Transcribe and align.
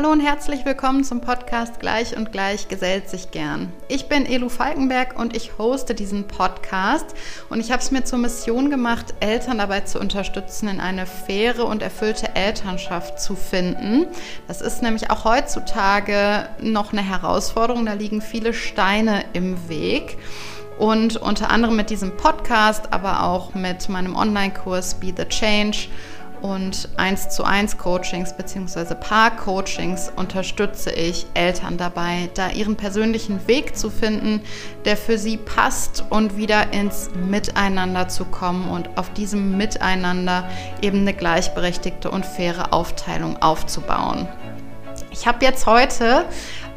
Hallo 0.00 0.12
und 0.12 0.20
herzlich 0.20 0.64
willkommen 0.64 1.04
zum 1.04 1.20
Podcast 1.20 1.78
Gleich 1.78 2.16
und 2.16 2.32
Gleich 2.32 2.68
gesellt 2.68 3.10
sich 3.10 3.32
gern. 3.32 3.70
Ich 3.86 4.08
bin 4.08 4.24
Elu 4.24 4.48
Falkenberg 4.48 5.18
und 5.18 5.36
ich 5.36 5.58
hoste 5.58 5.94
diesen 5.94 6.26
Podcast 6.26 7.04
und 7.50 7.60
ich 7.60 7.70
habe 7.70 7.82
es 7.82 7.90
mir 7.90 8.02
zur 8.02 8.18
Mission 8.18 8.70
gemacht, 8.70 9.12
Eltern 9.20 9.58
dabei 9.58 9.80
zu 9.80 10.00
unterstützen, 10.00 10.68
in 10.68 10.80
eine 10.80 11.04
faire 11.04 11.66
und 11.66 11.82
erfüllte 11.82 12.34
Elternschaft 12.34 13.20
zu 13.20 13.36
finden. 13.36 14.06
Das 14.48 14.62
ist 14.62 14.80
nämlich 14.80 15.10
auch 15.10 15.26
heutzutage 15.26 16.48
noch 16.62 16.94
eine 16.94 17.02
Herausforderung, 17.02 17.84
da 17.84 17.92
liegen 17.92 18.22
viele 18.22 18.54
Steine 18.54 19.26
im 19.34 19.68
Weg. 19.68 20.16
Und 20.78 21.18
unter 21.18 21.50
anderem 21.50 21.76
mit 21.76 21.90
diesem 21.90 22.16
Podcast, 22.16 22.90
aber 22.90 23.24
auch 23.24 23.54
mit 23.54 23.90
meinem 23.90 24.16
Online-Kurs 24.16 24.94
Be 24.94 25.12
the 25.14 25.26
Change 25.26 25.88
und 26.42 26.88
1 26.96 27.30
zu 27.30 27.44
1 27.44 27.78
Coachings 27.78 28.36
bzw. 28.36 28.94
Paar-Coachings 28.94 30.12
unterstütze 30.16 30.90
ich 30.90 31.26
Eltern 31.34 31.76
dabei, 31.76 32.30
da 32.34 32.50
ihren 32.50 32.76
persönlichen 32.76 33.46
Weg 33.46 33.76
zu 33.76 33.90
finden, 33.90 34.40
der 34.84 34.96
für 34.96 35.18
sie 35.18 35.36
passt 35.36 36.04
und 36.10 36.36
wieder 36.36 36.72
ins 36.72 37.10
Miteinander 37.28 38.08
zu 38.08 38.24
kommen 38.24 38.68
und 38.70 38.96
auf 38.96 39.12
diesem 39.12 39.56
Miteinander 39.56 40.48
eben 40.82 41.00
eine 41.00 41.14
gleichberechtigte 41.14 42.10
und 42.10 42.24
faire 42.24 42.72
Aufteilung 42.72 43.40
aufzubauen. 43.42 44.28
Ich 45.10 45.26
habe 45.26 45.44
jetzt 45.44 45.66
heute 45.66 46.24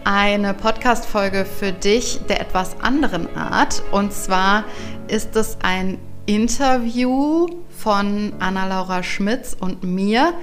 eine 0.04 0.54
Podcast-Folge 0.54 1.46
für 1.46 1.72
dich 1.72 2.20
der 2.28 2.42
etwas 2.42 2.76
anderen 2.82 3.36
Art 3.38 3.82
und 3.92 4.12
zwar 4.12 4.66
ist 5.08 5.36
es 5.36 5.58
ein 5.62 5.98
Interview 6.26 7.48
von 7.84 8.32
Anna-Laura 8.40 9.04
Schmitz 9.04 9.58
und 9.60 9.84
mir, 9.84 10.34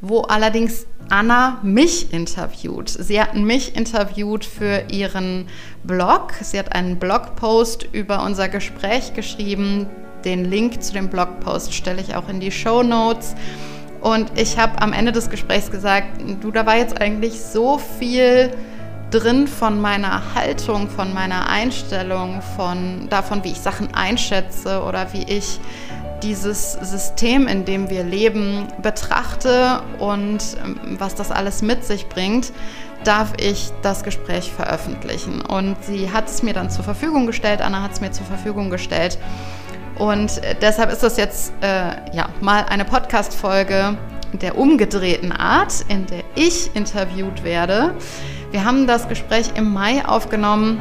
wo 0.00 0.22
allerdings 0.22 0.86
Anna 1.10 1.58
mich 1.62 2.10
interviewt. 2.12 2.88
Sie 2.88 3.20
hat 3.20 3.34
mich 3.34 3.76
interviewt 3.76 4.46
für 4.46 4.84
ihren 4.90 5.46
Blog. 5.84 6.32
Sie 6.40 6.58
hat 6.58 6.74
einen 6.74 6.98
Blogpost 6.98 7.86
über 7.92 8.24
unser 8.24 8.48
Gespräch 8.48 9.12
geschrieben. 9.12 9.86
Den 10.24 10.46
Link 10.46 10.82
zu 10.82 10.94
dem 10.94 11.08
Blogpost 11.08 11.74
stelle 11.74 12.00
ich 12.00 12.16
auch 12.16 12.30
in 12.30 12.40
die 12.40 12.50
Show 12.50 12.82
Notes. 12.82 13.34
Und 14.00 14.32
ich 14.34 14.58
habe 14.58 14.80
am 14.80 14.94
Ende 14.94 15.12
des 15.12 15.28
Gesprächs 15.28 15.70
gesagt, 15.70 16.08
du, 16.40 16.50
da 16.50 16.64
war 16.64 16.78
jetzt 16.78 16.98
eigentlich 16.98 17.40
so 17.42 17.78
viel 17.78 18.50
drin 19.10 19.46
von 19.46 19.80
meiner 19.80 20.34
Haltung, 20.34 20.88
von 20.88 21.12
meiner 21.12 21.48
Einstellung, 21.48 22.40
von 22.56 23.06
davon, 23.10 23.44
wie 23.44 23.52
ich 23.52 23.60
Sachen 23.60 23.94
einschätze 23.94 24.82
oder 24.82 25.12
wie 25.12 25.24
ich 25.24 25.60
dieses 26.22 26.72
System, 26.72 27.46
in 27.46 27.64
dem 27.64 27.90
wir 27.90 28.04
leben, 28.04 28.68
betrachte 28.82 29.80
und 29.98 30.38
ähm, 30.64 30.96
was 30.98 31.14
das 31.14 31.30
alles 31.30 31.62
mit 31.62 31.84
sich 31.84 32.08
bringt, 32.08 32.52
darf 33.04 33.32
ich 33.38 33.70
das 33.82 34.02
Gespräch 34.02 34.52
veröffentlichen. 34.52 35.40
Und 35.40 35.76
sie 35.84 36.12
hat 36.12 36.28
es 36.28 36.42
mir 36.42 36.54
dann 36.54 36.70
zur 36.70 36.84
Verfügung 36.84 37.26
gestellt, 37.26 37.60
Anna 37.60 37.82
hat 37.82 37.92
es 37.92 38.00
mir 38.00 38.10
zur 38.10 38.26
Verfügung 38.26 38.70
gestellt. 38.70 39.18
Und 39.98 40.42
äh, 40.42 40.54
deshalb 40.60 40.90
ist 40.90 41.02
das 41.02 41.16
jetzt 41.16 41.52
äh, 41.60 42.14
ja, 42.14 42.28
mal 42.40 42.64
eine 42.68 42.84
Podcast-Folge 42.84 43.96
der 44.32 44.58
umgedrehten 44.58 45.32
Art, 45.32 45.84
in 45.88 46.06
der 46.06 46.22
ich 46.34 46.74
interviewt 46.74 47.44
werde. 47.44 47.94
Wir 48.50 48.64
haben 48.64 48.86
das 48.86 49.08
Gespräch 49.08 49.52
im 49.54 49.72
Mai 49.72 50.04
aufgenommen. 50.04 50.80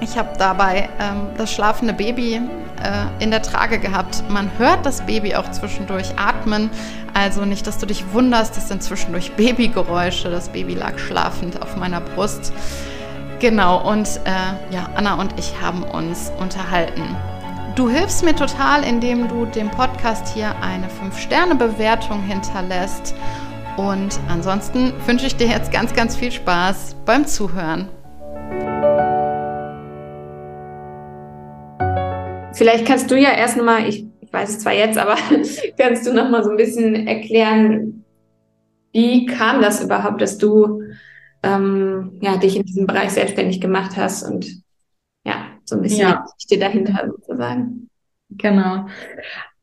Ich 0.00 0.16
habe 0.16 0.30
dabei 0.38 0.88
ähm, 0.98 1.28
das 1.36 1.52
schlafende 1.52 1.92
Baby 1.92 2.40
äh, 2.82 3.22
in 3.22 3.30
der 3.30 3.42
Trage 3.42 3.78
gehabt. 3.78 4.24
Man 4.28 4.50
hört 4.58 4.84
das 4.84 5.04
Baby 5.06 5.34
auch 5.34 5.50
zwischendurch 5.50 6.18
atmen. 6.18 6.70
Also 7.14 7.44
nicht, 7.44 7.66
dass 7.66 7.78
du 7.78 7.86
dich 7.86 8.12
wunderst, 8.12 8.56
das 8.56 8.68
sind 8.68 8.82
zwischendurch 8.82 9.32
Babygeräusche. 9.32 10.30
Das 10.30 10.48
Baby 10.48 10.74
lag 10.74 10.98
schlafend 10.98 11.60
auf 11.62 11.76
meiner 11.76 12.00
Brust. 12.00 12.52
Genau, 13.40 13.88
und 13.88 14.06
äh, 14.24 14.74
ja, 14.74 14.90
Anna 14.94 15.14
und 15.14 15.38
ich 15.38 15.54
haben 15.60 15.82
uns 15.82 16.30
unterhalten. 16.38 17.16
Du 17.74 17.88
hilfst 17.88 18.24
mir 18.24 18.34
total, 18.34 18.84
indem 18.84 19.28
du 19.28 19.46
dem 19.46 19.70
Podcast 19.70 20.34
hier 20.34 20.54
eine 20.60 20.88
5-Sterne-Bewertung 20.88 22.22
hinterlässt. 22.22 23.14
Und 23.76 24.20
ansonsten 24.28 24.92
wünsche 25.06 25.26
ich 25.26 25.36
dir 25.36 25.46
jetzt 25.46 25.72
ganz, 25.72 25.94
ganz 25.94 26.16
viel 26.16 26.32
Spaß 26.32 26.96
beim 27.06 27.26
Zuhören. 27.26 27.88
Vielleicht 32.60 32.84
kannst 32.84 33.10
du 33.10 33.18
ja 33.18 33.30
erst 33.30 33.56
nochmal, 33.56 33.88
ich, 33.88 34.04
ich 34.20 34.30
weiß 34.30 34.50
es 34.50 34.58
zwar 34.58 34.74
jetzt, 34.74 34.98
aber 34.98 35.16
kannst 35.78 36.06
du 36.06 36.12
nochmal 36.12 36.44
so 36.44 36.50
ein 36.50 36.58
bisschen 36.58 37.06
erklären, 37.06 38.04
wie 38.92 39.24
kam 39.24 39.62
das 39.62 39.82
überhaupt, 39.82 40.20
dass 40.20 40.36
du 40.36 40.82
ähm, 41.42 42.18
ja, 42.20 42.36
dich 42.36 42.56
in 42.56 42.66
diesem 42.66 42.86
Bereich 42.86 43.12
selbstständig 43.12 43.62
gemacht 43.62 43.96
hast 43.96 44.24
und 44.24 44.62
ja, 45.24 45.46
so 45.64 45.76
ein 45.76 45.80
bisschen 45.80 46.00
ja. 46.00 46.22
die 46.22 46.32
Geschichte 46.34 46.66
dahinter 46.66 47.08
sozusagen. 47.08 47.88
Genau. 48.28 48.88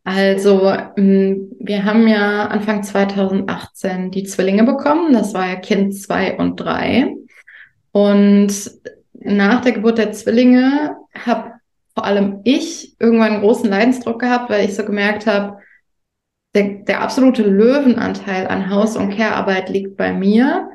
Also, 0.03 0.61
wir 0.95 1.85
haben 1.85 2.07
ja 2.07 2.47
Anfang 2.47 2.81
2018 2.81 4.09
die 4.09 4.23
Zwillinge 4.23 4.63
bekommen. 4.63 5.13
Das 5.13 5.35
war 5.35 5.47
ja 5.47 5.57
Kind 5.57 5.93
zwei 5.93 6.35
und 6.35 6.55
drei. 6.55 7.15
Und 7.91 8.71
nach 9.13 9.61
der 9.61 9.73
Geburt 9.73 9.99
der 9.99 10.13
Zwillinge 10.13 10.97
habe 11.13 11.56
vor 11.97 12.05
allem 12.05 12.41
ich 12.43 12.95
irgendwann 12.99 13.31
einen 13.31 13.41
großen 13.41 13.67
Leidensdruck 13.67 14.19
gehabt, 14.21 14.51
weil 14.51 14.65
ich 14.65 14.75
so 14.75 14.85
gemerkt 14.85 15.25
habe, 15.25 15.57
der, 16.53 16.83
der 16.83 17.01
absolute 17.01 17.41
Löwenanteil 17.41 18.45
an 18.45 18.69
Haus- 18.69 18.95
und 18.95 19.17
Care-Arbeit 19.17 19.69
liegt 19.69 19.97
bei 19.97 20.13
mir. 20.13 20.69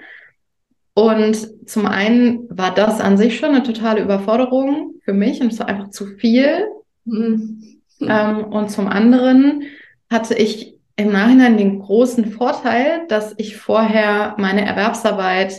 Und 0.94 1.69
zum 1.69 1.87
einen 1.87 2.49
war 2.50 2.75
das 2.75 3.00
an 3.00 3.19
sich 3.19 3.38
schon 3.38 3.50
eine 3.50 3.62
totale 3.62 4.03
Überforderung 4.03 4.94
für 5.05 5.12
mich 5.12 5.41
und 5.41 5.53
es 5.53 5.61
war 5.61 5.69
einfach 5.69 5.91
zu 5.91 6.06
viel. 6.06 6.66
Mhm. 7.05 7.81
Ähm, 8.00 8.44
und 8.47 8.72
zum 8.72 8.88
anderen 8.88 9.62
hatte 10.11 10.34
ich 10.34 10.75
im 10.97 11.12
Nachhinein 11.12 11.56
den 11.56 11.78
großen 11.78 12.32
Vorteil, 12.32 13.06
dass 13.06 13.32
ich 13.37 13.56
vorher 13.56 14.34
meine 14.38 14.66
Erwerbsarbeit 14.66 15.55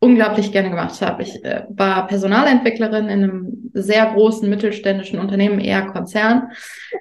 unglaublich 0.00 0.50
gerne 0.50 0.70
gemacht 0.70 1.00
habe. 1.02 1.22
Ich 1.22 1.44
äh, 1.44 1.64
war 1.68 2.06
Personalentwicklerin 2.06 3.08
in 3.08 3.22
einem 3.22 3.70
sehr 3.74 4.06
großen 4.06 4.48
mittelständischen 4.48 5.20
Unternehmen, 5.20 5.60
eher 5.60 5.86
Konzern. 5.86 6.48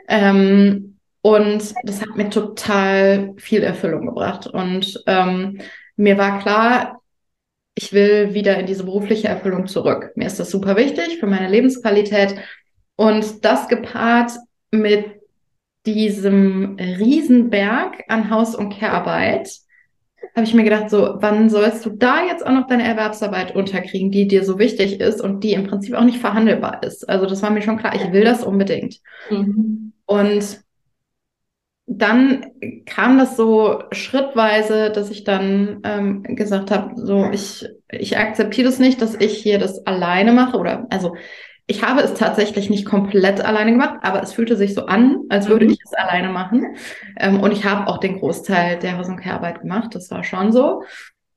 Ähm, 0.07 0.99
und 1.21 1.73
das 1.83 2.01
hat 2.01 2.15
mir 2.15 2.29
total 2.29 3.33
viel 3.37 3.63
Erfüllung 3.63 4.05
gebracht. 4.05 4.47
Und 4.47 5.01
ähm, 5.07 5.59
mir 5.95 6.17
war 6.17 6.39
klar, 6.39 7.01
ich 7.75 7.93
will 7.93 8.33
wieder 8.33 8.57
in 8.57 8.65
diese 8.65 8.83
berufliche 8.83 9.29
Erfüllung 9.29 9.67
zurück. 9.67 10.11
Mir 10.15 10.27
ist 10.27 10.39
das 10.39 10.49
super 10.49 10.75
wichtig 10.75 11.19
für 11.19 11.27
meine 11.27 11.49
Lebensqualität. 11.49 12.35
Und 12.97 13.45
das 13.45 13.69
gepaart 13.69 14.31
mit 14.71 15.05
diesem 15.85 16.75
Riesenberg 16.77 18.03
an 18.09 18.29
Haus- 18.29 18.55
und 18.55 18.77
Care-Arbeit 18.77 19.49
habe 20.35 20.45
ich 20.45 20.53
mir 20.53 20.63
gedacht, 20.63 20.89
so, 20.89 21.15
wann 21.19 21.49
sollst 21.49 21.85
du 21.85 21.89
da 21.89 22.23
jetzt 22.25 22.45
auch 22.45 22.51
noch 22.51 22.67
deine 22.67 22.83
Erwerbsarbeit 22.83 23.55
unterkriegen, 23.55 24.11
die 24.11 24.27
dir 24.27 24.43
so 24.43 24.57
wichtig 24.59 24.99
ist 24.99 25.21
und 25.21 25.43
die 25.43 25.53
im 25.53 25.67
Prinzip 25.67 25.95
auch 25.95 26.03
nicht 26.03 26.19
verhandelbar 26.19 26.83
ist? 26.83 27.07
Also 27.09 27.25
das 27.25 27.41
war 27.41 27.49
mir 27.49 27.61
schon 27.61 27.77
klar, 27.77 27.95
ich 27.95 28.11
will 28.11 28.23
das 28.23 28.43
unbedingt. 28.43 28.99
Mhm. 29.29 29.93
Und 30.05 30.61
dann 31.91 32.45
kam 32.85 33.17
das 33.17 33.35
so 33.35 33.81
schrittweise, 33.91 34.91
dass 34.91 35.09
ich 35.09 35.23
dann 35.23 35.81
ähm, 35.83 36.23
gesagt 36.23 36.69
habe, 36.69 36.93
so 36.95 37.29
ich 37.31 37.67
ich 37.91 38.15
akzeptiere 38.17 38.67
das 38.67 38.77
nicht, 38.77 39.01
dass 39.01 39.15
ich 39.15 39.37
hier 39.37 39.57
das 39.57 39.85
alleine 39.87 40.31
mache 40.31 40.57
oder 40.57 40.85
also 40.91 41.15
ich 41.69 41.83
habe 41.83 42.01
es 42.01 42.15
tatsächlich 42.15 42.71
nicht 42.71 42.83
komplett 42.83 43.45
alleine 43.45 43.71
gemacht, 43.71 43.99
aber 44.01 44.23
es 44.23 44.33
fühlte 44.33 44.57
sich 44.57 44.73
so 44.73 44.87
an, 44.87 45.21
als 45.29 45.49
würde 45.49 45.65
mhm. 45.65 45.71
ich 45.71 45.79
es 45.85 45.93
alleine 45.93 46.29
machen. 46.29 46.75
Ähm, 47.19 47.41
und 47.41 47.51
ich 47.51 47.63
habe 47.63 47.87
auch 47.87 47.99
den 47.99 48.17
Großteil 48.17 48.79
der 48.79 48.97
Haus- 48.97 49.07
und 49.07 49.17
Care-Arbeit 49.17 49.61
gemacht. 49.61 49.93
Das 49.93 50.09
war 50.09 50.23
schon 50.23 50.51
so. 50.51 50.81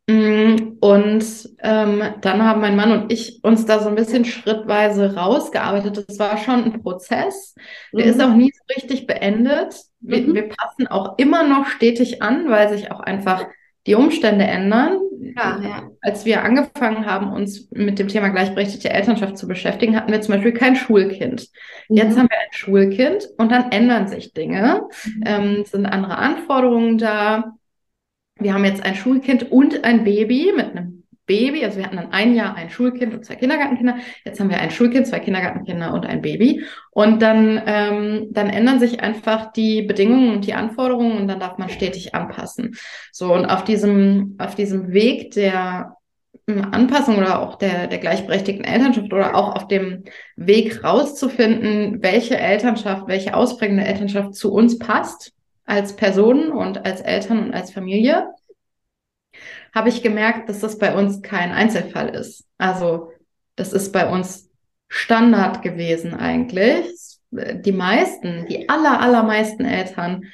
Mm, 0.09 0.79
und 0.81 1.25
ähm, 1.59 2.03
dann 2.23 2.43
haben 2.43 2.63
mein 2.63 2.77
Mann 2.77 2.93
und 2.93 3.13
ich 3.13 3.41
uns 3.45 3.67
da 3.67 3.81
so 3.81 3.91
ein 3.91 3.95
bisschen 3.95 4.25
schrittweise 4.25 5.15
rausgearbeitet. 5.15 6.09
Das 6.09 6.19
war 6.19 6.39
schon 6.39 6.65
ein 6.65 6.83
Prozess. 6.83 7.55
Der 7.93 8.07
mhm. 8.07 8.11
ist 8.11 8.23
auch 8.23 8.35
nie 8.35 8.53
so 8.55 8.75
richtig 8.75 9.07
beendet. 9.07 9.83
Wir, 10.01 10.23
mhm. 10.23 10.35
wir 10.35 10.49
passen 10.49 10.87
auch 10.87 11.19
immer 11.19 11.47
noch 11.47 11.67
stetig 11.67 12.23
an, 12.23 12.49
weil 12.49 12.71
sich 12.71 12.91
auch 12.91 13.01
einfach 13.01 13.45
die 13.87 13.95
Umstände 13.95 14.45
ändern. 14.45 14.99
Ja, 15.37 15.61
ja. 15.63 15.91
Als 16.01 16.25
wir 16.25 16.45
angefangen 16.45 17.07
haben, 17.07 17.33
uns 17.33 17.71
mit 17.71 17.99
dem 17.99 18.09
Thema 18.09 18.29
gleichberechtigte 18.29 18.91
Elternschaft 18.91 19.39
zu 19.39 19.49
beschäftigen, 19.49 19.97
hatten 19.97 20.13
wir 20.13 20.21
zum 20.21 20.35
Beispiel 20.35 20.53
kein 20.53 20.77
Schulkind. 20.77 21.49
Mhm. 21.89 21.97
Jetzt 21.97 22.17
haben 22.17 22.29
wir 22.29 22.39
ein 22.39 22.53
Schulkind 22.53 23.29
und 23.39 23.51
dann 23.51 23.73
ändern 23.73 24.09
sich 24.09 24.33
Dinge. 24.33 24.83
Mhm. 25.05 25.23
Ähm, 25.27 25.65
sind 25.65 25.87
andere 25.87 26.19
Anforderungen 26.19 26.99
da. 26.99 27.55
Wir 28.37 28.55
haben 28.55 28.65
jetzt 28.65 28.85
ein 28.85 28.95
Schulkind 28.95 29.51
und 29.51 29.85
ein 29.85 30.05
Baby 30.05 30.53
mit 30.57 30.71
einem 30.71 31.02
Baby, 31.27 31.65
also 31.65 31.79
wir 31.79 31.85
hatten 31.85 31.97
dann 31.97 32.13
ein 32.13 32.35
Jahr 32.35 32.57
ein 32.57 32.69
Schulkind 32.69 33.15
und 33.15 33.25
zwei 33.25 33.37
Kindergartenkinder. 33.37 33.97
Jetzt 34.25 34.41
haben 34.41 34.51
wir 34.51 34.61
ein 34.61 34.71
Schulkind, 34.71 35.07
zwei 35.07 35.21
Kindergartenkinder 35.21 35.95
und 35.95 36.05
ein 36.05 36.21
Baby. 36.21 36.65
Und 36.91 37.23
dann, 37.23 37.63
ähm, 37.65 38.27
dann 38.31 38.51
ändern 38.51 38.81
sich 38.81 39.01
einfach 39.01 39.53
die 39.53 39.83
Bedingungen 39.83 40.35
und 40.35 40.47
die 40.47 40.55
Anforderungen 40.55 41.17
und 41.17 41.29
dann 41.29 41.39
darf 41.39 41.59
man 41.59 41.69
stetig 41.69 42.15
anpassen. 42.15 42.77
So, 43.13 43.33
und 43.33 43.47
auf 43.47 43.63
diesem, 43.65 44.35
auf 44.39 44.57
diesem 44.57 44.93
Weg 44.93 45.31
der 45.33 45.97
ähm, 46.49 46.67
Anpassung 46.73 47.19
oder 47.19 47.41
auch 47.41 47.55
der, 47.57 47.87
der 47.87 47.99
gleichberechtigten 47.99 48.65
Elternschaft 48.65 49.13
oder 49.13 49.37
auch 49.37 49.55
auf 49.55 49.69
dem 49.69 50.05
Weg 50.37 50.83
rauszufinden, 50.83 52.03
welche 52.03 52.37
Elternschaft, 52.37 53.07
welche 53.07 53.35
ausprägende 53.35 53.85
Elternschaft 53.85 54.35
zu 54.35 54.53
uns 54.53 54.79
passt 54.79 55.33
als 55.65 55.95
Personen 55.95 56.51
und 56.51 56.85
als 56.85 57.01
Eltern 57.01 57.39
und 57.47 57.55
als 57.55 57.71
Familie, 57.71 58.27
habe 59.75 59.89
ich 59.89 60.03
gemerkt, 60.03 60.49
dass 60.49 60.61
das 60.61 60.79
bei 60.79 60.95
uns 60.95 61.23
kein 61.23 61.53
Einzelfall 61.53 62.11
ist. 62.11 62.45
Also 62.59 63.11
das 63.57 63.73
ist 63.73 63.93
bei 63.93 64.09
uns 64.09 64.51
Standard 64.89 65.63
gewesen 65.63 66.15
eigentlich. 66.15 66.87
Die 67.31 67.73
meisten, 67.73 68.47
die 68.47 68.69
aller, 68.69 69.01
allermeisten 69.01 69.65
Eltern 69.65 70.25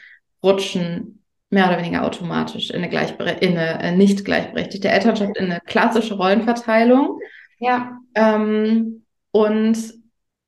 rutschen 0.42 1.22
mehr 1.50 1.68
oder 1.68 1.78
weniger 1.78 2.04
automatisch 2.04 2.70
in 2.70 2.76
eine, 2.76 2.88
gleichbere 2.88 3.30
in 3.30 3.56
eine 3.56 3.80
äh, 3.80 3.96
nicht 3.96 4.24
gleichberechtigte 4.24 4.88
Elternschaft, 4.88 5.36
in 5.36 5.46
eine 5.46 5.60
klassische 5.60 6.14
Rollenverteilung. 6.14 7.20
Ja. 7.58 7.98
Ähm, 8.14 9.04
und 9.30 9.94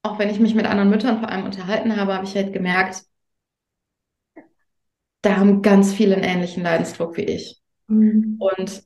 auch 0.03 0.19
wenn 0.19 0.31
ich 0.31 0.41
mich 0.41 0.55
mit 0.55 0.67
anderen 0.67 0.91
Müttern 0.91 1.21
vor 1.21 1.29
allem 1.29 1.45
unterhalten 1.45 1.97
habe, 1.97 2.15
habe 2.15 2.25
ich 2.25 2.35
halt 2.35 2.53
gemerkt, 2.53 3.03
da 5.23 5.37
haben 5.37 5.63
ganz 5.63 5.93
viele 5.93 6.15
einen 6.15 6.25
ähnlichen 6.25 6.63
Leidensdruck 6.63 7.17
wie 7.17 7.25
ich. 7.25 7.60
Mhm. 7.91 8.37
Und 8.39 8.83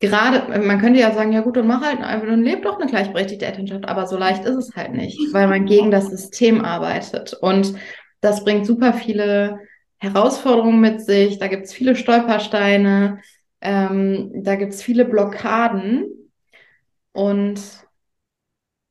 gerade, 0.00 0.58
man 0.60 0.80
könnte 0.80 1.00
ja 1.00 1.12
sagen, 1.12 1.32
ja 1.32 1.42
gut, 1.42 1.56
dann 1.56 1.66
mach 1.66 1.82
halt 1.82 2.00
einfach, 2.00 2.26
dann 2.26 2.42
lebt 2.42 2.64
doch 2.64 2.78
eine 2.80 2.90
gleichberechtigte 2.90 3.46
Elternschaft, 3.46 3.86
aber 3.86 4.06
so 4.06 4.16
leicht 4.16 4.44
ist 4.44 4.56
es 4.56 4.76
halt 4.76 4.92
nicht, 4.92 5.18
weil 5.32 5.46
man 5.46 5.66
gegen 5.66 5.90
das 5.90 6.08
System 6.08 6.64
arbeitet. 6.64 7.34
Und 7.34 7.74
das 8.20 8.44
bringt 8.44 8.66
super 8.66 8.92
viele 8.94 9.60
Herausforderungen 9.98 10.80
mit 10.80 11.02
sich, 11.02 11.38
da 11.38 11.48
gibt 11.48 11.66
es 11.66 11.74
viele 11.74 11.94
Stolpersteine, 11.94 13.20
ähm, 13.60 14.30
da 14.34 14.56
gibt 14.56 14.72
es 14.72 14.82
viele 14.82 15.04
Blockaden. 15.04 16.06
Und 17.12 17.60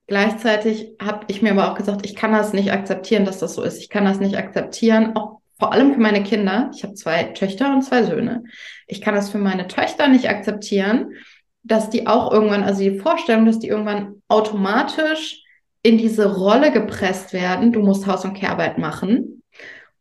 gleichzeitig 0.07 0.95
habe 1.01 1.25
ich 1.27 1.41
mir 1.41 1.51
aber 1.51 1.71
auch 1.71 1.75
gesagt, 1.75 2.05
ich 2.05 2.15
kann 2.15 2.31
das 2.31 2.53
nicht 2.53 2.71
akzeptieren, 2.71 3.25
dass 3.25 3.39
das 3.39 3.55
so 3.55 3.63
ist. 3.63 3.79
Ich 3.79 3.89
kann 3.89 4.05
das 4.05 4.19
nicht 4.19 4.37
akzeptieren, 4.37 5.15
auch 5.15 5.38
vor 5.59 5.73
allem 5.73 5.93
für 5.93 5.99
meine 5.99 6.23
Kinder. 6.23 6.71
Ich 6.73 6.83
habe 6.83 6.93
zwei 6.93 7.23
Töchter 7.23 7.73
und 7.73 7.83
zwei 7.83 8.03
Söhne. 8.03 8.43
Ich 8.87 9.01
kann 9.01 9.13
das 9.13 9.29
für 9.29 9.37
meine 9.37 9.67
Töchter 9.67 10.07
nicht 10.07 10.29
akzeptieren, 10.29 11.11
dass 11.63 11.89
die 11.89 12.07
auch 12.07 12.31
irgendwann, 12.31 12.63
also 12.63 12.81
die 12.81 12.97
Vorstellung, 12.97 13.45
dass 13.45 13.59
die 13.59 13.67
irgendwann 13.67 14.21
automatisch 14.29 15.43
in 15.83 15.97
diese 15.97 16.33
Rolle 16.37 16.71
gepresst 16.71 17.33
werden, 17.33 17.73
du 17.73 17.81
musst 17.81 18.07
Haus- 18.07 18.25
und 18.25 18.33
Kehrarbeit 18.33 18.77
machen. 18.77 19.43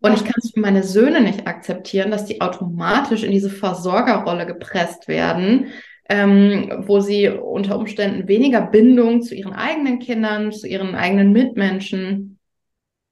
Und 0.00 0.14
ich 0.14 0.24
kann 0.24 0.34
es 0.36 0.52
für 0.52 0.60
meine 0.60 0.84
Söhne 0.84 1.20
nicht 1.20 1.48
akzeptieren, 1.48 2.12
dass 2.12 2.24
die 2.24 2.40
automatisch 2.40 3.24
in 3.24 3.32
diese 3.32 3.50
Versorgerrolle 3.50 4.46
gepresst 4.46 5.08
werden, 5.08 5.66
ähm, 6.08 6.84
wo 6.86 7.00
sie 7.00 7.28
unter 7.28 7.76
Umständen 7.76 8.28
weniger 8.28 8.62
Bindung 8.62 9.22
zu 9.22 9.34
ihren 9.34 9.52
eigenen 9.52 9.98
Kindern, 9.98 10.52
zu 10.52 10.68
ihren 10.68 10.94
eigenen 10.94 11.32
Mitmenschen 11.32 12.38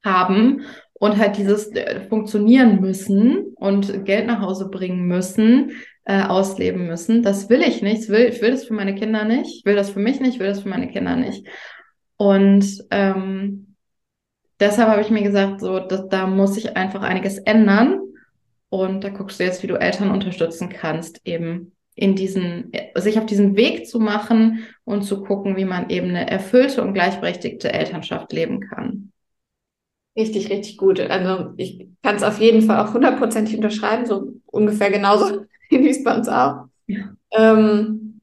haben 0.04 0.62
und 0.98 1.18
halt 1.18 1.36
dieses 1.36 1.68
äh, 1.72 2.00
funktionieren 2.08 2.80
müssen 2.80 3.54
und 3.56 4.04
Geld 4.04 4.26
nach 4.26 4.40
Hause 4.40 4.68
bringen 4.68 5.06
müssen, 5.06 5.72
äh, 6.04 6.22
ausleben 6.22 6.86
müssen. 6.86 7.22
Das 7.22 7.50
will 7.50 7.60
ich 7.62 7.82
nicht. 7.82 8.04
Ich 8.04 8.08
will, 8.08 8.26
ich 8.26 8.40
will 8.40 8.52
das 8.52 8.64
für 8.64 8.74
meine 8.74 8.94
Kinder 8.94 9.24
nicht. 9.24 9.58
Ich 9.58 9.64
will 9.64 9.76
das 9.76 9.90
für 9.90 10.00
mich 10.00 10.20
nicht. 10.20 10.34
Ich 10.34 10.40
will 10.40 10.48
das 10.48 10.60
für 10.60 10.68
meine 10.68 10.88
Kinder 10.88 11.16
nicht. 11.16 11.46
Und 12.16 12.84
ähm, 12.90 13.74
deshalb 14.58 14.88
habe 14.88 15.02
ich 15.02 15.10
mir 15.10 15.22
gesagt, 15.22 15.60
so, 15.60 15.80
dass, 15.80 16.08
da 16.08 16.26
muss 16.26 16.56
ich 16.56 16.76
einfach 16.76 17.02
einiges 17.02 17.38
ändern. 17.38 18.00
Und 18.68 19.04
da 19.04 19.10
guckst 19.10 19.38
du 19.38 19.44
jetzt, 19.44 19.62
wie 19.62 19.68
du 19.68 19.78
Eltern 19.78 20.10
unterstützen 20.10 20.70
kannst, 20.70 21.20
eben 21.24 21.72
in 21.94 22.14
diesen, 22.14 22.72
sich 22.94 23.18
auf 23.18 23.26
diesen 23.26 23.56
Weg 23.56 23.86
zu 23.86 24.00
machen 24.00 24.66
und 24.84 25.02
zu 25.02 25.22
gucken, 25.22 25.56
wie 25.56 25.64
man 25.64 25.88
eben 25.88 26.10
eine 26.10 26.30
erfüllte 26.30 26.82
und 26.82 26.94
gleichberechtigte 26.94 27.72
Elternschaft 27.72 28.32
leben 28.32 28.60
kann. 28.60 29.12
Richtig, 30.16 30.48
richtig 30.50 30.78
gut. 30.78 30.98
Also 31.00 31.52
ich 31.58 31.88
kann 32.02 32.16
es 32.16 32.22
auf 32.22 32.38
jeden 32.40 32.62
Fall 32.62 32.80
auch 32.84 32.94
hundertprozentig 32.94 33.56
unterschreiben, 33.56 34.06
so 34.06 34.32
ungefähr 34.46 34.90
genauso 34.90 35.44
wie 35.70 35.88
es 35.88 36.02
bei 36.02 36.16
uns 36.16 36.28
auch. 36.28 36.66
Ja. 36.86 37.14
Ähm, 37.32 38.20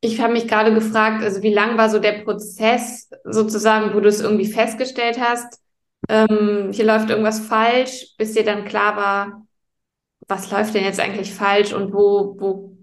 ich 0.00 0.20
habe 0.20 0.32
mich 0.34 0.46
gerade 0.48 0.72
gefragt, 0.74 1.22
also 1.22 1.42
wie 1.42 1.52
lang 1.52 1.76
war 1.78 1.88
so 1.90 1.98
der 1.98 2.22
Prozess 2.22 3.10
sozusagen, 3.24 3.94
wo 3.94 4.00
du 4.00 4.08
es 4.08 4.20
irgendwie 4.20 4.46
festgestellt 4.46 5.18
hast, 5.20 5.60
ähm, 6.08 6.70
hier 6.72 6.84
läuft 6.84 7.10
irgendwas 7.10 7.40
falsch, 7.40 8.14
bis 8.18 8.32
dir 8.34 8.44
dann 8.44 8.64
klar 8.64 8.96
war, 8.96 9.46
was 10.28 10.50
läuft 10.52 10.74
denn 10.74 10.84
jetzt 10.84 11.00
eigentlich 11.00 11.34
falsch 11.34 11.74
und 11.74 11.94
wo, 11.94 12.36
wo 12.40 12.78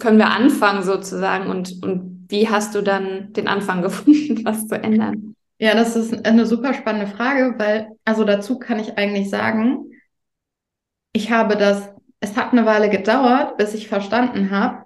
können 0.00 0.18
wir 0.18 0.30
anfangen 0.32 0.84
sozusagen 0.84 1.50
und, 1.50 1.82
und 1.84 2.26
wie 2.30 2.48
hast 2.50 2.74
du 2.76 2.82
dann 2.82 3.32
den 3.34 3.48
Anfang 3.48 3.82
gefunden, 3.84 4.44
was 4.46 4.68
zu 4.68 4.76
ändern? 4.82 5.35
Ja, 5.58 5.74
das 5.74 5.96
ist 5.96 6.26
eine 6.26 6.46
super 6.46 6.74
spannende 6.74 7.06
Frage, 7.06 7.54
weil, 7.58 7.88
also 8.04 8.24
dazu 8.24 8.58
kann 8.58 8.78
ich 8.78 8.98
eigentlich 8.98 9.30
sagen, 9.30 9.90
ich 11.12 11.30
habe 11.30 11.56
das, 11.56 11.90
es 12.20 12.36
hat 12.36 12.52
eine 12.52 12.66
Weile 12.66 12.90
gedauert, 12.90 13.56
bis 13.56 13.72
ich 13.72 13.88
verstanden 13.88 14.50
habe, 14.50 14.84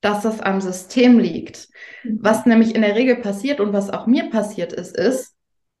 dass 0.00 0.22
das 0.22 0.40
am 0.40 0.60
System 0.60 1.18
liegt. 1.18 1.68
Mhm. 2.02 2.18
Was 2.22 2.46
nämlich 2.46 2.74
in 2.74 2.82
der 2.82 2.94
Regel 2.94 3.16
passiert 3.16 3.60
und 3.60 3.72
was 3.72 3.90
auch 3.90 4.06
mir 4.06 4.30
passiert 4.30 4.72
ist, 4.72 4.96
ist, 4.96 5.34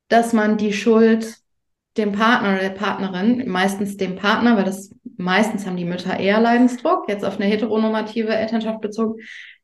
dass 0.08 0.32
man 0.32 0.58
die 0.58 0.72
Schuld 0.72 1.38
dem 1.96 2.12
Partner 2.12 2.50
oder 2.50 2.60
der 2.60 2.70
Partnerin, 2.70 3.48
meistens 3.48 3.96
dem 3.96 4.16
Partner, 4.16 4.56
weil 4.56 4.64
das 4.64 4.90
meistens 5.16 5.66
haben 5.66 5.78
die 5.78 5.86
Mütter 5.86 6.18
eher 6.18 6.40
Leidensdruck, 6.40 7.08
jetzt 7.08 7.24
auf 7.24 7.36
eine 7.40 7.46
heteronormative 7.46 8.34
Elternschaft 8.34 8.82
bezogen. 8.82 9.22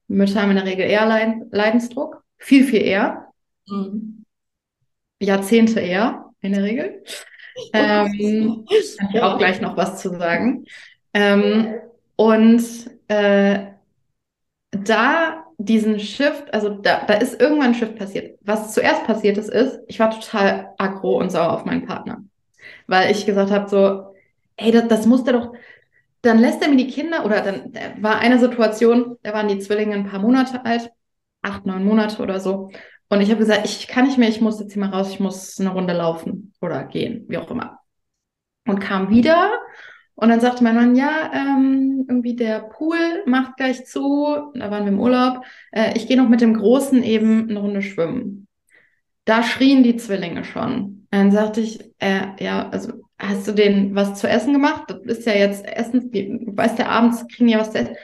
Mütter 0.09 0.41
haben 0.41 0.51
in 0.51 0.57
der 0.57 0.65
Regel 0.65 0.87
eher 0.87 1.07
Leidensdruck, 1.51 2.23
viel, 2.39 2.65
viel 2.65 2.83
eher. 2.83 3.27
Mhm. 3.69 4.22
Jahrzehnte 5.27 5.81
eher, 5.81 6.31
in 6.41 6.53
der 6.53 6.63
Regel. 6.63 7.03
Ähm, 7.75 8.65
kann 8.99 9.09
ich 9.13 9.21
auch 9.21 9.37
gleich 9.37 9.61
noch 9.61 9.77
was 9.77 10.01
zu 10.01 10.09
sagen. 10.09 10.65
Ähm, 11.13 11.75
und 12.17 12.65
äh, 13.09 13.73
da 14.71 15.45
diesen 15.59 16.01
Shift, 16.01 16.53
also 16.53 16.71
da, 16.71 17.05
da 17.07 17.15
ist 17.15 17.41
irgendwann 17.41 17.69
ein 17.69 17.75
Shift 17.75 17.97
passiert. 17.97 18.39
Was 18.43 18.73
zuerst 18.75 19.05
passiert 19.05 19.39
ist, 19.39 19.49
ist, 19.51 19.81
ich 19.87 20.01
war 20.01 20.11
total 20.11 20.71
aggro 20.79 21.19
und 21.19 21.31
sauer 21.31 21.53
auf 21.53 21.65
meinen 21.65 21.87
Partner. 21.87 22.25
Weil 22.87 23.11
ich 23.11 23.27
gesagt 23.27 23.51
habe, 23.51 23.69
so, 23.69 24.15
ey, 24.57 24.73
das, 24.73 24.89
das 24.89 25.07
muss 25.07 25.25
der 25.25 25.35
doch, 25.35 25.53
dann 26.23 26.39
lässt 26.39 26.63
er 26.63 26.69
mir 26.69 26.77
die 26.77 26.89
Kinder, 26.89 27.25
oder 27.25 27.41
dann 27.43 27.73
war 28.03 28.19
eine 28.21 28.39
Situation, 28.39 29.17
da 29.23 29.33
waren 29.35 29.49
die 29.49 29.59
Zwillinge 29.59 29.95
ein 29.95 30.09
paar 30.09 30.21
Monate 30.21 30.65
alt, 30.65 30.91
acht, 31.43 31.67
neun 31.67 31.85
Monate 31.85 32.23
oder 32.23 32.41
so. 32.41 32.71
Und 33.13 33.21
ich 33.21 33.29
habe 33.29 33.41
gesagt, 33.41 33.67
ich 33.67 33.89
kann 33.89 34.07
nicht 34.07 34.17
mehr, 34.17 34.31
ich 34.31 34.41
muss 34.41 34.59
jetzt 34.59 34.73
hier 34.73 34.81
mal 34.81 34.89
raus, 34.89 35.11
ich 35.11 35.21
muss 35.21 35.61
eine 35.61 35.69
Runde 35.69 35.93
laufen 35.93 36.55
oder 36.63 36.83
gehen, 36.85 37.27
wie 37.29 37.37
auch 37.37 37.51
immer. 37.51 37.79
Und 38.67 38.79
kam 38.79 39.11
wieder 39.11 39.51
und 40.15 40.31
dann 40.31 40.41
sagte 40.41 40.65
mein 40.65 40.77
Mann, 40.77 40.97
ja, 40.97 41.31
ähm, 41.35 42.07
irgendwie 42.09 42.35
der 42.37 42.61
Pool 42.61 42.97
macht 43.27 43.59
gleich 43.59 43.85
zu, 43.85 44.51
da 44.55 44.71
waren 44.71 44.87
wir 44.87 44.93
im 44.93 44.99
Urlaub, 44.99 45.45
äh, 45.73 45.95
ich 45.95 46.09
gehe 46.09 46.17
noch 46.17 46.31
mit 46.31 46.41
dem 46.41 46.55
Großen 46.55 47.03
eben 47.03 47.51
eine 47.51 47.59
Runde 47.59 47.83
schwimmen. 47.83 48.49
Da 49.27 49.43
schrien 49.43 49.83
die 49.83 49.97
Zwillinge 49.97 50.45
schon. 50.45 51.07
Dann 51.11 51.33
sagte 51.33 51.61
ich, 51.61 51.85
äh, 51.99 52.29
ja, 52.43 52.71
also 52.71 52.95
hast 53.19 53.47
du 53.47 53.53
denen 53.53 53.95
was 53.95 54.19
zu 54.19 54.27
essen 54.27 54.55
gemacht? 54.55 54.85
Das 54.89 55.19
ist 55.19 55.27
ja 55.27 55.35
jetzt 55.35 55.67
Essen, 55.67 56.11
weißt 56.57 56.79
ja, 56.79 56.87
abends 56.87 57.27
kriegen 57.29 57.51
ja 57.51 57.59
was 57.59 57.73
zu 57.73 57.79
essen. 57.81 57.97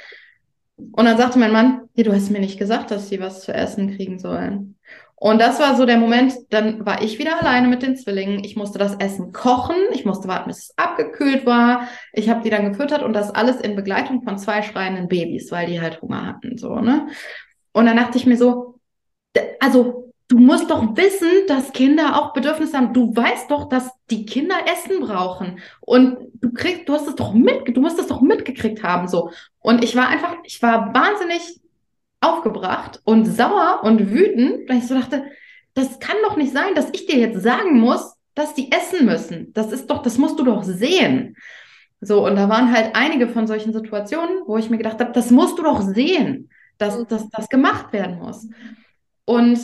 Und 0.76 1.06
dann 1.06 1.16
sagte 1.16 1.38
mein 1.38 1.52
Mann, 1.52 1.88
ja, 1.94 2.04
du 2.04 2.12
hast 2.12 2.30
mir 2.30 2.40
nicht 2.40 2.58
gesagt, 2.58 2.90
dass 2.90 3.08
sie 3.08 3.20
was 3.20 3.40
zu 3.40 3.54
essen 3.54 3.96
kriegen 3.96 4.18
sollen. 4.18 4.74
Und 5.20 5.40
das 5.40 5.58
war 5.58 5.76
so 5.76 5.84
der 5.84 5.98
Moment, 5.98 6.34
dann 6.50 6.86
war 6.86 7.02
ich 7.02 7.18
wieder 7.18 7.40
alleine 7.40 7.66
mit 7.66 7.82
den 7.82 7.96
Zwillingen. 7.96 8.44
Ich 8.44 8.54
musste 8.54 8.78
das 8.78 8.94
Essen 8.96 9.32
kochen, 9.32 9.76
ich 9.92 10.04
musste 10.04 10.28
warten, 10.28 10.48
bis 10.48 10.58
es 10.58 10.78
abgekühlt 10.78 11.44
war. 11.44 11.88
Ich 12.12 12.28
habe 12.28 12.42
die 12.42 12.50
dann 12.50 12.70
gefüttert 12.70 13.02
und 13.02 13.14
das 13.14 13.34
alles 13.34 13.60
in 13.60 13.74
Begleitung 13.74 14.22
von 14.22 14.38
zwei 14.38 14.62
schreienden 14.62 15.08
Babys, 15.08 15.50
weil 15.50 15.66
die 15.66 15.80
halt 15.80 16.00
Hunger 16.02 16.24
hatten, 16.24 16.56
so, 16.56 16.76
ne? 16.76 17.08
Und 17.72 17.86
dann 17.86 17.96
dachte 17.96 18.16
ich 18.16 18.26
mir 18.26 18.36
so, 18.36 18.78
also 19.58 20.12
du 20.28 20.38
musst 20.38 20.70
doch 20.70 20.96
wissen, 20.96 21.28
dass 21.48 21.72
Kinder 21.72 22.16
auch 22.20 22.32
Bedürfnisse 22.32 22.76
haben. 22.76 22.92
Du 22.92 23.14
weißt 23.14 23.50
doch, 23.50 23.68
dass 23.68 23.90
die 24.10 24.24
Kinder 24.24 24.56
Essen 24.72 25.00
brauchen. 25.00 25.58
Und 25.80 26.18
du 26.34 26.52
kriegst, 26.52 26.88
du 26.88 26.92
hast 26.92 27.08
es 27.08 27.14
doch 27.14 27.32
mit, 27.32 27.76
du 27.76 27.80
musst 27.80 27.98
es 27.98 28.06
doch 28.06 28.20
mitgekriegt 28.20 28.82
haben, 28.82 29.08
so. 29.08 29.30
Und 29.58 29.82
ich 29.82 29.96
war 29.96 30.08
einfach, 30.08 30.36
ich 30.44 30.62
war 30.62 30.94
wahnsinnig 30.94 31.60
aufgebracht 32.20 33.00
und 33.04 33.24
sauer 33.26 33.80
und 33.84 34.10
wütend, 34.10 34.68
weil 34.68 34.78
ich 34.78 34.86
so 34.86 34.94
dachte, 34.94 35.24
das 35.74 36.00
kann 36.00 36.16
doch 36.24 36.36
nicht 36.36 36.52
sein, 36.52 36.74
dass 36.74 36.90
ich 36.92 37.06
dir 37.06 37.18
jetzt 37.18 37.42
sagen 37.42 37.78
muss, 37.78 38.14
dass 38.34 38.54
die 38.54 38.72
essen 38.72 39.06
müssen. 39.06 39.52
Das 39.52 39.72
ist 39.72 39.88
doch, 39.88 40.02
das 40.02 40.18
musst 40.18 40.38
du 40.38 40.44
doch 40.44 40.62
sehen. 40.62 41.36
So, 42.00 42.24
und 42.24 42.36
da 42.36 42.48
waren 42.48 42.72
halt 42.72 42.94
einige 42.94 43.28
von 43.28 43.46
solchen 43.46 43.72
Situationen, 43.72 44.42
wo 44.46 44.56
ich 44.56 44.70
mir 44.70 44.78
gedacht 44.78 45.00
habe, 45.00 45.12
das 45.12 45.30
musst 45.30 45.58
du 45.58 45.62
doch 45.62 45.80
sehen, 45.80 46.50
dass, 46.78 47.04
dass 47.06 47.28
das 47.30 47.48
gemacht 47.48 47.92
werden 47.92 48.18
muss. 48.18 48.48
Und 49.24 49.58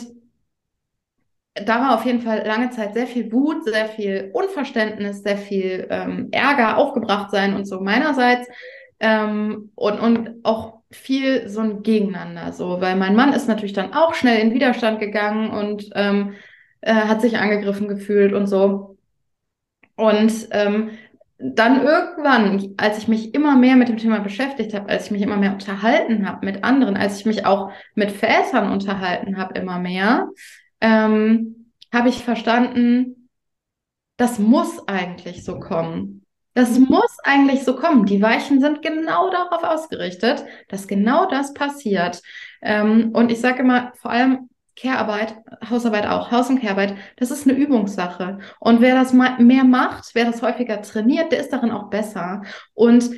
da 1.53 1.79
war 1.79 1.95
auf 1.95 2.05
jeden 2.05 2.21
Fall 2.21 2.45
lange 2.45 2.69
Zeit 2.71 2.93
sehr 2.93 3.07
viel 3.07 3.31
Wut, 3.31 3.63
sehr 3.63 3.87
viel 3.87 4.29
Unverständnis, 4.33 5.23
sehr 5.23 5.37
viel 5.37 5.87
ähm, 5.89 6.27
Ärger, 6.31 6.77
aufgebracht 6.77 7.31
sein 7.31 7.55
und 7.55 7.65
so 7.65 7.79
meinerseits. 7.79 8.47
Ähm, 8.99 9.71
und, 9.75 9.99
und 9.99 10.43
auch 10.43 10.81
viel 10.95 11.47
so 11.49 11.61
ein 11.61 11.83
Gegeneinander, 11.83 12.53
so, 12.53 12.81
weil 12.81 12.95
mein 12.95 13.15
Mann 13.15 13.33
ist 13.33 13.47
natürlich 13.47 13.73
dann 13.73 13.93
auch 13.93 14.13
schnell 14.13 14.39
in 14.39 14.53
Widerstand 14.53 14.99
gegangen 14.99 15.49
und 15.51 15.89
ähm, 15.95 16.33
äh, 16.81 16.93
hat 16.93 17.21
sich 17.21 17.37
angegriffen 17.37 17.87
gefühlt 17.87 18.33
und 18.33 18.47
so. 18.47 18.97
Und 19.95 20.47
ähm, 20.51 20.91
dann 21.37 21.83
irgendwann, 21.83 22.73
als 22.77 22.97
ich 22.97 23.07
mich 23.07 23.33
immer 23.33 23.57
mehr 23.57 23.75
mit 23.75 23.89
dem 23.89 23.97
Thema 23.97 24.19
beschäftigt 24.19 24.73
habe, 24.73 24.89
als 24.89 25.05
ich 25.05 25.11
mich 25.11 25.21
immer 25.21 25.37
mehr 25.37 25.53
unterhalten 25.53 26.27
habe 26.27 26.45
mit 26.45 26.63
anderen, 26.63 26.95
als 26.95 27.19
ich 27.19 27.25
mich 27.25 27.45
auch 27.45 27.71
mit 27.93 28.11
Vätern 28.11 28.71
unterhalten 28.71 29.37
habe, 29.37 29.59
immer 29.59 29.79
mehr, 29.79 30.29
ähm, 30.79 31.71
habe 31.93 32.09
ich 32.09 32.23
verstanden, 32.23 33.29
das 34.17 34.39
muss 34.39 34.87
eigentlich 34.87 35.43
so 35.43 35.59
kommen. 35.59 36.24
Das 36.55 36.79
muss 36.79 37.17
eigentlich 37.23 37.63
so 37.63 37.75
kommen. 37.75 38.05
Die 38.05 38.21
Weichen 38.21 38.61
sind 38.61 38.81
genau 38.81 39.29
darauf 39.29 39.61
ausgerichtet, 39.63 40.45
dass 40.69 40.87
genau 40.87 41.29
das 41.29 41.53
passiert. 41.53 42.21
Ähm, 42.61 43.11
und 43.13 43.29
ich 43.29 43.41
sage 43.41 43.59
immer, 43.59 43.91
vor 43.97 44.11
allem 44.11 44.49
Care-Arbeit, 44.77 45.35
Hausarbeit 45.69 46.07
auch, 46.07 46.31
Haus- 46.31 46.49
und 46.49 46.61
Care-Arbeit, 46.61 46.95
das 47.17 47.29
ist 47.29 47.45
eine 47.45 47.57
Übungssache. 47.57 48.39
Und 48.59 48.79
wer 48.79 48.95
das 48.95 49.11
mehr 49.13 49.63
macht, 49.65 50.11
wer 50.13 50.25
das 50.25 50.41
häufiger 50.41 50.81
trainiert, 50.81 51.33
der 51.33 51.41
ist 51.41 51.51
darin 51.51 51.71
auch 51.71 51.89
besser. 51.89 52.41
Und 52.73 53.11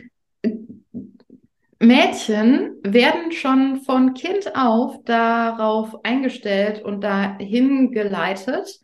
Mädchen 1.79 2.75
werden 2.81 3.31
schon 3.31 3.81
von 3.81 4.15
Kind 4.15 4.55
auf 4.55 5.03
darauf 5.05 6.03
eingestellt 6.03 6.83
und 6.83 7.01
dahin 7.01 7.91
geleitet, 7.91 8.79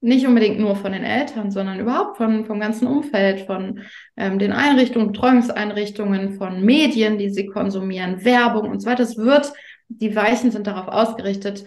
nicht 0.00 0.26
unbedingt 0.26 0.58
nur 0.58 0.76
von 0.76 0.92
den 0.92 1.04
Eltern, 1.04 1.50
sondern 1.50 1.78
überhaupt 1.78 2.16
von, 2.16 2.46
vom 2.46 2.58
ganzen 2.58 2.86
Umfeld, 2.86 3.40
von 3.40 3.80
ähm, 4.16 4.38
den 4.38 4.52
Einrichtungen, 4.52 5.12
Betreuungseinrichtungen, 5.12 6.38
von 6.38 6.62
Medien, 6.64 7.18
die 7.18 7.30
sie 7.30 7.46
konsumieren, 7.46 8.24
Werbung 8.24 8.70
und 8.70 8.80
so 8.80 8.88
weiter. 8.88 9.02
Es 9.02 9.18
wird, 9.18 9.52
die 9.88 10.16
Weichen 10.16 10.50
sind 10.50 10.66
darauf 10.66 10.88
ausgerichtet, 10.88 11.64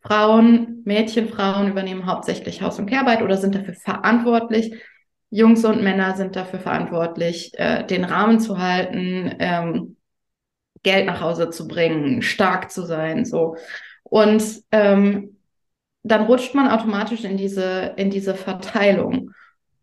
Frauen, 0.00 0.82
Mädchen, 0.84 1.28
Frauen 1.28 1.68
übernehmen 1.68 2.06
hauptsächlich 2.06 2.62
Haus- 2.62 2.78
und 2.78 2.86
Kehrarbeit 2.86 3.22
oder 3.22 3.36
sind 3.36 3.54
dafür 3.54 3.74
verantwortlich. 3.74 4.74
Jungs 5.30 5.64
und 5.64 5.82
Männer 5.82 6.16
sind 6.16 6.34
dafür 6.34 6.60
verantwortlich, 6.60 7.52
äh, 7.58 7.84
den 7.84 8.04
Rahmen 8.04 8.40
zu 8.40 8.58
halten, 8.58 9.34
ähm, 9.38 9.96
Geld 10.82 11.06
nach 11.06 11.20
Hause 11.20 11.50
zu 11.50 11.68
bringen, 11.68 12.22
stark 12.22 12.70
zu 12.70 12.86
sein, 12.86 13.24
so. 13.24 13.56
Und 14.04 14.42
ähm, 14.72 15.37
dann 16.02 16.22
rutscht 16.22 16.54
man 16.54 16.68
automatisch 16.68 17.24
in 17.24 17.36
diese, 17.36 17.94
in 17.96 18.10
diese 18.10 18.34
Verteilung. 18.34 19.32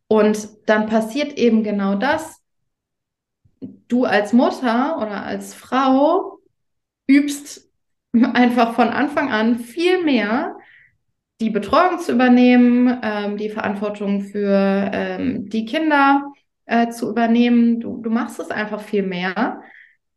Und 0.07 0.49
dann 0.67 0.87
passiert 0.87 1.33
eben 1.33 1.63
genau 1.63 1.95
das. 1.95 2.41
Du 3.87 4.05
als 4.05 4.33
Mutter 4.33 4.97
oder 4.97 5.23
als 5.23 5.53
Frau 5.53 6.39
übst 7.07 7.69
einfach 8.33 8.73
von 8.75 8.89
Anfang 8.89 9.31
an 9.31 9.59
viel 9.59 10.03
mehr 10.03 10.55
die 11.41 11.49
Betreuung 11.49 11.99
zu 11.99 12.13
übernehmen, 12.13 12.99
ähm, 13.03 13.37
die 13.37 13.49
Verantwortung 13.49 14.21
für 14.21 14.89
ähm, 14.93 15.49
die 15.49 15.65
Kinder 15.65 16.31
äh, 16.65 16.89
zu 16.89 17.09
übernehmen. 17.09 17.79
Du, 17.81 18.01
du 18.01 18.09
machst 18.09 18.39
es 18.39 18.51
einfach 18.51 18.79
viel 18.79 19.03
mehr, 19.03 19.61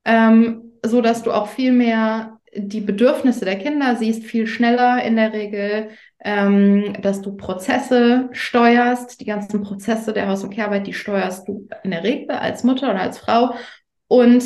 ähm, 0.05 0.73
so 0.85 1.01
dass 1.01 1.23
du 1.23 1.33
auch 1.33 1.49
viel 1.49 1.73
mehr 1.73 2.38
die 2.55 2.81
Bedürfnisse 2.81 3.45
der 3.45 3.59
Kinder 3.59 3.97
siehst, 3.97 4.25
viel 4.25 4.47
schneller 4.47 5.03
in 5.03 5.17
der 5.17 5.33
Regel, 5.33 5.91
ähm, 6.25 6.95
dass 7.01 7.21
du 7.21 7.37
Prozesse 7.37 8.29
steuerst, 8.33 9.21
die 9.21 9.25
ganzen 9.25 9.63
Prozesse 9.63 10.13
der 10.13 10.29
Haus- 10.29 10.45
und 10.45 10.51
Kehrarbeit, 10.51 10.87
die 10.87 10.95
steuerst 10.95 11.47
du 11.49 11.69
in 11.85 11.91
der 11.91 12.05
Regel 12.05 12.31
als 12.31 12.65
Mutter 12.65 12.91
oder 12.91 13.01
als 13.01 13.19
Frau. 13.19 13.55
Und 14.09 14.43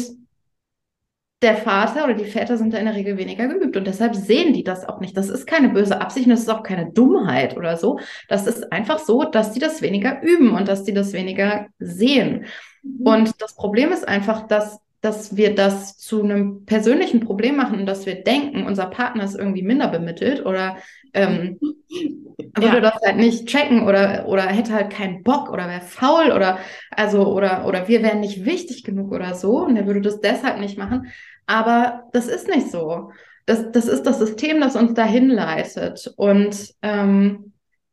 der 1.43 1.57
Vater 1.57 2.05
oder 2.05 2.15
die 2.15 2.25
Väter 2.25 2.57
sind 2.57 2.73
da 2.73 2.79
in 2.79 2.85
der 2.85 2.95
Regel 2.95 3.17
weniger 3.19 3.49
geübt 3.49 3.77
und 3.77 3.87
deshalb 3.87 4.15
sehen 4.15 4.53
die 4.53 4.63
das 4.63 4.89
auch 4.89 5.01
nicht. 5.01 5.17
Das 5.17 5.29
ist 5.29 5.47
keine 5.47 5.71
böse 5.71 6.01
Absicht 6.01 6.27
und 6.27 6.31
das 6.31 6.43
ist 6.43 6.49
auch 6.49 6.63
keine 6.63 6.93
Dummheit 6.93 7.57
oder 7.57 7.77
so. 7.77 7.99
Das 8.29 8.47
ist 8.47 8.73
einfach 8.73 9.01
so, 9.01 9.25
dass 9.25 9.53
die 9.53 9.59
das 9.59 9.83
weniger 9.83 10.23
üben 10.23 10.53
und 10.53 10.69
dass 10.69 10.85
die 10.85 10.95
das 10.95 11.13
weniger 11.13 11.67
sehen. 11.81 12.47
Mhm. 12.83 13.07
Und 13.07 13.43
das 13.43 13.57
Problem 13.57 13.91
ist 13.91 14.07
einfach, 14.07 14.47
dass 14.47 14.79
dass 15.03 15.37
wir 15.37 15.55
das 15.55 15.99
zu 15.99 16.23
einem 16.23 16.65
persönlichen 16.65 17.21
Problem 17.21 17.57
machen 17.57 17.81
und 17.81 17.87
dass 17.87 18.07
wir 18.07 18.23
denken, 18.23 18.65
unser 18.65 18.87
Partner 18.87 19.25
ist 19.25 19.35
irgendwie 19.35 19.63
minder 19.63 19.89
bemittelt 19.89 20.47
oder 20.47 20.77
ähm, 21.13 21.59
würde 22.57 22.81
das 22.81 22.95
halt 23.05 23.17
nicht 23.17 23.47
checken 23.47 23.87
oder, 23.87 24.27
oder 24.29 24.45
hätte 24.45 24.73
halt 24.73 24.91
keinen 24.91 25.25
Bock 25.25 25.51
oder 25.51 25.69
wäre 25.69 25.81
faul 25.81 26.31
oder 26.33 26.59
also 26.91 27.27
oder 27.27 27.67
oder 27.67 27.89
wir 27.89 28.03
wären 28.03 28.21
nicht 28.21 28.45
wichtig 28.45 28.85
genug 28.85 29.13
oder 29.13 29.35
so 29.35 29.65
und 29.65 29.77
er 29.77 29.87
würde 29.87 30.01
das 30.01 30.21
deshalb 30.21 30.61
nicht 30.61 30.79
machen. 30.79 31.13
Aber 31.47 32.05
das 32.13 32.29
ist 32.29 32.49
nicht 32.49 32.71
so. 32.71 33.11
Das, 33.45 33.73
das 33.73 33.89
ist 33.89 34.05
das 34.05 34.21
System, 34.21 34.61
das 34.61 34.77
uns 34.77 34.95
dahin 34.95 35.29
leitet. 35.29 36.13
Und 36.17 36.75
ähm, 36.83 37.52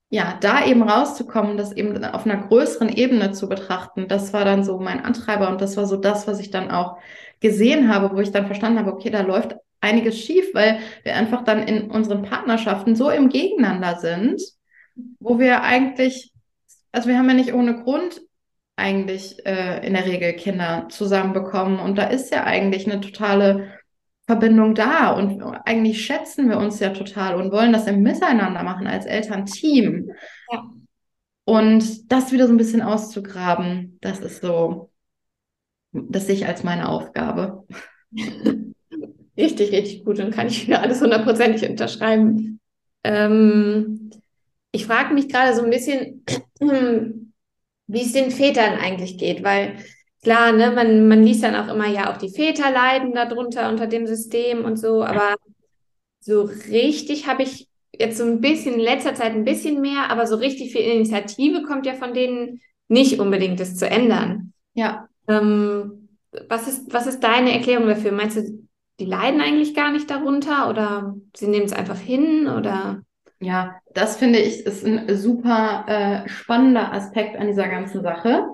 ja, 0.09 0.37
da 0.41 0.65
eben 0.65 0.81
rauszukommen, 0.81 1.57
das 1.57 1.71
eben 1.71 2.03
auf 2.03 2.25
einer 2.25 2.37
größeren 2.47 2.89
Ebene 2.89 3.31
zu 3.31 3.47
betrachten, 3.47 4.07
das 4.07 4.33
war 4.33 4.43
dann 4.43 4.63
so 4.63 4.79
mein 4.79 5.05
Antreiber 5.05 5.49
und 5.49 5.61
das 5.61 5.77
war 5.77 5.85
so 5.85 5.97
das, 5.97 6.27
was 6.27 6.39
ich 6.39 6.49
dann 6.49 6.71
auch 6.71 6.97
gesehen 7.39 7.93
habe, 7.93 8.15
wo 8.15 8.19
ich 8.19 8.31
dann 8.31 8.47
verstanden 8.47 8.79
habe, 8.79 8.91
okay, 8.91 9.11
da 9.11 9.21
läuft 9.21 9.55
einiges 9.81 10.19
schief, 10.19 10.53
weil 10.53 10.79
wir 11.03 11.15
einfach 11.15 11.43
dann 11.43 11.63
in 11.63 11.91
unseren 11.91 12.23
Partnerschaften 12.23 12.95
so 12.95 13.09
im 13.09 13.29
Gegeneinander 13.29 13.99
sind, 13.99 14.41
wo 15.19 15.39
wir 15.39 15.61
eigentlich, 15.61 16.33
also 16.91 17.07
wir 17.07 17.17
haben 17.17 17.29
ja 17.29 17.35
nicht 17.35 17.53
ohne 17.53 17.83
Grund 17.83 18.21
eigentlich 18.75 19.45
äh, 19.45 19.85
in 19.85 19.93
der 19.93 20.05
Regel 20.05 20.33
Kinder 20.33 20.87
zusammenbekommen 20.89 21.79
und 21.79 21.97
da 21.97 22.05
ist 22.05 22.33
ja 22.33 22.45
eigentlich 22.45 22.89
eine 22.89 23.01
totale 23.01 23.78
Verbindung 24.29 24.75
da 24.75 25.09
und 25.09 25.41
eigentlich 25.65 26.05
schätzen 26.05 26.49
wir 26.49 26.57
uns 26.59 26.79
ja 26.79 26.91
total 26.91 27.33
und 27.33 27.51
wollen 27.51 27.73
das 27.73 27.87
im 27.87 28.03
Miteinander 28.03 28.61
machen 28.61 28.85
als 28.85 29.07
Elternteam. 29.07 30.11
Ja. 30.51 30.69
Und 31.45 32.11
das 32.11 32.31
wieder 32.31 32.45
so 32.45 32.53
ein 32.53 32.57
bisschen 32.57 32.83
auszugraben, 32.83 33.97
das 34.01 34.19
ist 34.19 34.43
so, 34.43 34.91
das 35.93 36.27
sehe 36.27 36.35
ich 36.35 36.45
als 36.45 36.63
meine 36.63 36.89
Aufgabe. 36.89 37.65
Richtig, 39.35 39.71
richtig 39.71 40.03
gut 40.03 40.19
und 40.19 40.31
kann 40.31 40.47
ich 40.47 40.67
wieder 40.67 40.81
alles 40.81 41.01
hundertprozentig 41.01 41.67
unterschreiben. 41.69 42.59
Ähm, 43.05 44.11
ich 44.73 44.85
frage 44.85 45.13
mich 45.13 45.29
gerade 45.29 45.55
so 45.55 45.63
ein 45.63 45.69
bisschen, 45.69 46.25
wie 47.87 48.01
es 48.01 48.11
den 48.11 48.31
Vätern 48.31 48.77
eigentlich 48.77 49.17
geht, 49.17 49.43
weil 49.43 49.77
klar, 50.21 50.51
ne, 50.51 50.71
man, 50.71 51.07
man 51.07 51.23
liest 51.23 51.43
dann 51.43 51.55
auch 51.55 51.73
immer, 51.73 51.87
ja, 51.87 52.11
auch 52.11 52.17
die 52.17 52.29
Väter 52.29 52.71
leiden 52.71 53.13
darunter 53.13 53.69
unter 53.69 53.87
dem 53.87 54.07
System 54.07 54.65
und 54.65 54.77
so, 54.77 55.03
aber 55.03 55.35
so 56.19 56.43
richtig 56.43 57.27
habe 57.27 57.43
ich 57.43 57.67
jetzt 57.93 58.17
so 58.17 58.23
ein 58.23 58.41
bisschen 58.41 58.75
in 58.75 58.79
letzter 58.79 59.15
Zeit 59.15 59.33
ein 59.33 59.45
bisschen 59.45 59.81
mehr, 59.81 60.09
aber 60.09 60.27
so 60.27 60.35
richtig 60.35 60.71
viel 60.71 60.81
Initiative 60.81 61.63
kommt 61.63 61.85
ja 61.85 61.93
von 61.93 62.13
denen 62.13 62.61
nicht 62.87 63.19
unbedingt, 63.19 63.59
das 63.59 63.75
zu 63.75 63.89
ändern. 63.89 64.53
Ja. 64.73 65.07
Ähm, 65.27 66.09
was 66.47 66.67
ist, 66.67 66.93
was 66.93 67.07
ist 67.07 67.21
deine 67.21 67.53
Erklärung 67.53 67.87
dafür? 67.87 68.11
Meinst 68.11 68.37
du, 68.37 68.67
die 68.99 69.05
leiden 69.05 69.41
eigentlich 69.41 69.73
gar 69.73 69.91
nicht 69.91 70.09
darunter 70.09 70.69
oder 70.69 71.15
sie 71.35 71.47
nehmen 71.47 71.65
es 71.65 71.73
einfach 71.73 71.99
hin 71.99 72.47
oder? 72.47 73.01
Ja, 73.39 73.75
das 73.93 74.17
finde 74.17 74.39
ich 74.39 74.65
ist 74.65 74.85
ein 74.85 75.15
super 75.15 75.85
äh, 75.87 76.29
spannender 76.29 76.91
Aspekt 76.91 77.37
an 77.37 77.47
dieser 77.47 77.69
ganzen 77.69 78.01
Sache. 78.01 78.45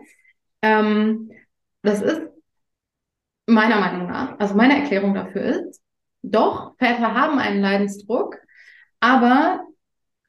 Ähm, 0.62 1.31
das 1.86 2.01
ist 2.01 2.22
meiner 3.48 3.80
Meinung 3.80 4.08
nach, 4.08 4.39
also 4.39 4.56
meine 4.56 4.80
Erklärung 4.82 5.13
dafür 5.13 5.42
ist, 5.42 5.82
doch, 6.24 6.75
Väter 6.77 7.13
haben 7.13 7.38
einen 7.38 7.62
Leidensdruck, 7.62 8.38
aber 9.00 9.62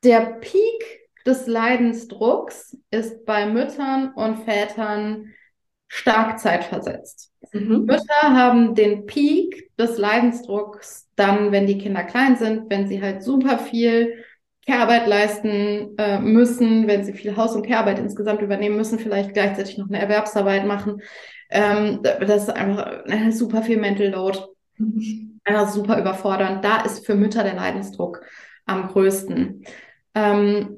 der 0.05 0.21
Peak 0.41 1.01
des 1.25 1.47
Leidensdrucks 1.47 2.77
ist 2.91 3.25
bei 3.25 3.47
Müttern 3.47 4.13
und 4.13 4.45
Vätern 4.45 5.33
stark 5.89 6.39
zeitversetzt. 6.39 7.33
Mhm. 7.53 7.87
Mütter 7.87 8.23
haben 8.23 8.75
den 8.75 9.07
Peak 9.07 9.71
des 9.79 9.99
Leidensdrucks 9.99 11.09
dann, 11.17 11.53
wenn 11.53 11.67
die 11.67 11.79
Kinder 11.79 12.05
klein 12.05 12.37
sind, 12.37 12.71
wenn 12.71 12.87
sie 12.87 13.01
halt 13.01 13.23
super 13.23 13.59
viel 13.59 14.25
Care-Arbeit 14.67 15.07
leisten 15.07 15.97
äh, 15.97 16.19
müssen, 16.19 16.89
wenn 16.89 17.05
sie 17.05 17.13
viel 17.13 17.37
Haus- 17.37 17.55
und 17.55 17.67
Care-Arbeit 17.67 18.01
insgesamt 18.01 18.43
übernehmen 18.43 18.77
müssen, 18.77 18.99
vielleicht 18.99 19.33
gleichzeitig 19.33 19.79
noch 19.79 19.89
eine 19.89 20.01
Erwerbsarbeit 20.01 20.67
machen. 20.67 21.01
Ähm, 21.51 22.01
das 22.03 22.45
ist 22.45 22.51
einfach 22.51 23.03
super 23.31 23.63
viel 23.63 23.79
Mental 23.79 24.09
Load. 24.09 24.39
Einfach 25.45 25.69
super 25.69 25.99
überfordernd. 25.99 26.65
Da 26.65 26.83
ist 26.83 27.07
für 27.07 27.15
Mütter 27.15 27.45
der 27.45 27.55
Leidensdruck 27.55 28.23
am 28.67 28.89
größten. 28.89 29.65
Ähm, 30.15 30.77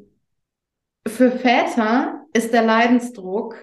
für 1.06 1.30
Väter 1.30 2.26
ist 2.32 2.52
der 2.52 2.62
Leidensdruck 2.62 3.56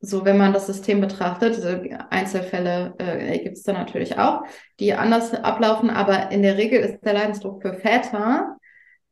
so, 0.00 0.24
wenn 0.24 0.38
man 0.38 0.54
das 0.54 0.66
System 0.66 1.00
betrachtet, 1.00 1.60
Einzelfälle 2.08 2.94
äh, 2.98 3.38
gibt 3.40 3.58
es 3.58 3.64
da 3.64 3.74
natürlich 3.74 4.18
auch, 4.18 4.42
die 4.80 4.94
anders 4.94 5.34
ablaufen, 5.34 5.90
aber 5.90 6.30
in 6.30 6.42
der 6.42 6.56
Regel 6.56 6.80
ist 6.80 7.04
der 7.04 7.12
Leidensdruck 7.12 7.60
für 7.60 7.74
Väter 7.74 8.56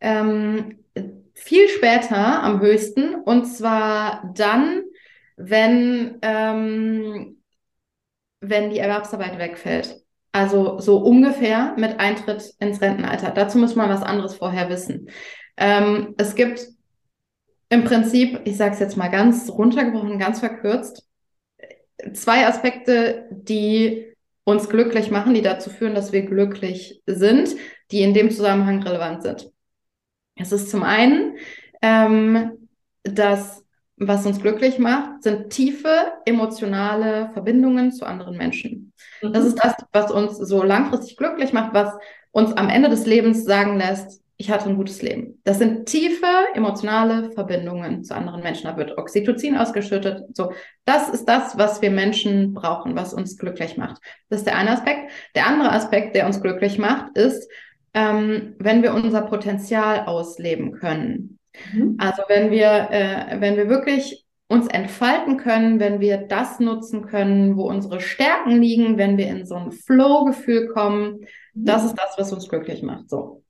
ähm, 0.01 0.79
viel 1.35 1.69
später 1.69 2.43
am 2.43 2.61
höchsten 2.61 3.17
und 3.17 3.45
zwar 3.45 4.33
dann, 4.35 4.83
wenn, 5.39 6.19
ähm, 6.23 7.39
wenn 8.41 8.71
die 8.71 8.79
Erwerbsarbeit 8.79 9.39
wegfällt. 9.39 10.05
Also 10.33 10.79
so 10.79 10.99
ungefähr 10.99 11.75
mit 11.79 11.99
Eintritt 11.99 12.55
ins 12.61 12.81
Rentenalter. 12.81 13.31
Dazu 13.31 13.59
muss 13.59 13.75
man 13.75 13.89
was 13.89 14.03
anderes 14.03 14.35
vorher 14.35 14.69
wissen. 14.69 15.09
Ähm, 15.57 16.15
es 16.19 16.35
gibt 16.35 16.67
im 17.71 17.85
Prinzip, 17.85 18.41
ich 18.45 18.57
sage 18.57 18.75
es 18.75 18.81
jetzt 18.81 18.97
mal 18.97 19.09
ganz 19.09 19.51
runtergebrochen, 19.51 20.19
ganz 20.19 20.41
verkürzt, 20.41 21.09
zwei 22.13 22.47
Aspekte, 22.47 23.27
die 23.31 24.15
uns 24.45 24.69
glücklich 24.69 25.11
machen, 25.11 25.35
die 25.35 25.43
dazu 25.43 25.69
führen, 25.71 25.95
dass 25.95 26.13
wir 26.13 26.23
glücklich 26.23 27.03
sind, 27.07 27.55
die 27.91 28.03
in 28.03 28.15
dem 28.15 28.31
Zusammenhang 28.31 28.83
relevant 28.83 29.23
sind. 29.23 29.51
Es 30.37 30.53
ist 30.53 30.71
zum 30.71 30.83
einen, 30.83 31.37
ähm, 31.83 32.69
dass 33.03 33.65
was 33.99 34.27
uns 34.27 34.41
glücklich 34.41 34.79
macht, 34.79 35.23
sind 35.23 35.51
tiefe 35.51 36.13
emotionale 36.25 37.31
Verbindungen 37.31 37.93
zu 37.93 38.05
anderen 38.05 38.37
Menschen. 38.37 38.93
Mhm. 39.23 39.33
Das 39.33 39.45
ist 39.45 39.57
das, 39.63 39.75
was 39.93 40.11
uns 40.11 40.39
so 40.39 40.63
langfristig 40.63 41.17
glücklich 41.17 41.53
macht, 41.53 41.75
was 41.75 41.93
uns 42.31 42.53
am 42.53 42.69
Ende 42.69 42.89
des 42.89 43.07
Lebens 43.07 43.45
sagen 43.45 43.79
lässt, 43.79 44.23
ich 44.41 44.51
hatte 44.53 44.69
ein 44.69 44.77
gutes 44.77 45.03
Leben. 45.03 45.41
Das 45.43 45.59
sind 45.59 45.87
tiefe 45.87 46.29
emotionale 46.55 47.33
Verbindungen 47.33 48.05
zu 48.05 48.15
anderen 48.15 48.41
Menschen. 48.41 48.69
Da 48.69 48.77
wird 48.77 48.97
Oxytocin 48.97 49.57
ausgeschüttet. 49.57 50.25
So, 50.37 50.53
das 50.85 51.09
ist 51.09 51.25
das, 51.25 51.59
was 51.59 51.83
wir 51.83 51.91
Menschen 51.91 52.55
brauchen, 52.55 52.95
was 52.95 53.13
uns 53.13 53.37
glücklich 53.37 53.77
macht. 53.77 54.01
Das 54.29 54.41
ist 54.41 54.47
der 54.47 54.57
eine 54.57 54.71
Aspekt. 54.71 55.11
Der 55.35 55.47
andere 55.47 55.73
Aspekt, 55.73 56.15
der 56.15 56.27
uns 56.27 56.41
glücklich 56.41 56.79
macht, 56.79 57.19
ist, 57.19 57.51
ähm, 57.95 58.55
wenn 58.61 58.85
wir 58.85 58.95
unser 58.95 59.23
Potenzial 59.23 60.05
ausleben 60.07 60.73
können. 60.73 61.38
Mhm. 61.73 61.97
Also 61.99 62.23
wenn 62.29 62.51
wir, 62.51 62.89
äh, 62.91 63.41
wenn 63.41 63.57
wir 63.57 63.69
wirklich 63.69 64.25
uns 64.49 64.67
entfalten 64.67 65.37
können, 65.37 65.79
wenn 65.79 66.01
wir 66.01 66.17
das 66.17 66.59
nutzen 66.59 67.07
können, 67.07 67.57
wo 67.57 67.69
unsere 67.69 68.01
Stärken 68.01 68.61
liegen, 68.63 68.97
wenn 68.97 69.19
wir 69.19 69.29
in 69.29 69.45
so 69.45 69.57
ein 69.57 69.73
Flow-Gefühl 69.73 70.69
kommen, 70.69 71.21
mhm. 71.53 71.65
das 71.65 71.85
ist 71.85 71.97
das, 71.97 72.17
was 72.17 72.33
uns 72.33 72.49
glücklich 72.49 72.83
macht. 72.83 73.11
So. 73.11 73.45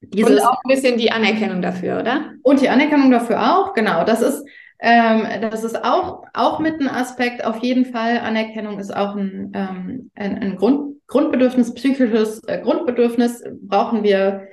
Dieses, 0.00 0.30
und 0.30 0.46
auch 0.46 0.58
ein 0.64 0.74
bisschen 0.74 0.96
die 0.96 1.12
Anerkennung 1.12 1.60
dafür, 1.60 2.00
oder? 2.00 2.32
Und 2.42 2.62
die 2.62 2.70
Anerkennung 2.70 3.10
dafür 3.10 3.54
auch, 3.54 3.74
genau. 3.74 4.04
Das 4.04 4.22
ist, 4.22 4.42
ähm, 4.78 5.26
das 5.42 5.62
ist 5.62 5.84
auch, 5.84 6.24
auch 6.32 6.58
mit 6.58 6.80
ein 6.80 6.88
Aspekt, 6.88 7.44
auf 7.44 7.58
jeden 7.58 7.84
Fall. 7.84 8.18
Anerkennung 8.18 8.78
ist 8.78 8.96
auch 8.96 9.14
ein, 9.14 9.52
ähm, 9.54 10.10
ein, 10.14 10.38
ein 10.38 10.56
Grund, 10.56 10.96
Grundbedürfnis, 11.06 11.74
psychisches 11.74 12.42
äh, 12.44 12.62
Grundbedürfnis. 12.62 13.44
Brauchen 13.60 14.02
wir 14.02 14.48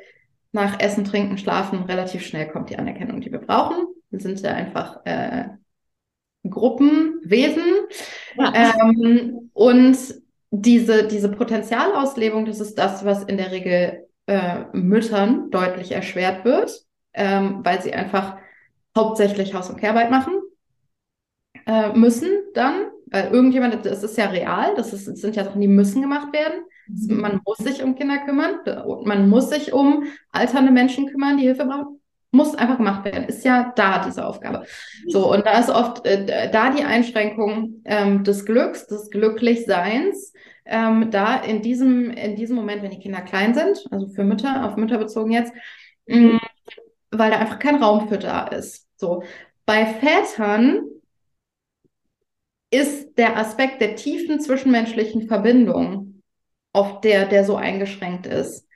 nach 0.58 0.80
Essen, 0.80 1.06
Trinken, 1.06 1.38
Schlafen 1.38 1.84
relativ 1.84 2.26
schnell 2.26 2.50
kommt 2.50 2.70
die 2.70 2.78
Anerkennung, 2.78 3.22
die 3.22 3.32
wir 3.32 3.40
brauchen. 3.40 3.88
Wir 4.10 4.20
sind 4.20 4.42
ja 4.42 4.52
einfach 4.52 5.06
äh, 5.06 5.46
Gruppenwesen. 6.50 7.64
Ja. 8.38 8.74
Ähm, 8.82 9.50
und 9.54 9.98
diese, 10.52 11.08
diese 11.08 11.30
Potenzialauslebung, 11.30 12.46
das 12.46 12.60
ist 12.60 12.76
das, 12.78 13.06
was 13.06 13.24
in 13.24 13.38
der 13.38 13.52
Regel 13.52 14.08
äh, 14.28 14.66
Müttern 14.74 15.50
deutlich 15.52 15.92
erschwert 15.92 16.44
wird, 16.44 16.86
ähm, 17.14 17.62
weil 17.64 17.82
sie 17.82 17.94
einfach 17.94 18.38
hauptsächlich 18.98 19.54
Haus- 19.54 19.70
und 19.70 19.80
Kehrarbeit 19.80 20.12
machen 20.12 20.34
äh, 21.68 21.94
müssen 21.94 22.30
dann, 22.54 22.88
weil 23.08 23.32
irgendjemand, 23.32 23.86
das 23.86 24.04
ist 24.04 24.18
ja 24.18 24.28
real, 24.28 24.74
das, 24.76 24.94
ist, 24.94 25.08
das 25.08 25.20
sind 25.20 25.36
ja 25.36 25.44
Sachen, 25.44 25.62
die 25.62 25.68
müssen 25.68 26.02
gemacht 26.02 26.34
werden. 26.34 26.66
Man 26.88 27.42
muss 27.46 27.58
sich 27.58 27.84
um 27.84 27.96
Kinder 27.96 28.20
kümmern, 28.20 28.60
man 29.04 29.30
muss 29.30 29.50
sich 29.50 29.74
um 29.74 30.06
alternde 30.32 30.72
Menschen 30.72 31.08
kümmern, 31.08 31.38
die 31.38 31.44
Hilfe 31.44 31.66
brauchen. 31.66 32.02
Muss 32.32 32.56
einfach 32.56 32.78
gemacht 32.78 33.06
werden. 33.06 33.26
Ist 33.26 33.46
ja 33.46 33.72
da, 33.76 34.04
diese 34.06 34.26
Aufgabe. 34.26 34.66
So, 35.08 35.32
und 35.32 35.46
da 35.46 35.60
ist 35.60 35.70
oft 35.70 36.06
äh, 36.06 36.52
da 36.52 36.72
die 36.72 36.84
Einschränkung 36.84 37.82
ähm, 37.86 38.24
des 38.24 38.46
Glücks, 38.46 38.86
des 38.88 39.10
Glücklichseins, 39.10 40.34
ähm, 40.66 41.10
da 41.10 41.38
in 41.38 41.62
diesem, 41.62 42.12
in 42.12 42.36
diesem 42.36 42.58
Moment, 42.58 42.84
wenn 42.84 42.92
die 42.92 43.00
Kinder 43.00 43.22
klein 43.22 43.54
sind, 43.54 43.86
also 43.92 44.08
für 44.08 44.26
Mütter, 44.26 44.66
auf 44.66 44.76
Mütter 44.76 44.98
bezogen 44.98 45.32
jetzt, 45.32 45.54
mh, 46.08 46.34
mm, 46.34 46.40
weil 47.12 47.32
da 47.32 47.38
einfach 47.38 47.60
kein 47.60 47.82
Raum 47.82 48.10
für 48.10 48.18
da 48.18 48.48
ist. 48.48 48.88
So. 48.98 49.24
Bei 49.66 49.86
Vätern 49.86 50.82
ist 52.70 53.18
der 53.18 53.38
Aspekt 53.38 53.82
der 53.82 53.96
tiefen 53.96 54.40
zwischenmenschlichen 54.40 55.28
Verbindung, 55.28 56.07
auf 56.78 57.02
der 57.02 57.26
der 57.26 57.44
so 57.44 57.56
eingeschränkt 57.56 58.28
ist. 58.28 58.68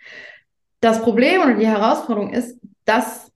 Das 0.80 1.02
Problem 1.02 1.42
oder 1.42 1.54
die 1.54 1.68
Herausforderung 1.68 2.34
ist, 2.34 2.60
dass 2.86 3.32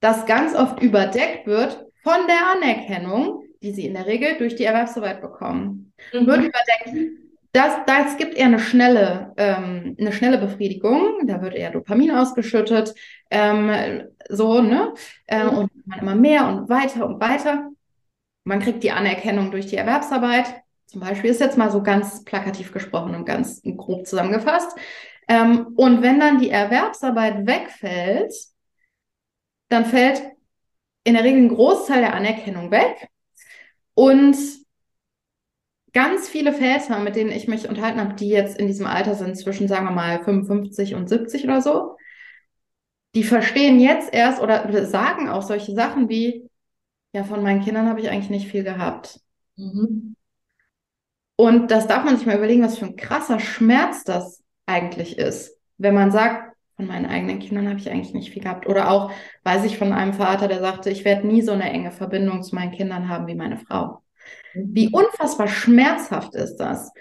das 0.00 0.26
ganz 0.26 0.54
oft 0.54 0.82
überdeckt 0.82 1.46
wird 1.46 1.84
von 2.02 2.26
der 2.26 2.50
Anerkennung, 2.56 3.44
die 3.62 3.72
sie 3.72 3.86
in 3.86 3.94
der 3.94 4.06
Regel 4.06 4.36
durch 4.38 4.56
die 4.56 4.64
Erwerbsarbeit 4.64 5.20
bekommen. 5.20 5.92
Mhm. 6.12 6.26
Wird 6.26 6.38
überdeckt 6.38 7.14
das, 7.54 7.72
das 7.86 8.16
gibt 8.16 8.34
eher 8.34 8.46
eine 8.46 8.58
schnelle, 8.58 9.32
ähm, 9.36 9.96
eine 9.98 10.12
schnelle 10.12 10.38
Befriedigung. 10.38 11.24
Da 11.28 11.40
wird 11.40 11.54
eher 11.54 11.70
Dopamin 11.70 12.10
ausgeschüttet. 12.10 12.94
Ähm, 13.30 14.08
so, 14.28 14.60
ne? 14.60 14.92
Ähm, 15.28 15.46
mhm. 15.46 15.58
Und 15.58 15.86
man 15.86 15.98
immer 16.00 16.14
mehr 16.16 16.48
und 16.48 16.68
weiter 16.68 17.06
und 17.06 17.20
weiter. 17.20 17.70
Man 18.42 18.58
kriegt 18.58 18.82
die 18.82 18.90
Anerkennung 18.90 19.52
durch 19.52 19.66
die 19.66 19.76
Erwerbsarbeit. 19.76 20.63
Zum 20.94 21.00
Beispiel 21.00 21.30
ist 21.30 21.40
jetzt 21.40 21.58
mal 21.58 21.72
so 21.72 21.82
ganz 21.82 22.22
plakativ 22.22 22.70
gesprochen 22.70 23.16
und 23.16 23.24
ganz 23.24 23.60
grob 23.76 24.06
zusammengefasst. 24.06 24.78
Ähm, 25.26 25.72
und 25.74 26.02
wenn 26.02 26.20
dann 26.20 26.38
die 26.38 26.50
Erwerbsarbeit 26.50 27.48
wegfällt, 27.48 28.32
dann 29.70 29.86
fällt 29.86 30.22
in 31.02 31.14
der 31.14 31.24
Regel 31.24 31.42
ein 31.42 31.48
Großteil 31.48 32.00
der 32.00 32.14
Anerkennung 32.14 32.70
weg. 32.70 33.08
Und 33.94 34.36
ganz 35.92 36.28
viele 36.28 36.52
Väter, 36.52 37.00
mit 37.00 37.16
denen 37.16 37.32
ich 37.32 37.48
mich 37.48 37.68
unterhalten 37.68 37.98
habe, 37.98 38.14
die 38.14 38.28
jetzt 38.28 38.56
in 38.56 38.68
diesem 38.68 38.86
Alter 38.86 39.16
sind, 39.16 39.36
zwischen, 39.36 39.66
sagen 39.66 39.86
wir 39.86 39.90
mal, 39.90 40.22
55 40.22 40.94
und 40.94 41.08
70 41.08 41.42
oder 41.42 41.60
so, 41.60 41.96
die 43.16 43.24
verstehen 43.24 43.80
jetzt 43.80 44.14
erst 44.14 44.40
oder 44.40 44.86
sagen 44.86 45.28
auch 45.28 45.42
solche 45.42 45.74
Sachen 45.74 46.08
wie, 46.08 46.48
ja, 47.12 47.24
von 47.24 47.42
meinen 47.42 47.64
Kindern 47.64 47.88
habe 47.88 48.00
ich 48.00 48.10
eigentlich 48.10 48.30
nicht 48.30 48.46
viel 48.46 48.62
gehabt. 48.62 49.18
Mhm. 49.56 50.14
Und 51.36 51.70
das 51.70 51.86
darf 51.86 52.04
man 52.04 52.16
sich 52.16 52.26
mal 52.26 52.36
überlegen, 52.36 52.62
was 52.62 52.78
für 52.78 52.86
ein 52.86 52.96
krasser 52.96 53.40
Schmerz 53.40 54.04
das 54.04 54.42
eigentlich 54.66 55.18
ist, 55.18 55.58
wenn 55.78 55.94
man 55.94 56.10
sagt, 56.12 56.54
von 56.76 56.86
meinen 56.86 57.06
eigenen 57.06 57.38
Kindern 57.38 57.68
habe 57.68 57.78
ich 57.78 57.90
eigentlich 57.90 58.14
nicht 58.14 58.32
viel 58.32 58.42
gehabt. 58.42 58.66
Oder 58.66 58.90
auch, 58.90 59.12
weiß 59.44 59.64
ich 59.64 59.78
von 59.78 59.92
einem 59.92 60.12
Vater, 60.12 60.48
der 60.48 60.60
sagte, 60.60 60.90
ich 60.90 61.04
werde 61.04 61.26
nie 61.26 61.42
so 61.42 61.52
eine 61.52 61.70
enge 61.70 61.92
Verbindung 61.92 62.42
zu 62.42 62.54
meinen 62.54 62.72
Kindern 62.72 63.08
haben 63.08 63.26
wie 63.26 63.36
meine 63.36 63.58
Frau. 63.58 64.02
Wie 64.54 64.90
unfassbar 64.92 65.48
schmerzhaft 65.48 66.34
ist 66.34 66.56
das? 66.56 66.92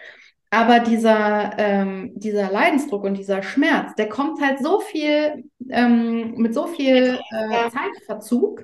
Aber 0.52 0.80
dieser, 0.80 1.58
ähm, 1.58 2.12
dieser 2.14 2.52
Leidensdruck 2.52 3.04
und 3.04 3.18
dieser 3.18 3.42
Schmerz, 3.42 3.96
der 3.96 4.08
kommt 4.08 4.40
halt 4.40 4.60
so 4.60 4.80
viel, 4.80 5.46
ähm, 5.70 6.36
mit 6.36 6.54
so 6.54 6.68
viel 6.68 7.18
äh, 7.32 7.70
Zeitverzug, 7.72 8.64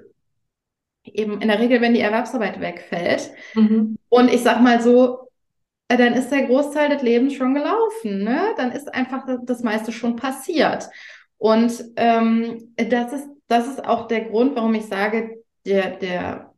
eben 1.04 1.42
in 1.42 1.48
der 1.48 1.58
Regel, 1.58 1.82
wenn 1.82 1.96
die 1.96 2.02
Erwerbsarbeit 2.02 2.60
wegfällt. 2.60 3.32
Mhm. 3.56 3.98
Und 4.10 4.32
ich 4.32 4.44
sag 4.44 4.62
mal 4.62 4.82
so, 4.82 5.29
dann 5.98 6.14
ist 6.14 6.30
der 6.30 6.46
Großteil 6.46 6.90
des 6.90 7.02
Lebens 7.02 7.34
schon 7.34 7.54
gelaufen, 7.54 8.24
ne? 8.24 8.54
Dann 8.58 8.72
ist 8.72 8.94
einfach 8.94 9.26
das 9.44 9.64
meiste 9.64 9.92
schon 9.92 10.16
passiert. 10.16 10.90
Und 11.38 11.84
ähm, 11.96 12.74
das 12.76 13.14
ist, 13.14 13.28
das 13.48 13.68
ist 13.68 13.86
auch 13.86 14.08
der 14.08 14.26
Grund, 14.26 14.56
warum 14.56 14.76
ich 14.76 14.86
sage, 14.86 15.42
der, 15.66 15.98
der 15.98 16.50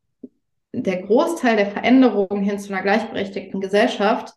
der 0.73 1.01
Großteil 1.01 1.57
der 1.57 1.67
Veränderungen 1.67 2.43
hin 2.43 2.59
zu 2.59 2.73
einer 2.73 2.81
gleichberechtigten 2.81 3.59
Gesellschaft, 3.61 4.33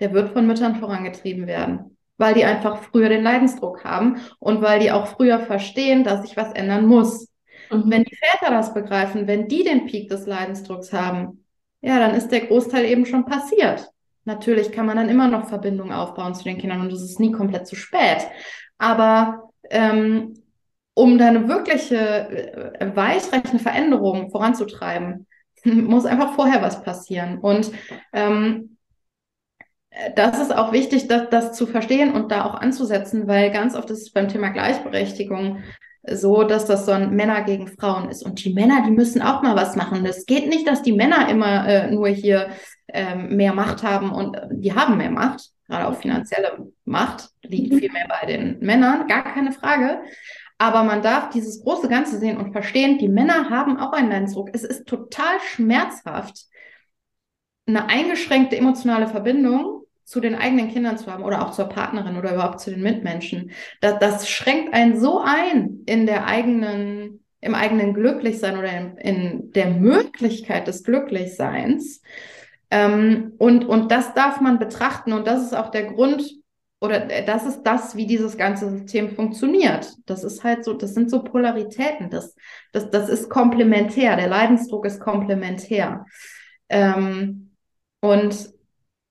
der 0.00 0.12
wird 0.12 0.32
von 0.32 0.46
Müttern 0.46 0.76
vorangetrieben 0.76 1.46
werden, 1.46 1.96
weil 2.18 2.34
die 2.34 2.44
einfach 2.44 2.82
früher 2.82 3.08
den 3.08 3.22
Leidensdruck 3.22 3.84
haben 3.84 4.20
und 4.38 4.62
weil 4.62 4.80
die 4.80 4.92
auch 4.92 5.06
früher 5.06 5.40
verstehen, 5.40 6.04
dass 6.04 6.22
sich 6.22 6.36
was 6.36 6.52
ändern 6.52 6.86
muss. 6.86 7.28
Mhm. 7.70 7.84
Wenn 7.86 8.04
die 8.04 8.16
Väter 8.16 8.50
das 8.50 8.74
begreifen, 8.74 9.26
wenn 9.26 9.48
die 9.48 9.64
den 9.64 9.86
Peak 9.86 10.08
des 10.08 10.26
Leidensdrucks 10.26 10.92
haben, 10.92 11.44
ja, 11.80 11.98
dann 11.98 12.14
ist 12.14 12.28
der 12.28 12.46
Großteil 12.46 12.84
eben 12.84 13.06
schon 13.06 13.24
passiert. 13.24 13.90
Natürlich 14.28 14.72
kann 14.72 14.84
man 14.84 14.98
dann 14.98 15.08
immer 15.08 15.26
noch 15.26 15.48
Verbindungen 15.48 15.90
aufbauen 15.90 16.34
zu 16.34 16.44
den 16.44 16.58
Kindern 16.58 16.82
und 16.82 16.92
es 16.92 17.00
ist 17.02 17.18
nie 17.18 17.32
komplett 17.32 17.66
zu 17.66 17.76
spät. 17.76 18.26
Aber 18.76 19.48
ähm, 19.70 20.34
um 20.92 21.18
eine 21.18 21.48
wirkliche 21.48 21.96
äh, 22.78 22.94
weitreichende 22.94 23.58
Veränderung 23.58 24.30
voranzutreiben, 24.30 25.26
muss 25.64 26.04
einfach 26.04 26.34
vorher 26.34 26.60
was 26.60 26.82
passieren. 26.82 27.38
Und 27.38 27.70
ähm, 28.12 28.76
das 30.14 30.38
ist 30.38 30.54
auch 30.54 30.72
wichtig, 30.72 31.08
das, 31.08 31.30
das 31.30 31.52
zu 31.54 31.66
verstehen 31.66 32.12
und 32.12 32.30
da 32.30 32.44
auch 32.44 32.54
anzusetzen, 32.54 33.28
weil 33.28 33.50
ganz 33.50 33.74
oft 33.74 33.88
ist 33.88 34.02
es 34.02 34.12
beim 34.12 34.28
Thema 34.28 34.50
Gleichberechtigung 34.50 35.62
so, 36.16 36.44
dass 36.44 36.66
das 36.66 36.86
so 36.86 36.92
ein 36.92 37.14
Männer 37.14 37.42
gegen 37.42 37.68
Frauen 37.68 38.08
ist. 38.08 38.22
Und 38.22 38.44
die 38.44 38.52
Männer, 38.52 38.82
die 38.84 38.90
müssen 38.90 39.22
auch 39.22 39.42
mal 39.42 39.56
was 39.56 39.76
machen. 39.76 40.04
Es 40.06 40.26
geht 40.26 40.48
nicht, 40.48 40.66
dass 40.66 40.82
die 40.82 40.92
Männer 40.92 41.28
immer 41.28 41.66
äh, 41.68 41.90
nur 41.90 42.08
hier 42.08 42.48
ähm, 42.88 43.36
mehr 43.36 43.52
Macht 43.52 43.82
haben 43.82 44.10
und 44.10 44.36
äh, 44.36 44.48
die 44.50 44.74
haben 44.74 44.96
mehr 44.96 45.10
Macht, 45.10 45.50
gerade 45.66 45.86
auch 45.86 45.96
finanzielle 45.96 46.68
Macht, 46.84 47.30
liegt 47.42 47.72
mhm. 47.72 47.78
viel 47.78 47.92
mehr 47.92 48.06
bei 48.08 48.26
den 48.26 48.58
Männern, 48.60 49.06
gar 49.06 49.24
keine 49.24 49.52
Frage. 49.52 50.00
Aber 50.58 50.82
man 50.82 51.02
darf 51.02 51.30
dieses 51.30 51.62
große 51.62 51.88
Ganze 51.88 52.18
sehen 52.18 52.36
und 52.36 52.52
verstehen, 52.52 52.98
die 52.98 53.08
Männer 53.08 53.50
haben 53.50 53.78
auch 53.78 53.92
einen 53.92 54.10
Leidensdruck. 54.10 54.50
Es 54.52 54.64
ist 54.64 54.86
total 54.86 55.38
schmerzhaft, 55.40 56.46
eine 57.66 57.88
eingeschränkte 57.88 58.56
emotionale 58.56 59.06
Verbindung 59.06 59.77
zu 60.08 60.20
den 60.20 60.34
eigenen 60.34 60.70
Kindern 60.70 60.96
zu 60.96 61.12
haben 61.12 61.22
oder 61.22 61.42
auch 61.42 61.50
zur 61.50 61.66
Partnerin 61.66 62.16
oder 62.16 62.32
überhaupt 62.32 62.60
zu 62.60 62.70
den 62.70 62.80
Mitmenschen. 62.80 63.50
Das, 63.82 63.98
das 63.98 64.26
schränkt 64.26 64.72
einen 64.72 64.98
so 64.98 65.20
ein 65.22 65.80
in 65.84 66.06
der 66.06 66.26
eigenen, 66.26 67.22
im 67.42 67.54
eigenen 67.54 67.92
Glücklichsein 67.92 68.56
oder 68.56 68.72
in, 68.72 68.96
in 68.96 69.52
der 69.52 69.68
Möglichkeit 69.68 70.66
des 70.66 70.82
Glücklichseins. 70.82 72.00
Ähm, 72.70 73.34
und, 73.36 73.66
und 73.66 73.92
das 73.92 74.14
darf 74.14 74.40
man 74.40 74.58
betrachten 74.58 75.12
und 75.12 75.26
das 75.26 75.42
ist 75.42 75.54
auch 75.54 75.70
der 75.70 75.92
Grund, 75.92 76.36
oder 76.80 77.00
das 77.00 77.44
ist 77.44 77.64
das, 77.64 77.94
wie 77.94 78.06
dieses 78.06 78.38
ganze 78.38 78.70
System 78.70 79.10
funktioniert. 79.10 79.92
Das 80.06 80.24
ist 80.24 80.42
halt 80.42 80.64
so, 80.64 80.72
das 80.72 80.94
sind 80.94 81.10
so 81.10 81.22
Polaritäten. 81.22 82.08
Das, 82.08 82.34
das, 82.72 82.88
das 82.88 83.10
ist 83.10 83.28
komplementär. 83.28 84.16
Der 84.16 84.28
Leidensdruck 84.28 84.86
ist 84.86 85.00
komplementär. 85.00 86.06
Ähm, 86.70 87.50
und 88.00 88.57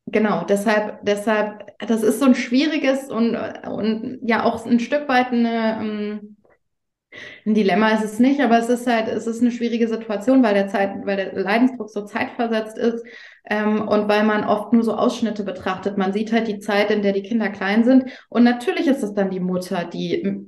genau, 0.08 0.44
deshalb, 0.46 1.00
deshalb, 1.04 1.78
das 1.80 2.04
ist 2.04 2.20
so 2.20 2.26
ein 2.26 2.36
schwieriges 2.36 3.10
und, 3.10 3.36
und 3.36 4.20
ja 4.24 4.44
auch 4.44 4.66
ein 4.66 4.80
Stück 4.80 5.08
weit 5.08 5.28
eine, 5.28 5.80
ähm, 5.80 6.38
ein 7.46 7.54
Dilemma 7.54 7.92
ist 7.92 8.04
es 8.04 8.20
nicht, 8.20 8.42
aber 8.42 8.60
es 8.60 8.70
ist 8.70 8.88
halt, 8.88 9.08
es 9.08 9.28
ist 9.28 9.42
eine 9.42 9.52
schwierige 9.52 9.88
Situation, 9.88 10.44
weil 10.44 10.54
der 10.54 10.68
Zeit, 10.68 11.06
weil 11.06 11.18
der 11.18 11.34
Leidensdruck 11.34 11.90
so 11.90 12.06
zeitversetzt 12.06 12.78
ist 12.78 13.06
ähm, 13.46 13.88
und 13.88 14.08
weil 14.08 14.24
man 14.24 14.44
oft 14.44 14.74
nur 14.74 14.84
so 14.84 14.94
Ausschnitte 14.96 15.44
betrachtet. 15.44 15.98
Man 15.98 16.14
sieht 16.14 16.32
halt 16.32 16.48
die 16.48 16.60
Zeit, 16.60 16.92
in 16.92 17.02
der 17.02 17.14
die 17.14 17.24
Kinder 17.24 17.50
klein 17.50 17.84
sind. 17.84 18.12
Und 18.30 18.44
natürlich 18.44 18.88
ist 18.88 19.04
es 19.04 19.14
dann 19.14 19.30
die 19.30 19.40
Mutter, 19.40 19.86
die, 19.86 20.46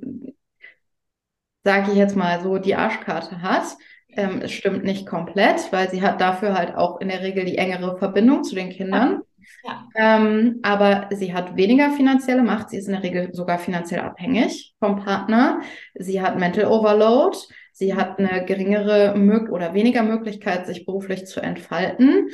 sage 1.64 1.92
ich 1.92 1.96
jetzt 1.96 2.16
mal 2.16 2.40
so, 2.40 2.58
die 2.58 2.74
Arschkarte 2.74 3.42
hat. 3.42 3.64
Ähm, 4.10 4.40
es 4.42 4.52
stimmt 4.52 4.84
nicht 4.84 5.06
komplett, 5.06 5.72
weil 5.72 5.88
sie 5.90 6.02
hat 6.02 6.20
dafür 6.20 6.54
halt 6.54 6.74
auch 6.74 7.00
in 7.00 7.08
der 7.08 7.22
Regel 7.22 7.44
die 7.44 7.58
engere 7.58 7.96
Verbindung 7.98 8.44
zu 8.44 8.54
den 8.54 8.70
Kindern. 8.70 9.22
Ja. 9.64 9.88
Ähm, 9.94 10.60
aber 10.62 11.08
sie 11.10 11.34
hat 11.34 11.56
weniger 11.56 11.90
finanzielle 11.90 12.42
Macht. 12.42 12.70
Sie 12.70 12.78
ist 12.78 12.86
in 12.86 12.92
der 12.92 13.02
Regel 13.02 13.34
sogar 13.34 13.58
finanziell 13.58 14.00
abhängig 14.00 14.74
vom 14.78 14.96
Partner. 14.96 15.60
Sie 15.94 16.20
hat 16.20 16.38
Mental 16.38 16.66
Overload. 16.66 17.36
Sie 17.72 17.94
hat 17.94 18.18
eine 18.18 18.44
geringere 18.44 19.14
oder 19.50 19.74
weniger 19.74 20.02
Möglichkeit, 20.02 20.66
sich 20.66 20.86
beruflich 20.86 21.26
zu 21.26 21.40
entfalten. 21.40 22.28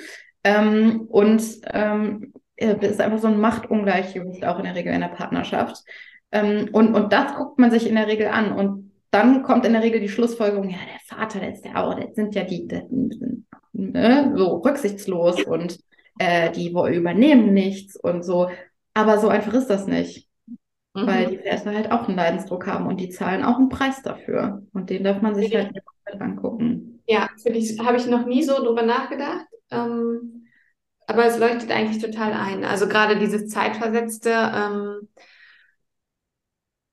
Ähm, 0.45 1.07
und 1.09 1.43
ähm, 1.73 2.33
ist 2.57 3.01
einfach 3.01 3.19
so 3.19 3.29
ein 3.29 3.41
Machtungleichgewicht 3.41 4.45
auch 4.45 4.59
in 4.59 4.65
der 4.65 4.75
Regel 4.75 4.95
in 4.95 5.01
der 5.01 5.09
Partnerschaft. 5.09 5.85
Ähm, 6.33 6.69
und, 6.73 6.95
und 6.95 7.13
das 7.13 7.35
guckt 7.35 7.59
man 7.59 7.71
sich 7.71 7.89
in 7.89 7.97
der 7.97 8.07
Regel 8.07 8.29
an. 8.29 8.53
Und 8.53 8.93
dann 9.11 9.43
kommt 9.43 9.65
in 9.65 9.73
der 9.73 9.83
Regel 9.83 10.01
die 10.01 10.09
Schlussfolgerung, 10.09 10.69
ja, 10.69 10.77
der 10.77 11.17
Vater, 11.17 11.41
der 11.41 11.53
ist 11.53 11.65
ja 11.65 11.77
auch, 11.77 11.95
das 11.95 12.15
sind 12.15 12.35
ja 12.35 12.45
die, 12.45 12.67
die 12.67 13.45
ne, 13.73 14.33
so 14.37 14.57
rücksichtslos 14.59 15.43
und 15.45 15.79
äh, 16.19 16.51
die 16.51 16.69
übernehmen 16.69 17.53
nichts 17.53 17.97
und 17.97 18.25
so. 18.25 18.51
Aber 18.95 19.19
so 19.19 19.29
einfach 19.29 19.55
ist 19.55 19.69
das 19.69 19.87
nicht. 19.87 20.29
Mhm. 20.95 21.07
Weil 21.07 21.27
die 21.27 21.39
Väter 21.39 21.75
halt 21.75 21.93
auch 21.93 22.09
einen 22.09 22.17
Leidensdruck 22.17 22.67
haben 22.67 22.87
und 22.87 22.99
die 22.99 23.11
zahlen 23.11 23.45
auch 23.45 23.59
einen 23.59 23.69
Preis 23.69 24.03
dafür. 24.03 24.63
Und 24.73 24.91
den 24.91 25.05
darf 25.05 25.21
man 25.21 25.35
sich 25.35 25.51
ja. 25.51 25.61
halt 25.61 25.73
mit 25.75 26.21
angucken. 26.21 27.03
Ja, 27.07 27.29
ich, 27.45 27.79
habe 27.79 27.99
ich 27.99 28.07
noch 28.07 28.27
nie 28.27 28.43
so 28.43 28.55
drüber 28.57 28.83
nachgedacht. 28.83 29.47
Ähm, 29.71 30.47
aber 31.07 31.27
es 31.27 31.39
leuchtet 31.39 31.71
eigentlich 31.71 32.03
total 32.03 32.33
ein. 32.33 32.65
Also 32.65 32.89
gerade 32.89 33.19
dieses 33.19 33.49
Zeitversetzte. 33.49 34.31
Ähm, 34.31 35.09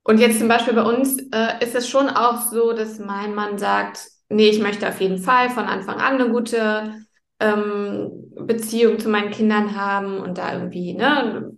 und 0.04 0.20
jetzt 0.20 0.40
zum 0.40 0.50
Beispiel 0.50 0.74
bei 0.74 0.84
uns 0.84 1.18
äh, 1.32 1.64
ist 1.64 1.76
es 1.76 1.88
schon 1.88 2.10
auch 2.10 2.42
so, 2.42 2.74
dass 2.74 3.00
mein 3.00 3.34
Mann 3.34 3.58
sagt, 3.58 4.06
nee, 4.30 4.50
ich 4.50 4.60
möchte 4.60 4.88
auf 4.88 5.00
jeden 5.00 5.18
Fall 5.18 5.50
von 5.50 5.66
Anfang 5.66 5.96
an 6.00 6.16
eine 6.16 6.30
gute 6.30 7.03
ähm, 7.40 8.32
Beziehung 8.36 9.00
zu 9.00 9.10
meinen 9.10 9.32
Kindern 9.32 9.76
haben 9.76 10.18
und 10.18 10.38
da 10.38 10.54
irgendwie, 10.54 10.94
ne, 10.94 11.58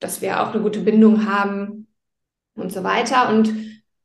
dass 0.00 0.20
wir 0.22 0.42
auch 0.42 0.52
eine 0.52 0.62
gute 0.62 0.80
Bindung 0.80 1.26
haben 1.26 1.86
und 2.54 2.72
so 2.72 2.84
weiter. 2.84 3.28
Und, 3.30 3.54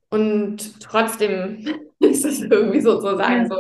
und 0.10 0.80
trotzdem 0.82 1.67
ist 1.99 2.25
das 2.25 2.41
irgendwie 2.41 2.82
sozusagen 2.82 3.49
so, 3.49 3.56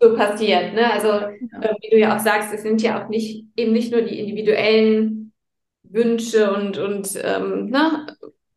so 0.00 0.16
passiert. 0.16 0.74
Ne? 0.74 0.92
Also, 0.92 1.08
äh, 1.08 1.74
wie 1.82 1.90
du 1.90 1.98
ja 1.98 2.16
auch 2.16 2.20
sagst, 2.20 2.52
es 2.52 2.62
sind 2.62 2.82
ja 2.82 3.02
auch 3.02 3.08
nicht 3.08 3.46
eben 3.56 3.72
nicht 3.72 3.92
nur 3.92 4.02
die 4.02 4.18
individuellen 4.18 5.32
Wünsche 5.82 6.52
und, 6.52 6.78
und 6.78 7.18
ähm, 7.22 7.70
ne, 7.70 8.06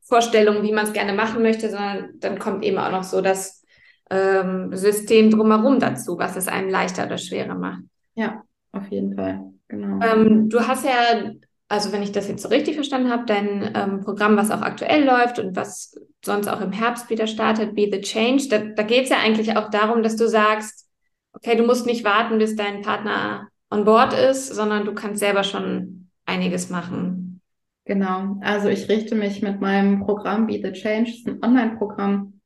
Vorstellungen, 0.01 0.63
wie 0.63 0.73
man 0.73 0.85
es 0.85 0.93
gerne 0.93 1.13
machen 1.13 1.41
möchte, 1.41 1.69
sondern 1.69 2.19
dann 2.19 2.37
kommt 2.37 2.65
eben 2.65 2.77
auch 2.77 2.91
noch 2.91 3.03
so 3.03 3.21
das 3.21 3.63
ähm, 4.09 4.75
System 4.75 5.31
drumherum 5.31 5.79
dazu, 5.79 6.17
was 6.17 6.35
es 6.35 6.49
einem 6.49 6.69
leichter 6.69 7.05
oder 7.05 7.17
schwerer 7.17 7.55
macht. 7.55 7.83
Ja, 8.15 8.43
auf 8.71 8.87
jeden 8.89 9.15
Fall. 9.15 9.53
Genau. 9.67 10.05
Ähm, 10.05 10.49
du 10.49 10.67
hast 10.67 10.85
ja, 10.85 11.31
also 11.67 11.91
wenn 11.91 12.03
ich 12.03 12.11
das 12.11 12.27
jetzt 12.27 12.43
so 12.43 12.49
richtig 12.49 12.75
verstanden 12.75 13.09
habe, 13.09 13.25
dein 13.25 13.71
ähm, 13.73 14.01
Programm, 14.01 14.37
was 14.37 14.51
auch 14.51 14.61
aktuell 14.61 15.05
läuft 15.05 15.39
und 15.39 15.55
was 15.55 15.97
sonst 16.23 16.47
auch 16.47 16.61
im 16.61 16.71
Herbst 16.71 17.09
wieder 17.09 17.27
startet, 17.27 17.75
Be 17.75 17.89
the 17.91 18.01
Change, 18.01 18.47
da, 18.49 18.59
da 18.59 18.83
geht 18.83 19.05
es 19.05 19.09
ja 19.09 19.17
eigentlich 19.17 19.55
auch 19.55 19.69
darum, 19.69 20.03
dass 20.03 20.15
du 20.15 20.27
sagst, 20.27 20.89
okay, 21.33 21.55
du 21.55 21.65
musst 21.65 21.85
nicht 21.85 22.03
warten, 22.03 22.37
bis 22.37 22.55
dein 22.55 22.81
Partner 22.81 23.47
on 23.69 23.85
board 23.85 24.13
ist, 24.13 24.53
sondern 24.53 24.85
du 24.85 24.93
kannst 24.93 25.19
selber 25.19 25.43
schon 25.43 26.09
einiges 26.25 26.69
machen. 26.69 27.41
Genau, 27.85 28.37
also 28.41 28.67
ich 28.67 28.89
richte 28.89 29.15
mich 29.15 29.41
mit 29.41 29.59
meinem 29.59 30.01
Programm 30.01 30.47
Be 30.47 30.61
the 30.63 30.71
Change, 30.71 31.09
das 31.09 31.19
ist 31.19 31.27
ein 31.27 31.43
Online-Programm 31.43 32.39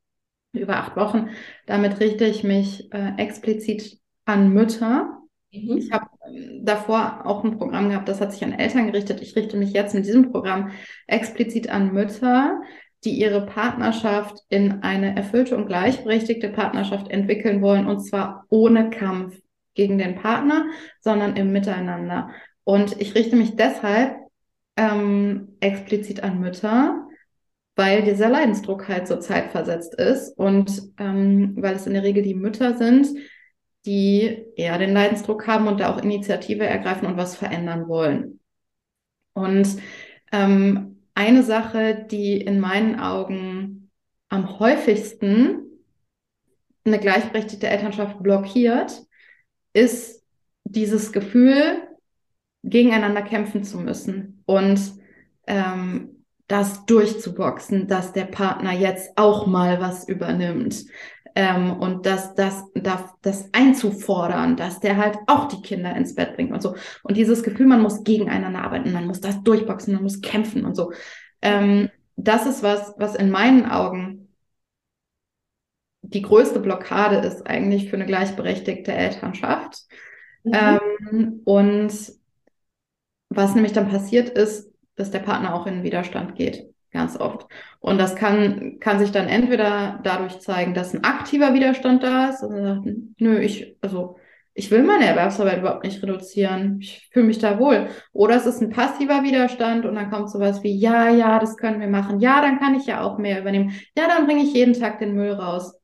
über 0.53 0.77
acht 0.77 0.95
Wochen. 0.95 1.29
Damit 1.65 1.99
richte 1.99 2.25
ich 2.25 2.43
mich 2.43 2.91
äh, 2.93 3.13
explizit 3.17 3.99
an 4.25 4.53
Mütter, 4.53 5.14
Mhm. 5.63 5.77
Ich 5.77 5.91
habe 5.91 6.07
ähm, 6.27 6.65
davor 6.65 7.25
auch 7.25 7.43
ein 7.43 7.57
Programm 7.57 7.89
gehabt, 7.89 8.09
das 8.09 8.21
hat 8.21 8.31
sich 8.31 8.43
an 8.43 8.53
Eltern 8.53 8.87
gerichtet. 8.87 9.21
Ich 9.21 9.35
richte 9.35 9.57
mich 9.57 9.73
jetzt 9.73 9.93
mit 9.93 10.05
diesem 10.05 10.31
Programm 10.31 10.71
explizit 11.07 11.69
an 11.69 11.93
Mütter, 11.93 12.61
die 13.03 13.19
ihre 13.19 13.45
Partnerschaft 13.45 14.39
in 14.49 14.83
eine 14.83 15.15
erfüllte 15.15 15.55
und 15.55 15.67
gleichberechtigte 15.67 16.49
Partnerschaft 16.49 17.09
entwickeln 17.11 17.61
wollen, 17.61 17.87
und 17.87 17.99
zwar 17.99 18.45
ohne 18.49 18.89
Kampf 18.89 19.37
gegen 19.75 19.97
den 19.97 20.15
Partner, 20.15 20.65
sondern 21.01 21.35
im 21.35 21.51
Miteinander. 21.51 22.31
Und 22.63 22.99
ich 22.99 23.13
richte 23.13 23.35
mich 23.35 23.55
deshalb 23.55 24.17
ähm, 24.75 25.55
explizit 25.59 26.23
an 26.23 26.39
Mütter, 26.39 27.05
weil 27.75 28.03
dieser 28.03 28.29
Leidensdruck 28.29 28.87
halt 28.87 29.07
so 29.07 29.17
zeitversetzt 29.17 29.95
ist 29.95 30.37
und 30.37 30.81
ähm, 30.97 31.55
weil 31.57 31.75
es 31.75 31.85
in 31.85 31.93
der 31.93 32.03
Regel 32.03 32.23
die 32.23 32.35
Mütter 32.35 32.77
sind, 32.77 33.07
die 33.85 34.45
eher 34.55 34.77
den 34.77 34.93
Leidensdruck 34.93 35.47
haben 35.47 35.67
und 35.67 35.79
da 35.79 35.93
auch 35.93 36.01
Initiative 36.01 36.65
ergreifen 36.65 37.07
und 37.07 37.17
was 37.17 37.35
verändern 37.35 37.87
wollen. 37.87 38.39
Und 39.33 39.67
ähm, 40.31 41.01
eine 41.13 41.43
Sache, 41.43 42.05
die 42.09 42.37
in 42.41 42.59
meinen 42.59 42.99
Augen 42.99 43.91
am 44.29 44.59
häufigsten 44.59 45.61
eine 46.83 46.99
gleichberechtigte 46.99 47.67
Elternschaft 47.67 48.21
blockiert, 48.21 49.01
ist 49.73 50.23
dieses 50.63 51.11
Gefühl, 51.11 51.87
gegeneinander 52.63 53.21
kämpfen 53.21 53.63
zu 53.63 53.79
müssen 53.79 54.43
und 54.45 54.79
ähm, 55.47 56.25
das 56.47 56.85
durchzuboxen, 56.85 57.87
dass 57.87 58.13
der 58.13 58.25
Partner 58.25 58.71
jetzt 58.71 59.17
auch 59.17 59.47
mal 59.47 59.79
was 59.79 60.07
übernimmt, 60.07 60.85
ähm, 61.35 61.73
und 61.73 62.05
das, 62.05 62.33
das, 62.33 62.63
das, 62.73 63.01
das 63.21 63.49
einzufordern, 63.51 64.55
dass 64.55 64.79
der 64.79 64.95
halt 64.95 65.17
auch 65.27 65.49
die 65.49 65.61
Kinder 65.61 65.93
ins 65.95 66.15
Bett 66.15 66.35
bringt 66.35 66.53
und 66.53 66.61
so. 66.61 66.75
Und 67.03 67.17
dieses 67.17 67.43
Gefühl, 67.43 67.67
man 67.67 67.81
muss 67.81 68.05
gegeneinander 68.05 68.63
arbeiten, 68.63 68.93
man 68.93 69.05
muss 69.05 69.19
das 69.19 69.43
durchboxen, 69.43 69.93
man 69.93 70.03
muss 70.03 70.21
kämpfen 70.21 70.65
und 70.65 70.75
so. 70.75 70.93
Ähm, 71.41 71.89
das 72.15 72.45
ist 72.45 72.63
was, 72.63 72.93
was 72.97 73.15
in 73.15 73.29
meinen 73.29 73.69
Augen 73.69 74.29
die 76.01 76.21
größte 76.21 76.59
Blockade 76.59 77.17
ist 77.17 77.45
eigentlich 77.47 77.89
für 77.89 77.95
eine 77.95 78.05
gleichberechtigte 78.05 78.93
Elternschaft. 78.93 79.79
Mhm. 80.43 80.53
Ähm, 80.53 81.41
und 81.43 81.91
was 83.29 83.55
nämlich 83.55 83.73
dann 83.73 83.89
passiert 83.89 84.29
ist, 84.29 84.71
dass 84.95 85.11
der 85.11 85.19
Partner 85.19 85.53
auch 85.53 85.67
in 85.67 85.75
den 85.75 85.83
Widerstand 85.83 86.35
geht 86.35 86.74
ganz 86.95 87.19
oft. 87.19 87.45
Und 87.79 87.99
das 87.99 88.15
kann, 88.15 88.79
kann 88.79 88.97
sich 88.97 89.11
dann 89.11 89.27
entweder 89.27 89.99
dadurch 90.03 90.39
zeigen, 90.39 90.73
dass 90.73 90.93
ein 90.93 91.03
aktiver 91.03 91.53
Widerstand 91.53 92.01
da 92.01 92.29
ist, 92.29 92.41
also 92.41 92.63
sagt, 92.63 92.87
nö, 93.19 93.39
ich, 93.39 93.77
also 93.81 94.17
ich 94.55 94.71
will 94.71 94.83
meine 94.83 95.05
Erwerbsarbeit 95.05 95.59
überhaupt 95.59 95.83
nicht 95.83 96.01
reduzieren. 96.01 96.79
Ich 96.79 97.09
fühle 97.11 97.25
mich 97.25 97.39
da 97.39 97.59
wohl. 97.59 97.89
Oder 98.13 98.37
es 98.37 98.45
ist 98.45 98.61
ein 98.61 98.69
passiver 98.69 99.21
Widerstand 99.23 99.85
und 99.85 99.95
dann 99.95 100.09
kommt 100.09 100.31
sowas 100.31 100.63
wie, 100.63 100.73
ja, 100.73 101.09
ja, 101.09 101.39
das 101.39 101.57
können 101.57 101.81
wir 101.81 101.89
machen. 101.89 102.21
Ja, 102.21 102.41
dann 102.41 102.57
kann 102.57 102.73
ich 102.73 102.85
ja 102.85 103.01
auch 103.01 103.17
mehr 103.17 103.41
übernehmen. 103.41 103.73
Ja, 103.97 104.07
dann 104.07 104.25
bringe 104.25 104.43
ich 104.43 104.53
jeden 104.53 104.73
Tag 104.73 104.99
den 104.99 105.13
Müll 105.13 105.33
raus. 105.33 105.77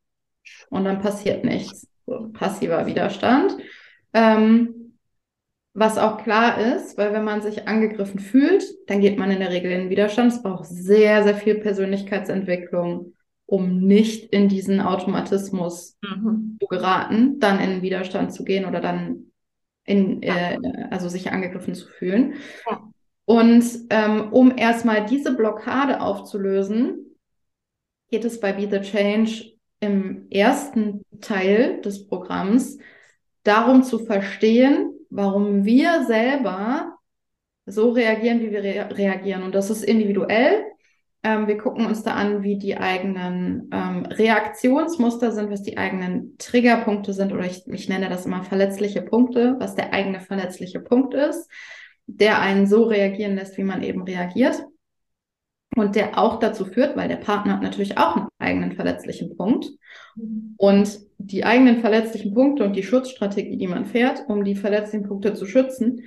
Und 0.69 0.86
dann 0.86 1.02
passiert 1.02 1.43
nichts. 1.43 1.88
So, 2.06 2.30
passiver 2.32 2.86
Widerstand. 2.86 3.58
Ähm, 4.13 4.81
was 5.73 5.97
auch 5.97 6.21
klar 6.23 6.75
ist, 6.75 6.97
weil 6.97 7.13
wenn 7.13 7.23
man 7.23 7.41
sich 7.41 7.67
angegriffen 7.67 8.19
fühlt, 8.19 8.63
dann 8.88 8.99
geht 8.99 9.17
man 9.17 9.31
in 9.31 9.39
der 9.39 9.51
Regel 9.51 9.71
in 9.71 9.89
Widerstand. 9.89 10.34
Es 10.34 10.43
braucht 10.43 10.65
sehr, 10.65 11.23
sehr 11.23 11.36
viel 11.36 11.55
Persönlichkeitsentwicklung 11.55 13.13
um 13.51 13.81
nicht 13.81 14.31
in 14.31 14.47
diesen 14.47 14.79
Automatismus 14.79 15.97
mhm. 16.01 16.57
zu 16.57 16.67
geraten, 16.67 17.38
dann 17.39 17.60
in 17.60 17.81
Widerstand 17.81 18.34
zu 18.34 18.45
gehen 18.45 18.63
oder 18.63 18.79
dann 18.79 19.25
in, 19.84 20.23
äh, 20.23 20.57
also 20.89 21.10
sich 21.10 21.34
angegriffen 21.34 21.75
zu 21.75 21.89
fühlen. 21.89 22.36
Ja. 22.65 22.81
Und 23.25 23.65
ähm, 23.89 24.31
um 24.31 24.57
erstmal 24.57 25.05
diese 25.05 25.36
Blockade 25.36 25.99
aufzulösen, 25.99 27.17
geht 28.10 28.23
es 28.23 28.39
bei 28.39 28.53
Be 28.53 28.69
the 28.71 28.89
Change 28.89 29.51
im 29.81 30.27
ersten 30.29 31.01
Teil 31.19 31.81
des 31.81 32.07
Programms 32.07 32.77
darum 33.43 33.84
zu 33.84 33.99
verstehen, 33.99 34.93
warum 35.12 35.65
wir 35.65 36.06
selber 36.06 36.97
so 37.65 37.91
reagieren, 37.91 38.41
wie 38.41 38.52
wir 38.52 38.63
re 38.63 38.89
reagieren. 38.97 39.43
Und 39.43 39.54
das 39.54 39.69
ist 39.69 39.84
individuell. 39.84 40.63
Ähm, 41.24 41.47
wir 41.47 41.58
gucken 41.58 41.86
uns 41.86 42.02
da 42.02 42.15
an, 42.15 42.41
wie 42.41 42.58
die 42.58 42.78
eigenen 42.78 43.69
ähm, 43.71 44.06
Reaktionsmuster 44.08 45.32
sind, 45.32 45.52
was 45.52 45.62
die 45.62 45.78
eigenen 45.78 46.36
Triggerpunkte 46.39 47.13
sind, 47.13 47.32
oder 47.32 47.45
ich, 47.45 47.67
ich 47.67 47.88
nenne 47.88 48.10
das 48.10 48.26
immer 48.26 48.43
verletzliche 48.43 49.04
Punkte, 49.04 49.56
was 49.60 49.76
der 49.76 49.93
eigene 49.93 50.19
verletzliche 50.19 50.80
Punkt 50.80 51.13
ist, 51.13 51.47
der 52.08 52.39
einen 52.39 52.65
so 52.65 52.86
reagieren 52.86 53.36
lässt, 53.36 53.58
wie 53.58 53.63
man 53.63 53.84
eben 53.84 54.02
reagiert. 54.02 54.65
Und 55.75 55.95
der 55.95 56.17
auch 56.17 56.39
dazu 56.39 56.65
führt, 56.65 56.97
weil 56.97 57.07
der 57.07 57.15
Partner 57.15 57.53
hat 57.53 57.62
natürlich 57.62 57.97
auch 57.97 58.17
einen 58.17 58.27
eigenen 58.39 58.73
verletzlichen 58.73 59.38
Punkt. 59.38 59.69
Und 60.57 60.99
die 61.17 61.45
eigenen 61.45 61.79
verletzlichen 61.79 62.34
Punkte 62.34 62.63
und 62.63 62.75
die 62.75 62.84
Schutzstrategie, 62.84 63.57
die 63.57 63.67
man 63.67 63.86
fährt, 63.86 64.25
um 64.27 64.43
die 64.43 64.55
verletzlichen 64.55 65.07
Punkte 65.07 65.34
zu 65.34 65.45
schützen, 65.45 66.01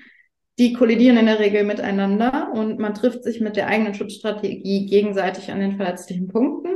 die 0.59 0.73
kollidieren 0.73 1.17
in 1.17 1.27
der 1.27 1.41
Regel 1.41 1.65
miteinander 1.65 2.51
und 2.53 2.79
man 2.79 2.95
trifft 2.95 3.25
sich 3.25 3.41
mit 3.41 3.57
der 3.57 3.67
eigenen 3.67 3.95
Schutzstrategie 3.95 4.87
gegenseitig 4.87 5.51
an 5.51 5.61
den 5.61 5.77
verletzlichen 5.77 6.29
Punkten, 6.29 6.69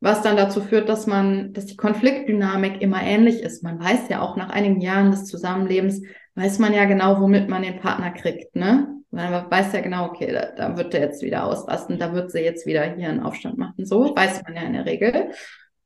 was 0.00 0.20
dann 0.22 0.36
dazu 0.36 0.60
führt, 0.60 0.88
dass 0.88 1.06
man, 1.06 1.52
dass 1.54 1.66
die 1.66 1.76
Konfliktdynamik 1.76 2.82
immer 2.82 3.02
ähnlich 3.02 3.42
ist. 3.42 3.62
Man 3.62 3.80
weiß 3.80 4.08
ja 4.10 4.20
auch 4.20 4.36
nach 4.36 4.50
einigen 4.50 4.80
Jahren 4.80 5.10
des 5.10 5.24
Zusammenlebens, 5.24 6.02
weiß 6.34 6.58
man 6.58 6.74
ja 6.74 6.84
genau, 6.84 7.20
womit 7.20 7.48
man 7.48 7.62
den 7.62 7.80
Partner 7.80 8.10
kriegt, 8.10 8.54
ne? 8.54 8.97
Man 9.10 9.50
weiß 9.50 9.72
ja 9.72 9.80
genau, 9.80 10.06
okay, 10.06 10.32
da, 10.32 10.52
da 10.54 10.76
wird 10.76 10.92
der 10.92 11.00
jetzt 11.00 11.22
wieder 11.22 11.44
ausrasten, 11.44 11.98
da 11.98 12.12
wird 12.12 12.30
sie 12.30 12.40
jetzt 12.40 12.66
wieder 12.66 12.82
hier 12.94 13.08
einen 13.08 13.22
Aufstand 13.22 13.56
machen. 13.56 13.86
So 13.86 14.14
weiß 14.14 14.42
man 14.42 14.54
ja 14.54 14.62
in 14.62 14.74
der 14.74 14.86
Regel. 14.86 15.30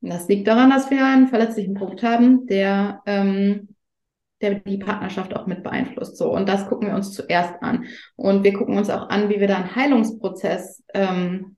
Und 0.01 0.09
das 0.09 0.27
liegt 0.27 0.47
daran, 0.47 0.69
dass 0.69 0.91
wir 0.91 1.05
einen 1.05 1.29
verletzlichen 1.29 1.75
Punkt 1.75 2.03
haben, 2.03 2.45
der 2.47 3.01
ähm, 3.05 3.73
der 4.43 4.55
die 4.55 4.77
Partnerschaft 4.77 5.35
auch 5.35 5.47
mit 5.47 5.63
beeinflusst. 5.63 6.17
So, 6.17 6.31
und 6.31 6.47
das 6.47 6.67
gucken 6.67 6.89
wir 6.89 6.95
uns 6.95 7.13
zuerst 7.13 7.55
an. 7.61 7.85
Und 8.15 8.43
wir 8.43 8.53
gucken 8.53 8.77
uns 8.77 8.89
auch 8.89 9.09
an, 9.09 9.29
wie 9.29 9.39
wir 9.39 9.47
da 9.47 9.55
einen 9.55 9.75
Heilungsprozess 9.75 10.83
ähm, 10.93 11.55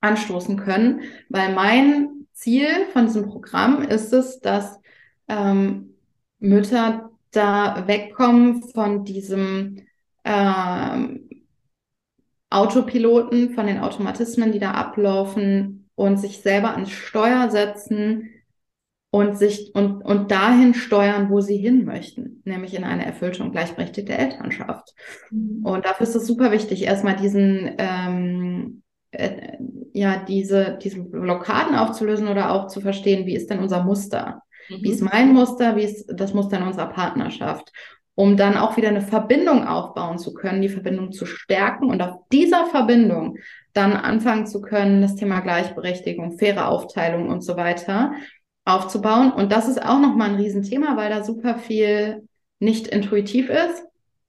anstoßen 0.00 0.56
können, 0.58 1.00
weil 1.28 1.54
mein 1.54 2.26
Ziel 2.32 2.68
von 2.92 3.06
diesem 3.06 3.26
Programm 3.26 3.82
ist 3.82 4.12
es, 4.12 4.40
dass 4.40 4.78
ähm, 5.28 5.96
Mütter 6.38 7.10
da 7.32 7.86
wegkommen 7.86 8.62
von 8.62 9.04
diesem 9.04 9.82
ähm, 10.24 11.28
Autopiloten, 12.50 13.54
von 13.54 13.66
den 13.66 13.78
Automatismen, 13.78 14.52
die 14.52 14.58
da 14.58 14.72
ablaufen 14.72 15.88
und 15.94 16.18
sich 16.18 16.38
selber 16.38 16.72
ans 16.72 16.90
Steuer 16.90 17.50
setzen, 17.50 18.30
und 19.10 19.36
sich 19.36 19.74
und, 19.74 20.02
und 20.02 20.30
dahin 20.30 20.72
steuern, 20.72 21.30
wo 21.30 21.40
sie 21.40 21.56
hin 21.56 21.84
möchten, 21.84 22.42
nämlich 22.44 22.74
in 22.74 22.84
eine 22.84 23.04
erfüllte 23.04 23.42
und 23.42 23.50
gleichberechtigte 23.50 24.16
Elternschaft. 24.16 24.94
Mhm. 25.30 25.64
Und 25.64 25.84
dafür 25.84 26.04
ist 26.04 26.14
es 26.14 26.26
super 26.26 26.52
wichtig, 26.52 26.84
erstmal 26.84 27.16
diesen 27.16 27.74
ähm, 27.78 28.82
äh, 29.10 29.56
ja 29.92 30.24
diese 30.24 30.78
diese 30.80 31.02
Blockaden 31.02 31.74
aufzulösen 31.74 32.28
oder 32.28 32.52
auch 32.52 32.68
zu 32.68 32.80
verstehen, 32.80 33.26
wie 33.26 33.34
ist 33.34 33.50
denn 33.50 33.58
unser 33.58 33.82
Muster? 33.82 34.42
Mhm. 34.68 34.82
Wie 34.82 34.92
ist 34.92 35.02
mein 35.02 35.32
Muster? 35.32 35.74
Wie 35.74 35.84
ist 35.84 36.06
das 36.14 36.32
Muster 36.32 36.58
in 36.58 36.66
unserer 36.66 36.88
Partnerschaft? 36.88 37.72
Um 38.20 38.36
dann 38.36 38.58
auch 38.58 38.76
wieder 38.76 38.88
eine 38.88 39.00
Verbindung 39.00 39.66
aufbauen 39.66 40.18
zu 40.18 40.34
können, 40.34 40.60
die 40.60 40.68
Verbindung 40.68 41.10
zu 41.10 41.24
stärken 41.24 41.88
und 41.88 42.02
auf 42.02 42.18
dieser 42.30 42.66
Verbindung 42.66 43.38
dann 43.72 43.94
anfangen 43.94 44.46
zu 44.46 44.60
können, 44.60 45.00
das 45.00 45.14
Thema 45.14 45.40
Gleichberechtigung, 45.40 46.36
faire 46.36 46.68
Aufteilung 46.68 47.30
und 47.30 47.40
so 47.40 47.56
weiter 47.56 48.12
aufzubauen. 48.66 49.32
Und 49.32 49.52
das 49.52 49.68
ist 49.68 49.82
auch 49.82 49.98
nochmal 49.98 50.28
ein 50.28 50.36
Riesenthema, 50.36 50.98
weil 50.98 51.08
da 51.08 51.24
super 51.24 51.54
viel 51.54 52.28
nicht 52.58 52.88
intuitiv 52.88 53.48
ist. 53.48 53.84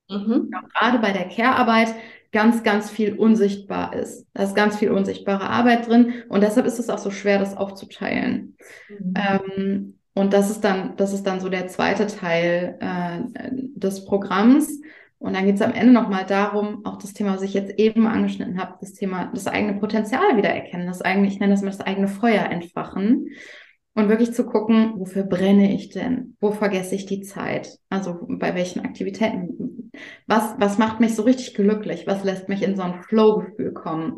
Mhm. 0.09 0.49
Gerade 0.73 0.99
bei 0.99 1.11
der 1.11 1.27
Care-Arbeit 1.27 1.93
ganz, 2.31 2.63
ganz 2.63 2.89
viel 2.89 3.15
unsichtbar 3.15 3.93
ist. 3.93 4.25
Da 4.33 4.43
ist 4.43 4.55
ganz 4.55 4.77
viel 4.77 4.91
unsichtbare 4.91 5.49
Arbeit 5.49 5.89
drin 5.89 6.13
und 6.29 6.43
deshalb 6.43 6.65
ist 6.65 6.79
es 6.79 6.89
auch 6.89 6.97
so 6.97 7.11
schwer, 7.11 7.39
das 7.39 7.57
aufzuteilen. 7.57 8.55
Mhm. 8.87 9.13
Ähm, 9.17 9.99
und 10.13 10.33
das 10.33 10.49
ist 10.49 10.61
dann, 10.61 10.95
das 10.97 11.13
ist 11.13 11.23
dann 11.23 11.39
so 11.39 11.49
der 11.49 11.67
zweite 11.67 12.07
Teil 12.07 12.77
äh, 12.81 13.49
des 13.51 14.05
Programms. 14.05 14.81
Und 15.19 15.35
dann 15.35 15.45
geht 15.45 15.55
es 15.55 15.61
am 15.61 15.73
Ende 15.73 15.93
nochmal 15.93 16.25
darum, 16.25 16.83
auch 16.83 16.97
das 16.97 17.13
Thema, 17.13 17.35
was 17.35 17.43
ich 17.43 17.53
jetzt 17.53 17.77
eben 17.77 18.07
angeschnitten 18.07 18.59
habe, 18.59 18.77
das 18.81 18.93
Thema, 18.93 19.31
das 19.33 19.45
eigene 19.45 19.79
Potenzial 19.79 20.35
wiedererkennen, 20.35 20.87
das 20.87 21.03
eigene, 21.03 21.27
ich 21.27 21.39
nenne 21.39 21.53
das 21.53 21.61
mal 21.61 21.69
das 21.69 21.81
eigene 21.81 22.07
Feuer 22.07 22.45
entfachen. 22.45 23.27
Und 23.93 24.07
wirklich 24.07 24.33
zu 24.33 24.45
gucken, 24.45 24.93
wofür 24.95 25.23
brenne 25.23 25.75
ich 25.75 25.89
denn? 25.89 26.37
Wo 26.39 26.51
vergesse 26.51 26.95
ich 26.95 27.05
die 27.05 27.21
Zeit? 27.21 27.77
Also 27.89 28.19
bei 28.27 28.55
welchen 28.55 28.85
Aktivitäten? 28.85 29.91
Was, 30.27 30.55
was 30.57 30.77
macht 30.77 31.01
mich 31.01 31.13
so 31.13 31.23
richtig 31.23 31.53
glücklich? 31.53 32.07
Was 32.07 32.23
lässt 32.23 32.47
mich 32.47 32.63
in 32.63 32.77
so 32.77 32.83
ein 32.83 33.03
Flow-Gefühl 33.03 33.73
kommen? 33.73 34.17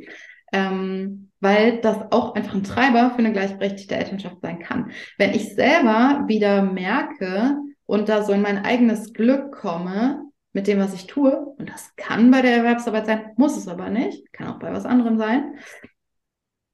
Ähm, 0.53 1.31
weil 1.43 1.81
das 1.81 1.97
auch 2.11 2.35
einfach 2.35 2.55
ein 2.55 2.63
Treiber 2.63 3.11
für 3.11 3.17
eine 3.17 3.33
gleichberechtigte 3.33 3.95
Elternschaft 3.95 4.37
sein 4.41 4.59
kann. 4.59 4.91
Wenn 5.17 5.33
ich 5.33 5.55
selber 5.55 6.23
wieder 6.27 6.61
merke 6.61 7.57
und 7.85 8.07
da 8.07 8.23
so 8.23 8.31
in 8.31 8.41
mein 8.41 8.63
eigenes 8.63 9.11
Glück 9.11 9.51
komme 9.51 10.23
mit 10.53 10.67
dem, 10.67 10.79
was 10.79 10.93
ich 10.93 11.05
tue, 11.05 11.35
und 11.57 11.69
das 11.69 11.93
kann 11.97 12.31
bei 12.31 12.41
der 12.41 12.55
Erwerbsarbeit 12.55 13.07
sein, 13.07 13.31
muss 13.35 13.57
es 13.57 13.67
aber 13.67 13.89
nicht, 13.89 14.31
kann 14.31 14.47
auch 14.47 14.59
bei 14.59 14.71
was 14.71 14.85
anderem 14.85 15.17
sein. 15.17 15.55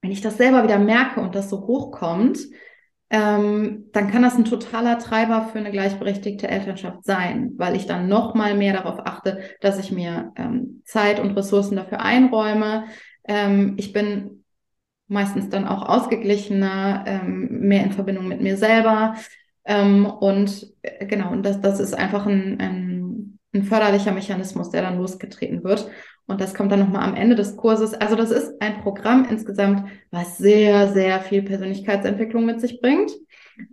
Wenn 0.02 0.12
ich 0.12 0.22
das 0.22 0.38
selber 0.38 0.63
wieder 0.63 0.78
merke 0.78 1.20
und 1.20 1.34
das 1.34 1.50
so 1.50 1.62
hochkommt, 1.62 2.38
ähm, 3.10 3.89
dann 3.92 4.12
kann 4.12 4.22
das 4.22 4.36
ein 4.36 4.46
totaler 4.46 5.00
Treiber 5.00 5.50
für 5.52 5.58
eine 5.58 5.72
gleichberechtigte 5.72 6.48
Elternschaft 6.48 7.04
sein, 7.06 7.54
weil 7.58 7.76
ich 7.76 7.88
dann 7.88 8.08
noch 8.08 8.36
mal 8.36 8.56
mehr 8.56 8.74
darauf 8.74 9.00
achte, 9.00 9.39
dass 9.62 9.80
ich 9.80 9.92
mir 9.92 10.32
ähm, 10.36 10.84
Zeit 10.86 11.20
und 11.20 11.32
Ressourcen 11.32 11.76
dafür 11.76 12.02
einräume. 12.02 12.86
Ähm, 13.30 13.76
ich 13.78 13.94
bin 13.94 14.44
meistens 15.08 15.50
dann 15.50 15.68
auch 15.68 15.88
ausgeglichener, 15.88 17.04
ähm, 17.08 17.48
mehr 17.62 17.84
in 17.84 17.92
Verbindung 17.92 18.28
mit 18.28 18.42
mir 18.42 18.58
selber. 18.58 19.15
Ähm, 19.65 20.06
und 20.08 20.68
äh, 20.82 21.06
genau, 21.06 21.32
und 21.32 21.44
das, 21.44 21.62
das 21.62 21.80
ist 21.80 21.94
einfach 21.94 22.26
ein, 22.26 22.60
ein, 22.60 23.39
ein 23.54 23.63
förderlicher 23.63 24.12
Mechanismus, 24.12 24.72
der 24.72 24.82
dann 24.82 24.98
losgetreten 24.98 25.63
wird. 25.63 25.89
Und 26.26 26.42
das 26.42 26.54
kommt 26.54 26.72
dann 26.72 26.80
nochmal 26.80 27.08
am 27.08 27.15
Ende 27.15 27.36
des 27.36 27.56
Kurses. 27.56 27.94
Also 27.94 28.15
das 28.15 28.32
ist 28.32 28.62
ein 28.62 28.82
Programm 28.82 29.28
insgesamt, 29.30 29.89
was 30.12 30.38
sehr, 30.38 30.92
sehr 30.92 31.22
viel 31.22 31.44
Persönlichkeitsentwicklung 31.44 32.46
mit 32.46 32.62
sich 32.62 32.82
bringt. 32.82 33.12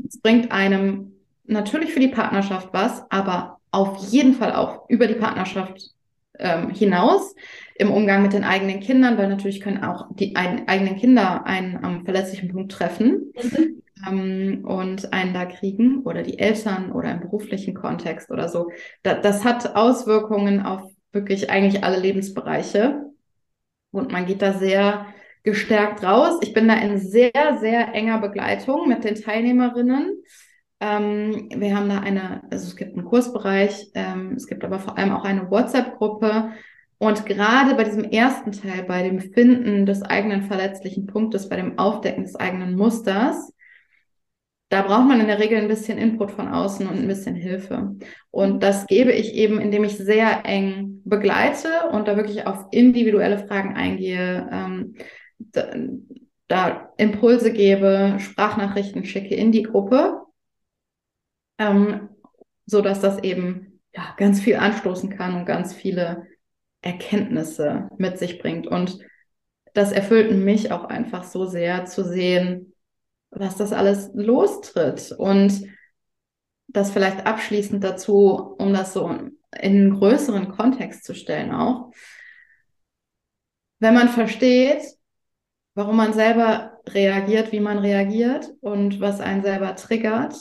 Es 0.07 0.21
bringt 0.21 0.53
einem 0.53 1.13
natürlich 1.45 1.93
für 1.93 2.01
die 2.01 2.09
Partnerschaft 2.09 2.69
was, 2.73 3.05
aber 3.11 3.59
auf 3.71 3.97
jeden 4.11 4.35
Fall 4.35 4.55
auch 4.55 4.89
über 4.89 5.07
die 5.07 5.15
Partnerschaft 5.15 5.96
ähm, 6.39 6.71
hinaus 6.71 7.35
im 7.77 7.91
Umgang 7.91 8.23
mit 8.23 8.33
den 8.33 8.45
eigenen 8.45 8.81
Kindern, 8.81 9.19
weil 9.19 9.29
natürlich 9.29 9.61
können 9.61 9.85
auch 9.85 10.07
die 10.15 10.37
ein, 10.37 10.67
eigenen 10.69 10.97
Kinder 10.97 11.47
einen 11.47 11.85
am 11.85 12.05
verletzlichen 12.05 12.51
Punkt 12.53 12.73
treffen. 12.73 13.33
Mhm. 13.43 13.83
Ähm, 14.07 14.65
und 14.65 15.13
einen 15.13 15.35
da 15.35 15.47
kriegen 15.47 16.03
oder 16.03 16.23
die 16.23 16.39
Eltern 16.39 16.93
oder 16.93 17.11
im 17.11 17.21
beruflichen 17.21 17.75
Kontext 17.75 18.31
oder 18.31 18.49
so. 18.49 18.71
Da, 19.03 19.15
das 19.15 19.45
hat 19.45 19.75
Auswirkungen 19.75 20.61
auf 20.61 20.91
wirklich 21.13 21.51
eigentlich 21.51 21.83
alle 21.83 21.99
Lebensbereiche. 21.99 23.07
Und 23.91 24.13
man 24.13 24.27
geht 24.27 24.43
da 24.43 24.53
sehr 24.53 25.07
gestärkt 25.43 26.03
raus. 26.03 26.39
Ich 26.43 26.53
bin 26.53 26.69
da 26.69 26.75
in 26.75 26.99
sehr, 26.99 27.59
sehr 27.61 27.95
enger 27.95 28.19
Begleitung 28.19 28.89
mit 28.89 29.05
den 29.05 29.15
Teilnehmerinnen. 29.15 30.23
Ähm, 30.81 31.49
wir 31.55 31.77
haben 31.77 31.89
da 31.89 32.01
eine, 32.01 32.43
also 32.51 32.67
es 32.67 32.77
gibt 32.77 32.97
einen 32.97 33.07
Kursbereich, 33.07 33.91
ähm, 33.95 34.35
es 34.37 34.47
gibt 34.47 34.65
aber 34.65 34.79
vor 34.79 34.99
allem 34.99 35.13
auch 35.13 35.25
eine 35.25 35.51
WhatsApp-Gruppe. 35.51 36.53
Und 36.99 37.27
gerade 37.27 37.75
bei 37.75 37.85
diesem 37.85 38.05
ersten 38.05 38.53
Teil, 38.53 38.85
bei 38.85 39.03
dem 39.03 39.21
Finden 39.21 39.85
des 39.85 40.03
eigenen 40.03 40.43
verletzlichen 40.45 41.07
Punktes, 41.07 41.49
bei 41.49 41.57
dem 41.57 41.79
Aufdecken 41.79 42.25
des 42.25 42.37
eigenen 42.37 42.75
Musters, 42.75 43.53
da 44.69 44.83
braucht 44.83 45.07
man 45.07 45.21
in 45.21 45.29
der 45.29 45.39
Regel 45.39 45.59
ein 45.59 45.69
bisschen 45.69 45.97
Input 45.99 46.33
von 46.33 46.49
außen 46.49 46.87
und 46.87 46.99
ein 46.99 47.07
bisschen 47.07 47.37
Hilfe. 47.37 47.97
Und 48.31 48.63
das 48.63 48.87
gebe 48.87 49.13
ich 49.13 49.35
eben, 49.35 49.61
indem 49.61 49.85
ich 49.85 49.97
sehr 49.97 50.45
eng 50.45 51.03
begleite 51.05 51.69
und 51.93 52.09
da 52.09 52.17
wirklich 52.17 52.47
auf 52.47 52.67
individuelle 52.73 53.47
Fragen 53.47 53.77
eingehe, 53.77 54.49
ähm, 54.51 54.95
da, 55.39 55.73
da, 56.49 56.93
Impulse 56.97 57.53
gebe, 57.53 58.17
Sprachnachrichten 58.19 59.05
schicke 59.05 59.35
in 59.35 59.53
die 59.53 59.63
Gruppe, 59.63 60.23
ähm, 61.59 62.09
so 62.67 62.81
dass 62.81 63.01
das 63.01 63.23
eben 63.23 63.81
ja, 63.95 64.15
ganz 64.17 64.41
viel 64.41 64.57
anstoßen 64.57 65.11
kann 65.11 65.35
und 65.35 65.47
ganz 65.47 65.73
viele 65.73 66.27
Erkenntnisse 66.83 67.89
mit 67.97 68.19
sich 68.19 68.39
bringt. 68.39 68.67
Und 68.67 68.99
das 69.75 69.93
erfüllt 69.93 70.33
mich 70.33 70.73
auch 70.73 70.85
einfach 70.85 71.25
so 71.25 71.47
sehr 71.47 71.87
zu 71.87 72.05
sehen, 72.05 72.75
was 73.31 73.57
das 73.57 73.73
alles 73.73 74.11
lostritt. 74.15 75.13
Und 75.13 75.63
das 76.69 76.91
vielleicht 76.91 77.27
abschließend 77.27 77.83
dazu, 77.83 78.55
um 78.59 78.73
das 78.73 78.93
so 78.93 79.09
in 79.09 79.39
einen 79.53 79.95
größeren 79.95 80.49
Kontext 80.49 81.05
zu 81.05 81.15
stellen 81.15 81.53
auch. 81.53 81.91
Wenn 83.79 83.95
man 83.95 84.09
versteht, 84.09 84.83
warum 85.75 85.97
man 85.97 86.13
selber 86.13 86.79
reagiert, 86.89 87.53
wie 87.53 87.61
man 87.61 87.79
reagiert 87.79 88.53
und 88.61 89.01
was 89.01 89.21
einen 89.21 89.43
selber 89.43 89.77
triggert 89.77 90.35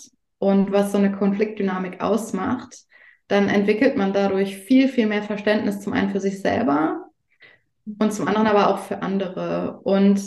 und 0.46 0.72
was 0.72 0.92
so 0.92 1.00
eine 1.00 1.12
Konfliktdynamik 1.12 2.02
ausmacht, 2.02 2.84
dann 3.28 3.50
entwickelt 3.50 3.98
man 3.98 4.14
dadurch 4.14 4.58
viel, 4.58 4.90
viel 4.90 5.08
mehr 5.08 5.24
Verständnis 5.24 5.82
zum 5.82 5.94
einen 5.94 6.12
für 6.12 6.20
sich 6.20 6.40
selber 6.40 7.08
und 7.98 8.14
zum 8.14 8.28
anderen 8.28 8.46
aber 8.46 8.70
auch 8.70 8.78
für 8.78 9.02
andere. 9.02 9.80
Und 9.82 10.22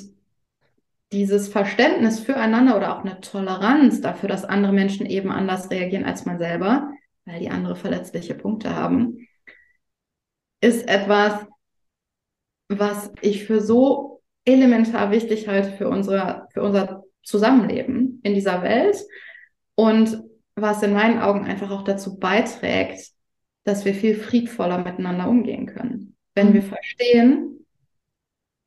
dieses 1.13 1.47
Verständnis 1.47 2.19
füreinander 2.19 2.77
oder 2.77 2.97
auch 2.97 3.05
eine 3.05 3.21
Toleranz 3.21 4.01
dafür, 4.01 4.29
dass 4.29 4.45
andere 4.45 4.73
Menschen 4.73 5.07
eben 5.07 5.31
anders 5.31 5.71
reagieren 5.71 6.05
als 6.05 6.27
man 6.27 6.39
selber, 6.39 6.91
weil 7.25 7.39
die 7.39 7.51
andere 7.51 7.77
verletzliche 7.77 8.35
Punkte 8.35 8.75
haben, 8.75 9.29
ist 10.61 10.89
etwas, 10.89 11.47
was 12.69 13.13
ich 13.21 13.45
für 13.45 13.61
so 13.61 14.21
elementar 14.45 15.13
wichtig 15.13 15.47
halte 15.47 15.71
für, 15.71 15.89
unsere, 15.89 16.49
für 16.53 16.63
unser 16.65 17.05
Zusammenleben 17.23 18.19
in 18.25 18.35
dieser 18.35 18.65
Welt 18.65 18.97
und 19.79 20.25
was 20.57 20.83
in 20.83 20.93
meinen 20.93 21.21
Augen 21.21 21.45
einfach 21.45 21.71
auch 21.71 21.85
dazu 21.85 22.19
beiträgt, 22.19 23.13
dass 23.63 23.85
wir 23.85 23.95
viel 23.95 24.17
friedvoller 24.17 24.79
miteinander 24.79 25.29
umgehen 25.29 25.67
können. 25.67 26.17
Wenn 26.35 26.53
wir 26.53 26.65
verstehen, 26.65 27.65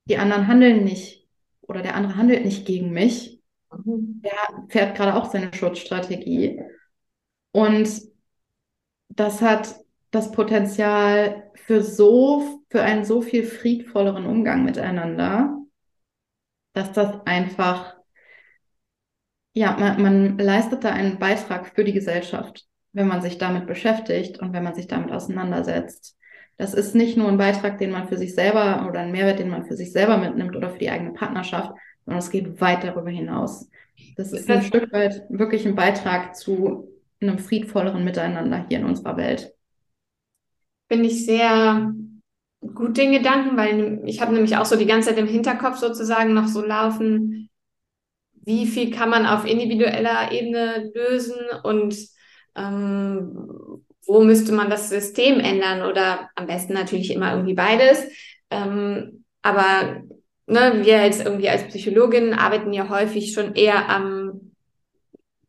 die 0.05 0.17
anderen 0.17 0.47
handeln 0.47 0.85
nicht 0.85 1.27
oder 1.59 1.81
der 1.81 1.95
andere 1.95 2.15
handelt 2.15 2.45
nicht 2.45 2.65
gegen 2.65 2.91
mich. 2.91 3.41
Mhm. 3.73 4.21
Der 4.23 4.65
fährt 4.69 4.95
gerade 4.95 5.15
auch 5.15 5.29
seine 5.29 5.53
Schutzstrategie. 5.53 6.61
Und 7.51 7.89
das 9.09 9.41
hat 9.41 9.75
das 10.11 10.31
Potenzial 10.31 11.51
für 11.55 11.83
so, 11.83 12.63
für 12.69 12.83
einen 12.83 13.03
so 13.03 13.21
viel 13.21 13.43
friedvolleren 13.43 14.25
Umgang 14.25 14.63
miteinander, 14.63 15.57
dass 16.71 16.93
das 16.93 17.25
einfach, 17.25 17.97
ja, 19.53 19.75
man, 19.77 20.01
man 20.01 20.37
leistet 20.37 20.83
da 20.83 20.91
einen 20.91 21.19
Beitrag 21.19 21.67
für 21.75 21.83
die 21.83 21.93
Gesellschaft, 21.93 22.65
wenn 22.93 23.07
man 23.07 23.21
sich 23.21 23.37
damit 23.37 23.67
beschäftigt 23.67 24.39
und 24.39 24.53
wenn 24.53 24.63
man 24.63 24.75
sich 24.75 24.87
damit 24.87 25.11
auseinandersetzt. 25.11 26.17
Das 26.57 26.73
ist 26.73 26.95
nicht 26.95 27.17
nur 27.17 27.27
ein 27.27 27.37
Beitrag, 27.37 27.77
den 27.79 27.91
man 27.91 28.07
für 28.07 28.17
sich 28.17 28.35
selber 28.35 28.85
oder 28.87 28.99
ein 28.99 29.11
Mehrwert, 29.11 29.39
den 29.39 29.49
man 29.49 29.65
für 29.65 29.75
sich 29.75 29.91
selber 29.91 30.17
mitnimmt 30.17 30.55
oder 30.55 30.69
für 30.69 30.79
die 30.79 30.89
eigene 30.89 31.11
Partnerschaft, 31.11 31.71
sondern 32.05 32.19
es 32.19 32.29
geht 32.29 32.61
weit 32.61 32.83
darüber 32.83 33.09
hinaus. 33.09 33.67
Das 34.15 34.31
ist 34.31 34.49
ein 34.49 34.61
Stück 34.61 34.91
weit 34.93 35.23
wirklich 35.29 35.65
ein 35.65 35.75
Beitrag 35.75 36.35
zu 36.35 36.87
einem 37.21 37.39
friedvolleren 37.39 38.03
Miteinander 38.03 38.65
hier 38.69 38.79
in 38.79 38.85
unserer 38.85 39.17
Welt. 39.17 39.53
Finde 40.87 41.07
ich 41.07 41.25
sehr 41.25 41.93
gut 42.61 42.97
den 42.97 43.11
Gedanken, 43.11 43.57
weil 43.57 44.01
ich 44.05 44.21
habe 44.21 44.33
nämlich 44.33 44.57
auch 44.57 44.65
so 44.65 44.75
die 44.75 44.85
ganze 44.85 45.09
Zeit 45.09 45.17
im 45.17 45.27
Hinterkopf 45.27 45.77
sozusagen 45.77 46.33
noch 46.33 46.47
so 46.47 46.63
laufen, 46.63 47.40
wie 48.43 48.65
viel 48.65 48.91
kann 48.91 49.09
man 49.09 49.25
auf 49.25 49.45
individueller 49.45 50.31
Ebene 50.31 50.91
lösen 50.93 51.37
und 51.63 51.95
ähm, 52.55 53.47
wo 54.05 54.21
müsste 54.21 54.51
man 54.51 54.69
das 54.69 54.89
System 54.89 55.39
ändern 55.39 55.83
oder 55.89 56.29
am 56.35 56.47
besten 56.47 56.73
natürlich 56.73 57.13
immer 57.13 57.31
irgendwie 57.31 57.53
beides. 57.53 58.07
Ähm, 58.49 59.23
aber 59.41 60.03
ne, 60.47 60.81
wir 60.83 61.05
jetzt 61.05 61.23
irgendwie 61.25 61.49
als 61.49 61.63
Psychologin 61.67 62.33
arbeiten 62.33 62.73
ja 62.73 62.89
häufig 62.89 63.33
schon 63.33 63.55
eher 63.55 63.89
am, 63.89 64.51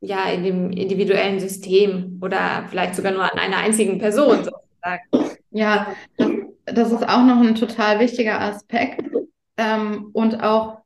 ja, 0.00 0.31
in 0.31 0.44
dem 0.44 0.70
individuellen 0.70 1.40
System 1.40 2.20
oder 2.22 2.66
vielleicht 2.68 2.94
sogar 2.94 3.12
nur 3.12 3.24
an 3.24 3.38
einer 3.38 3.59
einzigen 3.59 3.98
Person 3.98 4.44
sozusagen. 4.44 5.38
Ja, 5.50 5.94
das, 6.16 6.31
das 6.66 6.92
ist 6.92 7.09
auch 7.09 7.24
noch 7.24 7.40
ein 7.40 7.55
total 7.55 8.00
wichtiger 8.00 8.40
Aspekt. 8.40 9.02
Ähm, 9.57 10.11
und 10.12 10.42
auch, 10.42 10.81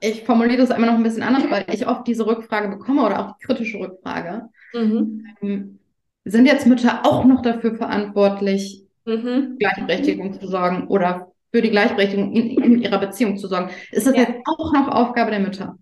ich 0.00 0.24
formuliere 0.24 0.58
das 0.58 0.70
einmal 0.70 0.90
noch 0.90 0.96
ein 0.96 1.02
bisschen 1.02 1.22
anders, 1.22 1.50
weil 1.50 1.64
ich 1.72 1.86
oft 1.86 2.06
diese 2.06 2.26
Rückfrage 2.26 2.68
bekomme 2.68 3.04
oder 3.04 3.20
auch 3.20 3.36
die 3.36 3.44
kritische 3.44 3.78
Rückfrage. 3.78 4.48
Mhm. 4.74 5.26
Ähm, 5.40 5.78
sind 6.24 6.46
jetzt 6.46 6.66
Mütter 6.66 7.04
auch 7.04 7.24
noch 7.24 7.42
dafür 7.42 7.74
verantwortlich, 7.76 8.84
mhm. 9.04 9.56
Gleichberechtigung 9.58 10.38
zu 10.38 10.46
sorgen 10.46 10.86
oder 10.88 11.32
für 11.52 11.62
die 11.62 11.70
Gleichberechtigung 11.70 12.32
in, 12.32 12.62
in 12.62 12.82
ihrer 12.82 12.98
Beziehung 12.98 13.36
zu 13.36 13.48
sorgen? 13.48 13.70
Ist 13.90 14.06
das 14.06 14.14
ja. 14.14 14.22
jetzt 14.22 14.40
auch 14.46 14.72
noch 14.72 14.88
Aufgabe 14.88 15.30
der 15.30 15.40
Mütter? 15.40 15.78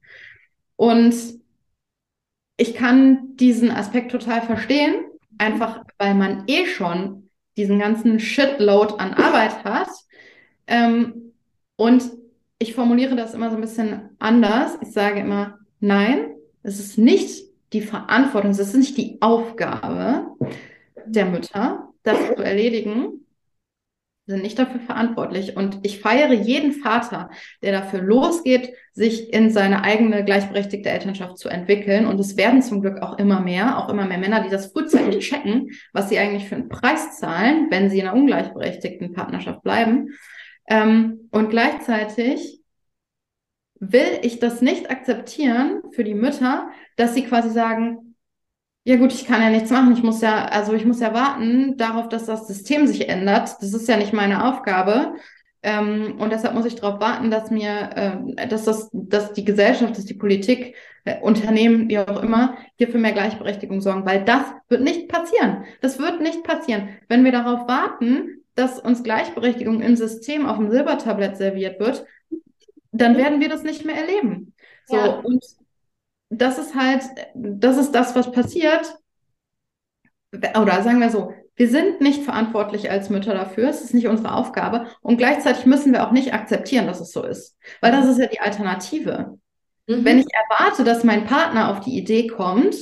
Und 0.76 1.14
ich 2.56 2.74
kann 2.74 3.36
diesen 3.36 3.70
Aspekt 3.70 4.10
total 4.10 4.42
verstehen, 4.42 5.04
einfach 5.38 5.84
weil 5.98 6.14
man 6.14 6.44
eh 6.46 6.66
schon 6.66 7.30
diesen 7.56 7.78
ganzen 7.78 8.20
Shitload 8.20 8.94
an 8.98 9.14
Arbeit 9.14 9.64
hat. 9.64 9.88
Ähm, 10.66 11.32
und 11.76 12.19
ich 12.60 12.74
formuliere 12.74 13.16
das 13.16 13.34
immer 13.34 13.50
so 13.50 13.56
ein 13.56 13.62
bisschen 13.62 14.10
anders. 14.18 14.78
Ich 14.82 14.92
sage 14.92 15.20
immer, 15.20 15.58
nein, 15.80 16.34
es 16.62 16.78
ist 16.78 16.98
nicht 16.98 17.46
die 17.72 17.80
Verantwortung, 17.80 18.50
es 18.50 18.58
ist 18.58 18.76
nicht 18.76 18.98
die 18.98 19.16
Aufgabe 19.20 20.26
der 21.06 21.24
Mütter, 21.24 21.88
das 22.02 22.18
zu 22.36 22.42
erledigen, 22.42 23.24
sind 24.26 24.42
nicht 24.42 24.58
dafür 24.58 24.80
verantwortlich. 24.80 25.56
Und 25.56 25.78
ich 25.82 26.00
feiere 26.00 26.34
jeden 26.34 26.72
Vater, 26.72 27.30
der 27.62 27.72
dafür 27.72 28.02
losgeht, 28.02 28.74
sich 28.92 29.32
in 29.32 29.50
seine 29.50 29.82
eigene 29.82 30.22
gleichberechtigte 30.22 30.90
Elternschaft 30.90 31.38
zu 31.38 31.48
entwickeln. 31.48 32.06
Und 32.06 32.20
es 32.20 32.36
werden 32.36 32.60
zum 32.60 32.82
Glück 32.82 33.00
auch 33.00 33.18
immer 33.18 33.40
mehr, 33.40 33.78
auch 33.78 33.88
immer 33.88 34.04
mehr 34.04 34.18
Männer, 34.18 34.42
die 34.42 34.50
das 34.50 34.72
frühzeitig 34.72 35.26
checken, 35.26 35.70
was 35.94 36.10
sie 36.10 36.18
eigentlich 36.18 36.46
für 36.46 36.56
einen 36.56 36.68
Preis 36.68 37.18
zahlen, 37.18 37.68
wenn 37.70 37.88
sie 37.88 38.00
in 38.00 38.06
einer 38.06 38.16
ungleichberechtigten 38.16 39.14
Partnerschaft 39.14 39.62
bleiben. 39.62 40.10
Ähm, 40.70 41.28
und 41.32 41.50
gleichzeitig 41.50 42.62
will 43.80 44.20
ich 44.22 44.38
das 44.38 44.62
nicht 44.62 44.90
akzeptieren 44.90 45.82
für 45.92 46.04
die 46.04 46.14
Mütter, 46.14 46.70
dass 46.96 47.14
sie 47.14 47.24
quasi 47.24 47.50
sagen, 47.50 48.16
ja 48.84 48.96
gut, 48.96 49.12
ich 49.12 49.26
kann 49.26 49.42
ja 49.42 49.50
nichts 49.50 49.70
machen, 49.70 49.92
ich 49.92 50.02
muss 50.02 50.22
ja, 50.22 50.46
also 50.46 50.72
ich 50.72 50.86
muss 50.86 51.00
ja 51.00 51.12
warten 51.12 51.76
darauf, 51.76 52.08
dass 52.08 52.24
das 52.24 52.46
System 52.46 52.86
sich 52.86 53.08
ändert. 53.08 53.56
Das 53.60 53.74
ist 53.74 53.88
ja 53.88 53.96
nicht 53.96 54.12
meine 54.12 54.44
Aufgabe. 54.48 55.14
Ähm, 55.62 56.16
und 56.18 56.32
deshalb 56.32 56.54
muss 56.54 56.64
ich 56.64 56.76
darauf 56.76 57.00
warten, 57.00 57.30
dass 57.30 57.50
mir, 57.50 57.90
äh, 57.94 58.46
dass 58.46 58.64
das, 58.64 58.88
dass 58.92 59.34
die 59.34 59.44
Gesellschaft, 59.44 59.98
dass 59.98 60.06
die 60.06 60.14
Politik, 60.14 60.74
äh, 61.04 61.20
Unternehmen, 61.20 61.88
wie 61.88 61.98
auch 61.98 62.22
immer, 62.22 62.56
hier 62.76 62.88
für 62.88 62.98
mehr 62.98 63.12
Gleichberechtigung 63.12 63.80
sorgen, 63.82 64.06
weil 64.06 64.24
das 64.24 64.44
wird 64.68 64.82
nicht 64.82 65.08
passieren. 65.08 65.64
Das 65.82 65.98
wird 65.98 66.20
nicht 66.22 66.44
passieren. 66.44 66.88
Wenn 67.08 67.24
wir 67.24 67.32
darauf 67.32 67.68
warten, 67.68 68.39
dass 68.54 68.78
uns 68.78 69.02
Gleichberechtigung 69.02 69.80
im 69.80 69.96
System 69.96 70.46
auf 70.46 70.56
dem 70.56 70.70
Silbertablett 70.70 71.36
serviert 71.36 71.80
wird, 71.80 72.04
dann 72.92 73.16
werden 73.16 73.40
wir 73.40 73.48
das 73.48 73.62
nicht 73.62 73.84
mehr 73.84 73.96
erleben. 73.96 74.54
So, 74.86 74.96
ja. 74.96 75.20
und 75.20 75.44
das 76.30 76.58
ist 76.58 76.74
halt, 76.74 77.02
das 77.34 77.76
ist 77.76 77.92
das, 77.92 78.14
was 78.14 78.30
passiert. 78.32 78.96
Oder 80.32 80.82
sagen 80.82 81.00
wir 81.00 81.10
so, 81.10 81.32
wir 81.56 81.68
sind 81.68 82.00
nicht 82.00 82.22
verantwortlich 82.22 82.90
als 82.90 83.10
Mütter 83.10 83.34
dafür, 83.34 83.68
es 83.68 83.82
ist 83.82 83.92
nicht 83.92 84.06
unsere 84.06 84.32
Aufgabe 84.32 84.86
und 85.02 85.18
gleichzeitig 85.18 85.66
müssen 85.66 85.92
wir 85.92 86.06
auch 86.06 86.12
nicht 86.12 86.32
akzeptieren, 86.32 86.86
dass 86.86 87.00
es 87.00 87.12
so 87.12 87.22
ist, 87.22 87.56
weil 87.80 87.92
das 87.92 88.06
ist 88.06 88.18
ja 88.18 88.26
die 88.26 88.40
Alternative. 88.40 89.38
Mhm. 89.86 90.04
Wenn 90.04 90.18
ich 90.20 90.26
erwarte, 90.32 90.84
dass 90.84 91.04
mein 91.04 91.26
Partner 91.26 91.70
auf 91.70 91.80
die 91.80 91.98
Idee 91.98 92.28
kommt, 92.28 92.76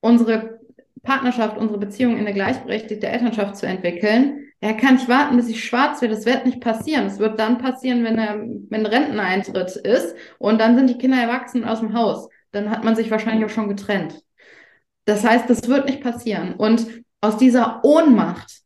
unsere 0.00 0.60
Partnerschaft, 1.02 1.56
unsere 1.56 1.78
Beziehung 1.78 2.14
in 2.14 2.26
eine 2.26 2.34
gleichberechtigte 2.34 3.06
Elternschaft 3.06 3.56
zu 3.56 3.66
entwickeln, 3.66 4.43
er 4.64 4.72
kann 4.72 4.94
nicht 4.94 5.10
warten, 5.10 5.36
bis 5.36 5.50
ich 5.50 5.62
schwarz 5.62 6.00
werde. 6.00 6.14
Das 6.14 6.24
wird 6.24 6.46
nicht 6.46 6.62
passieren. 6.62 7.04
Es 7.04 7.18
wird 7.18 7.38
dann 7.38 7.58
passieren, 7.58 8.02
wenn, 8.02 8.16
er, 8.16 8.38
wenn 8.70 8.86
Renteneintritt 8.86 9.76
ist 9.76 10.16
und 10.38 10.58
dann 10.58 10.74
sind 10.74 10.88
die 10.88 10.96
Kinder 10.96 11.18
erwachsen 11.18 11.66
aus 11.66 11.80
dem 11.80 11.92
Haus. 11.92 12.30
Dann 12.50 12.70
hat 12.70 12.82
man 12.82 12.96
sich 12.96 13.10
wahrscheinlich 13.10 13.44
auch 13.44 13.54
schon 13.54 13.68
getrennt. 13.68 14.22
Das 15.04 15.22
heißt, 15.22 15.50
das 15.50 15.68
wird 15.68 15.84
nicht 15.84 16.00
passieren. 16.00 16.54
Und 16.54 16.86
aus 17.20 17.36
dieser 17.36 17.84
Ohnmacht 17.84 18.62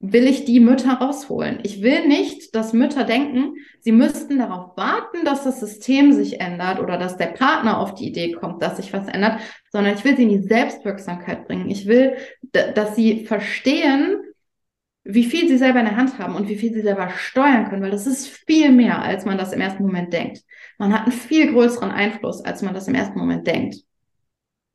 will 0.00 0.24
ich 0.24 0.46
die 0.46 0.58
Mütter 0.58 0.94
rausholen. 0.94 1.60
Ich 1.62 1.80
will 1.80 2.08
nicht, 2.08 2.56
dass 2.56 2.72
Mütter 2.72 3.04
denken, 3.04 3.54
sie 3.78 3.92
müssten 3.92 4.38
darauf 4.38 4.76
warten, 4.76 5.24
dass 5.24 5.44
das 5.44 5.60
System 5.60 6.12
sich 6.12 6.40
ändert 6.40 6.80
oder 6.80 6.98
dass 6.98 7.18
der 7.18 7.26
Partner 7.26 7.78
auf 7.78 7.94
die 7.94 8.08
Idee 8.08 8.32
kommt, 8.32 8.62
dass 8.64 8.78
sich 8.78 8.92
was 8.92 9.06
ändert, 9.06 9.38
sondern 9.70 9.94
ich 9.94 10.04
will 10.04 10.16
sie 10.16 10.24
in 10.24 10.28
die 10.28 10.48
Selbstwirksamkeit 10.48 11.46
bringen. 11.46 11.70
Ich 11.70 11.86
will, 11.86 12.16
dass 12.50 12.96
sie 12.96 13.26
verstehen, 13.26 14.16
wie 15.08 15.24
viel 15.24 15.48
sie 15.48 15.58
selber 15.58 15.80
in 15.80 15.86
der 15.86 15.96
Hand 15.96 16.18
haben 16.18 16.34
und 16.34 16.48
wie 16.48 16.56
viel 16.56 16.72
sie 16.72 16.82
selber 16.82 17.08
steuern 17.10 17.68
können, 17.68 17.82
weil 17.82 17.90
das 17.90 18.06
ist 18.06 18.28
viel 18.28 18.72
mehr, 18.72 19.02
als 19.02 19.24
man 19.24 19.38
das 19.38 19.52
im 19.52 19.60
ersten 19.60 19.82
Moment 19.82 20.12
denkt. 20.12 20.42
Man 20.78 20.92
hat 20.92 21.02
einen 21.02 21.12
viel 21.12 21.52
größeren 21.52 21.90
Einfluss, 21.90 22.44
als 22.44 22.62
man 22.62 22.74
das 22.74 22.88
im 22.88 22.94
ersten 22.94 23.18
Moment 23.18 23.46
denkt. 23.46 23.76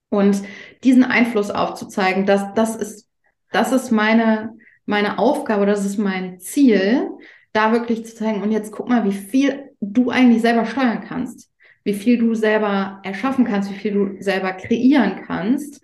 Und 0.09 0.41
diesen 0.83 1.03
Einfluss 1.03 1.51
aufzuzeigen, 1.51 2.25
das, 2.25 2.53
das 2.53 2.75
ist, 2.75 3.09
das 3.51 3.71
ist 3.71 3.91
meine, 3.91 4.57
meine 4.85 5.19
Aufgabe, 5.19 5.65
das 5.65 5.85
ist 5.85 5.97
mein 5.97 6.39
Ziel, 6.39 7.09
da 7.53 7.71
wirklich 7.71 8.05
zu 8.05 8.15
zeigen, 8.15 8.41
und 8.41 8.51
jetzt 8.51 8.71
guck 8.71 8.87
mal, 8.87 9.03
wie 9.03 9.11
viel 9.11 9.71
du 9.81 10.09
eigentlich 10.09 10.41
selber 10.41 10.65
steuern 10.65 11.03
kannst, 11.05 11.49
wie 11.83 11.93
viel 11.93 12.17
du 12.17 12.33
selber 12.35 13.01
erschaffen 13.03 13.45
kannst, 13.45 13.69
wie 13.69 13.75
viel 13.75 13.93
du 13.93 14.21
selber 14.21 14.53
kreieren 14.53 15.23
kannst 15.25 15.81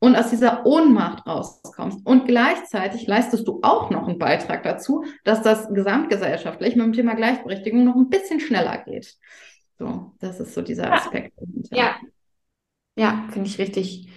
und 0.00 0.16
aus 0.16 0.30
dieser 0.30 0.66
Ohnmacht 0.66 1.26
rauskommst. 1.26 2.04
Und 2.04 2.26
gleichzeitig 2.26 3.06
leistest 3.06 3.46
du 3.46 3.60
auch 3.62 3.90
noch 3.90 4.08
einen 4.08 4.18
Beitrag 4.18 4.62
dazu, 4.64 5.04
dass 5.24 5.42
das 5.42 5.68
gesamtgesellschaftlich 5.72 6.74
mit 6.74 6.86
dem 6.86 6.92
Thema 6.94 7.14
Gleichberechtigung 7.14 7.84
noch 7.84 7.94
ein 7.94 8.08
bisschen 8.08 8.40
schneller 8.40 8.78
geht. 8.78 9.14
So, 9.78 10.12
das 10.18 10.40
ist 10.40 10.54
so 10.54 10.62
dieser 10.62 10.92
Aspekt. 10.92 11.32
Ja, 11.70 11.96
ja, 12.96 13.28
finde 13.32 13.48
ich 13.48 13.58
richtig, 13.58 14.08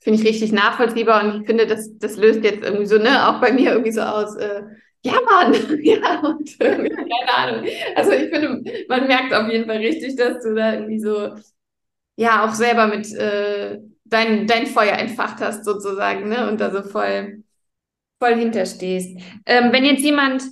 finde 0.00 0.20
ich 0.20 0.26
richtig 0.26 0.52
nachvollziehbar 0.52 1.24
und 1.24 1.40
ich 1.40 1.46
finde, 1.46 1.66
das, 1.66 1.98
das 1.98 2.16
löst 2.16 2.44
jetzt 2.44 2.62
irgendwie 2.62 2.86
so, 2.86 2.98
ne, 2.98 3.28
auch 3.28 3.40
bei 3.40 3.52
mir 3.52 3.72
irgendwie 3.72 3.92
so 3.92 4.02
aus, 4.02 4.36
äh, 4.36 4.62
ja, 5.02 5.14
Mann, 5.24 5.54
ja, 5.82 6.20
und 6.20 6.58
keine 6.58 7.34
Ahnung. 7.36 7.66
Also 7.94 8.12
ich 8.12 8.30
finde, 8.30 8.86
man 8.88 9.06
merkt 9.06 9.32
auf 9.32 9.48
jeden 9.50 9.66
Fall 9.66 9.78
richtig, 9.78 10.16
dass 10.16 10.42
du 10.42 10.54
da 10.54 10.74
irgendwie 10.74 11.00
so, 11.00 11.34
ja, 12.16 12.46
auch 12.46 12.54
selber 12.54 12.86
mit 12.86 13.12
äh, 13.14 13.78
dein, 14.10 14.46
dein 14.46 14.66
Feuer 14.66 14.96
entfacht 14.98 15.40
hast, 15.40 15.64
sozusagen, 15.64 16.28
ne? 16.28 16.48
Und 16.48 16.60
da 16.60 16.70
so 16.70 16.82
voll, 16.82 17.42
voll 18.20 18.36
hinterstehst. 18.36 19.18
Ähm, 19.46 19.72
wenn 19.72 19.84
jetzt 19.84 20.02
jemand 20.04 20.44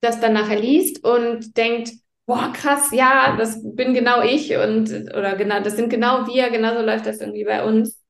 das 0.00 0.20
dann 0.20 0.34
nachher 0.34 0.60
liest 0.60 1.04
und 1.04 1.56
denkt, 1.56 1.90
boah, 2.26 2.52
krass, 2.54 2.90
ja, 2.92 3.36
das 3.36 3.60
bin 3.76 3.94
genau 3.94 4.22
ich 4.22 4.54
und 4.56 4.90
oder 5.16 5.36
genau, 5.36 5.60
das 5.62 5.76
sind 5.76 5.90
genau 5.90 6.26
wir, 6.26 6.50
genauso 6.50 6.82
läuft 6.82 7.06
das 7.06 7.20
irgendwie 7.20 7.44
bei 7.44 7.64
uns. 7.64 8.00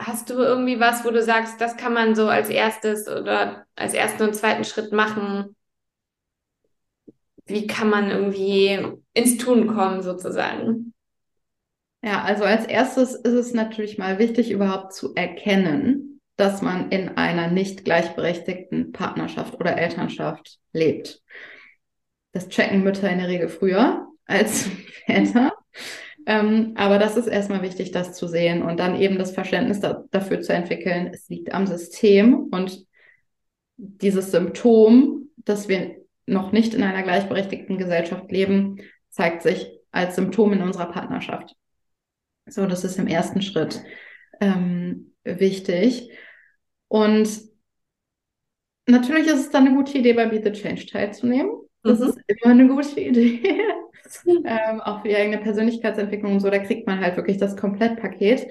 Hast 0.00 0.28
du 0.30 0.34
irgendwie 0.34 0.80
was, 0.80 1.04
wo 1.04 1.10
du 1.10 1.22
sagst, 1.22 1.60
das 1.60 1.76
kann 1.76 1.92
man 1.92 2.14
so 2.16 2.28
als 2.28 2.48
erstes 2.50 3.06
oder 3.08 3.66
als 3.76 3.94
ersten 3.94 4.22
und 4.24 4.34
zweiten 4.34 4.64
Schritt 4.64 4.92
machen? 4.92 5.54
Wie 7.46 7.66
kann 7.66 7.90
man 7.90 8.10
irgendwie 8.10 8.78
ins 9.12 9.38
Tun 9.38 9.66
kommen, 9.66 10.02
sozusagen? 10.02 10.94
Ja, 12.02 12.22
also 12.22 12.44
als 12.44 12.66
erstes 12.66 13.14
ist 13.14 13.32
es 13.32 13.54
natürlich 13.54 13.98
mal 13.98 14.18
wichtig, 14.18 14.50
überhaupt 14.50 14.92
zu 14.92 15.14
erkennen, 15.14 16.20
dass 16.36 16.62
man 16.62 16.90
in 16.90 17.16
einer 17.16 17.48
nicht 17.48 17.84
gleichberechtigten 17.84 18.92
Partnerschaft 18.92 19.54
oder 19.54 19.76
Elternschaft 19.76 20.58
lebt. 20.72 21.22
Das 22.32 22.48
checken 22.48 22.84
Mütter 22.84 23.10
in 23.10 23.18
der 23.18 23.28
Regel 23.28 23.48
früher 23.48 24.06
als 24.26 24.68
Väter. 25.06 25.52
Ähm, 26.26 26.74
aber 26.76 26.98
das 26.98 27.16
ist 27.16 27.26
erstmal 27.26 27.62
wichtig, 27.62 27.90
das 27.90 28.12
zu 28.14 28.28
sehen 28.28 28.62
und 28.62 28.78
dann 28.78 29.00
eben 29.00 29.18
das 29.18 29.32
Verständnis 29.32 29.80
da, 29.80 30.04
dafür 30.10 30.40
zu 30.40 30.52
entwickeln, 30.52 31.10
es 31.12 31.28
liegt 31.28 31.52
am 31.52 31.66
System 31.66 32.48
und 32.50 32.86
dieses 33.76 34.30
Symptom, 34.30 35.30
dass 35.38 35.68
wir 35.68 35.96
noch 36.26 36.52
nicht 36.52 36.74
in 36.74 36.82
einer 36.82 37.02
gleichberechtigten 37.02 37.78
Gesellschaft 37.78 38.30
leben, 38.30 38.80
zeigt 39.08 39.42
sich 39.42 39.70
als 39.90 40.16
Symptom 40.16 40.52
in 40.52 40.62
unserer 40.62 40.92
Partnerschaft. 40.92 41.56
So, 42.48 42.66
das 42.66 42.84
ist 42.84 42.98
im 42.98 43.06
ersten 43.06 43.42
Schritt 43.42 43.82
ähm, 44.40 45.14
wichtig. 45.24 46.10
Und 46.88 47.28
natürlich 48.86 49.26
ist 49.26 49.40
es 49.40 49.50
dann 49.50 49.66
eine 49.66 49.76
gute 49.76 49.98
Idee, 49.98 50.14
bei 50.14 50.26
Be 50.26 50.40
the 50.42 50.52
Change 50.52 50.86
teilzunehmen. 50.86 51.50
Das 51.82 52.00
mhm. 52.00 52.08
ist 52.08 52.18
immer 52.26 52.52
eine 52.52 52.68
gute 52.68 53.00
Idee. 53.00 53.62
ähm, 54.44 54.80
auch 54.80 55.02
für 55.02 55.08
die 55.08 55.16
eigene 55.16 55.38
Persönlichkeitsentwicklung 55.38 56.34
und 56.34 56.40
so, 56.40 56.50
da 56.50 56.58
kriegt 56.58 56.86
man 56.86 57.00
halt 57.00 57.16
wirklich 57.16 57.36
das 57.36 57.56
Komplettpaket. 57.56 58.48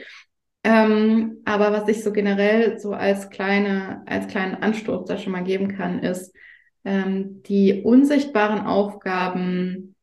Ähm, 0.64 1.42
aber 1.46 1.72
was 1.72 1.88
ich 1.88 2.04
so 2.04 2.12
generell 2.12 2.80
so 2.80 2.94
als 2.94 3.30
kleine, 3.30 4.04
als 4.06 4.28
kleinen 4.28 4.56
Anstoß 4.56 5.06
da 5.06 5.18
schon 5.18 5.32
mal 5.32 5.44
geben 5.44 5.76
kann, 5.76 6.00
ist, 6.00 6.36
ähm, 6.84 7.42
die 7.44 7.82
unsichtbaren 7.84 8.66
Aufgaben 8.66 9.96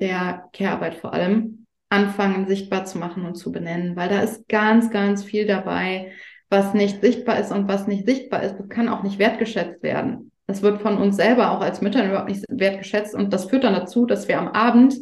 der 0.00 0.48
Care-Arbeit 0.52 0.94
vor 0.96 1.12
allem 1.12 1.65
anfangen, 1.88 2.46
sichtbar 2.46 2.84
zu 2.84 2.98
machen 2.98 3.24
und 3.24 3.36
zu 3.36 3.52
benennen, 3.52 3.96
weil 3.96 4.08
da 4.08 4.20
ist 4.20 4.48
ganz, 4.48 4.90
ganz 4.90 5.24
viel 5.24 5.46
dabei, 5.46 6.12
was 6.48 6.74
nicht 6.74 7.00
sichtbar 7.00 7.38
ist 7.38 7.52
und 7.52 7.68
was 7.68 7.86
nicht 7.86 8.06
sichtbar 8.06 8.42
ist, 8.42 8.56
das 8.56 8.68
kann 8.68 8.88
auch 8.88 9.02
nicht 9.02 9.18
wertgeschätzt 9.18 9.82
werden. 9.82 10.30
Das 10.46 10.62
wird 10.62 10.80
von 10.80 10.98
uns 10.98 11.16
selber 11.16 11.50
auch 11.50 11.60
als 11.60 11.80
Müttern 11.80 12.08
überhaupt 12.08 12.28
nicht 12.28 12.44
wertgeschätzt 12.48 13.14
und 13.14 13.32
das 13.32 13.46
führt 13.46 13.64
dann 13.64 13.74
dazu, 13.74 14.06
dass 14.06 14.28
wir 14.28 14.38
am 14.38 14.48
Abend 14.48 14.94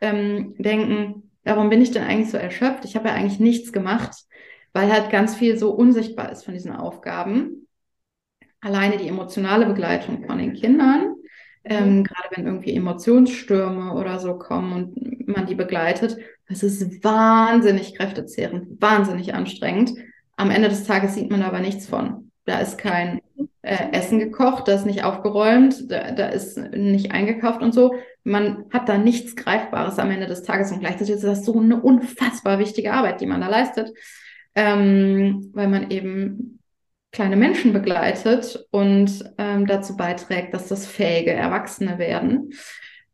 ähm, 0.00 0.54
denken, 0.58 1.30
warum 1.44 1.68
bin 1.68 1.82
ich 1.82 1.90
denn 1.90 2.02
eigentlich 2.02 2.30
so 2.30 2.38
erschöpft? 2.38 2.84
Ich 2.84 2.96
habe 2.96 3.08
ja 3.08 3.14
eigentlich 3.14 3.40
nichts 3.40 3.72
gemacht, 3.72 4.12
weil 4.72 4.90
halt 4.90 5.10
ganz 5.10 5.36
viel 5.36 5.58
so 5.58 5.70
unsichtbar 5.72 6.32
ist 6.32 6.44
von 6.44 6.54
diesen 6.54 6.72
Aufgaben. 6.72 7.66
Alleine 8.60 8.96
die 8.96 9.08
emotionale 9.08 9.66
Begleitung 9.66 10.24
von 10.24 10.38
den 10.38 10.54
Kindern, 10.54 11.15
ähm, 11.68 11.98
mhm. 11.98 12.04
gerade 12.04 12.28
wenn 12.34 12.46
irgendwie 12.46 12.74
Emotionsstürme 12.74 13.94
oder 13.94 14.18
so 14.18 14.38
kommen 14.38 14.72
und 14.72 15.28
man 15.28 15.46
die 15.46 15.54
begleitet, 15.54 16.16
das 16.48 16.62
ist 16.62 17.02
wahnsinnig 17.02 17.94
kräftezehrend, 17.96 18.80
wahnsinnig 18.80 19.34
anstrengend. 19.34 19.94
Am 20.36 20.50
Ende 20.50 20.68
des 20.68 20.84
Tages 20.84 21.14
sieht 21.14 21.30
man 21.30 21.42
aber 21.42 21.60
nichts 21.60 21.86
von. 21.86 22.30
Da 22.44 22.60
ist 22.60 22.78
kein 22.78 23.20
äh, 23.62 23.90
Essen 23.92 24.20
gekocht, 24.20 24.68
da 24.68 24.74
ist 24.74 24.86
nicht 24.86 25.02
aufgeräumt, 25.02 25.90
da, 25.90 26.12
da 26.12 26.28
ist 26.28 26.56
nicht 26.56 27.10
eingekauft 27.10 27.62
und 27.62 27.74
so. 27.74 27.94
Man 28.22 28.66
hat 28.70 28.88
da 28.88 28.96
nichts 28.96 29.34
Greifbares 29.34 29.98
am 29.98 30.10
Ende 30.10 30.26
des 30.26 30.44
Tages 30.44 30.70
und 30.70 30.80
gleichzeitig 30.80 31.16
ist 31.16 31.24
das 31.24 31.44
so 31.44 31.58
eine 31.58 31.82
unfassbar 31.82 32.60
wichtige 32.60 32.92
Arbeit, 32.92 33.20
die 33.20 33.26
man 33.26 33.40
da 33.40 33.48
leistet, 33.48 33.92
ähm, 34.54 35.50
weil 35.52 35.66
man 35.66 35.90
eben 35.90 36.60
kleine 37.16 37.36
Menschen 37.36 37.72
begleitet 37.72 38.66
und 38.70 39.24
ähm, 39.38 39.66
dazu 39.66 39.96
beiträgt, 39.96 40.52
dass 40.52 40.68
das 40.68 40.86
fähige 40.86 41.32
Erwachsene 41.32 41.98
werden. 41.98 42.52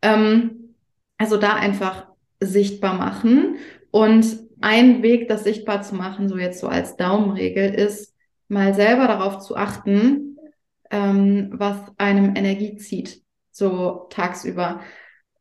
Ähm, 0.02 0.74
also 1.18 1.36
da 1.36 1.54
einfach 1.54 2.08
sichtbar 2.40 2.94
machen. 2.94 3.58
Und 3.92 4.26
ein 4.60 5.04
Weg, 5.04 5.28
das 5.28 5.44
sichtbar 5.44 5.82
zu 5.82 5.94
machen, 5.94 6.28
so 6.28 6.36
jetzt 6.36 6.58
so 6.58 6.66
als 6.66 6.96
Daumenregel, 6.96 7.72
ist 7.72 8.12
mal 8.48 8.74
selber 8.74 9.06
darauf 9.06 9.38
zu 9.38 9.56
achten, 9.56 10.36
ähm, 10.90 11.50
was 11.52 11.76
einem 11.96 12.34
Energie 12.34 12.76
zieht, 12.78 13.22
so 13.52 14.08
tagsüber. 14.10 14.80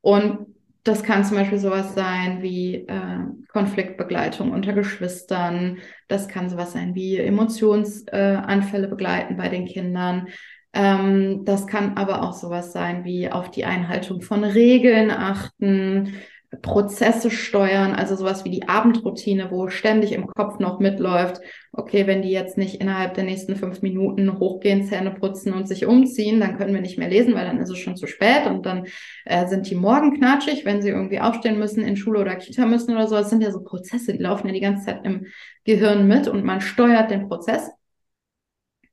Und 0.01 0.50
das 0.83 1.03
kann 1.03 1.23
zum 1.23 1.37
Beispiel 1.37 1.59
sowas 1.59 1.93
sein 1.93 2.41
wie 2.41 2.87
äh, 2.87 3.19
Konfliktbegleitung 3.51 4.51
unter 4.51 4.73
Geschwistern. 4.73 5.77
Das 6.07 6.27
kann 6.27 6.49
sowas 6.49 6.73
sein 6.73 6.95
wie 6.95 7.17
Emotionsanfälle 7.17 8.87
äh, 8.87 8.89
begleiten 8.89 9.37
bei 9.37 9.49
den 9.49 9.65
Kindern. 9.65 10.27
Ähm, 10.73 11.45
das 11.45 11.67
kann 11.67 11.97
aber 11.97 12.23
auch 12.23 12.33
sowas 12.33 12.71
sein 12.71 13.03
wie 13.03 13.29
auf 13.29 13.51
die 13.51 13.65
Einhaltung 13.65 14.21
von 14.21 14.43
Regeln 14.43 15.11
achten, 15.11 16.15
Prozesse 16.61 17.31
steuern, 17.31 17.93
also 17.93 18.17
sowas 18.17 18.43
wie 18.43 18.49
die 18.49 18.67
Abendroutine, 18.67 19.51
wo 19.51 19.69
ständig 19.69 20.11
im 20.11 20.27
Kopf 20.27 20.59
noch 20.59 20.79
mitläuft, 20.79 21.39
okay, 21.71 22.07
wenn 22.07 22.21
die 22.21 22.31
jetzt 22.31 22.57
nicht 22.57 22.81
innerhalb 22.81 23.13
der 23.13 23.23
nächsten 23.23 23.55
fünf 23.55 23.81
Minuten 23.81 24.37
hochgehen, 24.37 24.83
Zähne 24.83 25.11
putzen 25.11 25.53
und 25.53 25.69
sich 25.69 25.85
umziehen, 25.85 26.41
dann 26.41 26.57
können 26.57 26.73
wir 26.73 26.81
nicht 26.81 26.97
mehr 26.97 27.07
lesen, 27.07 27.35
weil 27.35 27.45
dann 27.45 27.59
ist 27.59 27.69
es 27.69 27.77
schon 27.77 27.95
zu 27.95 28.05
spät 28.05 28.47
und 28.47 28.65
dann 28.65 28.85
äh, 29.23 29.47
sind 29.47 29.69
die 29.69 29.75
morgen 29.75 30.13
knatschig, 30.17 30.65
wenn 30.65 30.81
sie 30.81 30.89
irgendwie 30.89 31.21
aufstehen 31.21 31.57
müssen, 31.57 31.85
in 31.85 31.95
Schule 31.95 32.19
oder 32.19 32.35
Kita 32.35 32.65
müssen 32.65 32.91
oder 32.91 33.07
so. 33.07 33.15
Das 33.15 33.29
sind 33.29 33.41
ja 33.41 33.51
so 33.51 33.63
Prozesse, 33.63 34.11
die 34.11 34.21
laufen 34.21 34.47
ja 34.47 34.53
die 34.53 34.59
ganze 34.59 34.87
Zeit 34.87 35.05
im 35.05 35.27
Gehirn 35.63 36.05
mit 36.05 36.27
und 36.27 36.43
man 36.43 36.59
steuert 36.59 37.11
den 37.11 37.29
Prozess 37.29 37.69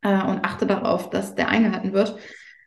äh, 0.02 0.10
und 0.10 0.44
achtet 0.44 0.70
darauf, 0.70 1.10
dass 1.10 1.34
der 1.34 1.48
eingehalten 1.48 1.92
wird. 1.92 2.16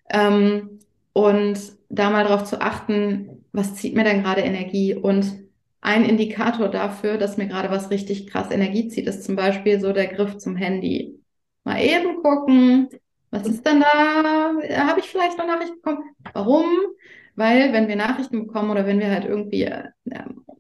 Ähm, 0.10 0.80
und 1.14 1.60
da 1.90 2.10
mal 2.10 2.24
darauf 2.24 2.46
zu 2.46 2.62
achten, 2.62 3.31
was 3.52 3.76
zieht 3.76 3.96
mir 3.96 4.04
denn 4.04 4.24
gerade 4.24 4.42
Energie? 4.42 4.96
Und 4.96 5.42
ein 5.82 6.06
Indikator 6.06 6.70
dafür, 6.70 7.18
dass 7.18 7.38
mir 7.38 7.48
gerade 7.48 7.70
was 7.72 7.90
richtig 7.90 8.28
krass 8.28 8.52
Energie 8.52 8.88
zieht, 8.88 9.08
ist 9.08 9.24
zum 9.24 9.36
Beispiel 9.36 9.80
so 9.80 9.94
der 9.94 10.08
Griff 10.08 10.38
zum 10.38 10.56
Handy. 10.56 11.20
Mal 11.64 11.82
eben 11.82 12.22
gucken, 12.22 12.90
was 13.32 13.48
ist 13.48 13.66
denn 13.66 13.82
da? 13.82 14.54
Habe 14.88 15.00
ich 15.00 15.08
vielleicht 15.08 15.38
noch 15.38 15.48
Nachrichten 15.48 15.76
bekommen? 15.76 16.04
Warum? 16.34 16.66
Weil 17.36 17.74
wenn 17.74 17.88
wir 17.88 17.96
Nachrichten 17.96 18.46
bekommen 18.46 18.72
oder 18.72 18.86
wenn 18.86 19.00
wir 19.00 19.10
halt 19.10 19.26
irgendwie 19.26 19.64
äh, 19.64 19.84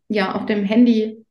ja 0.07 0.33
auf 0.33 0.45
dem 0.45 0.63
Handy 0.63 1.25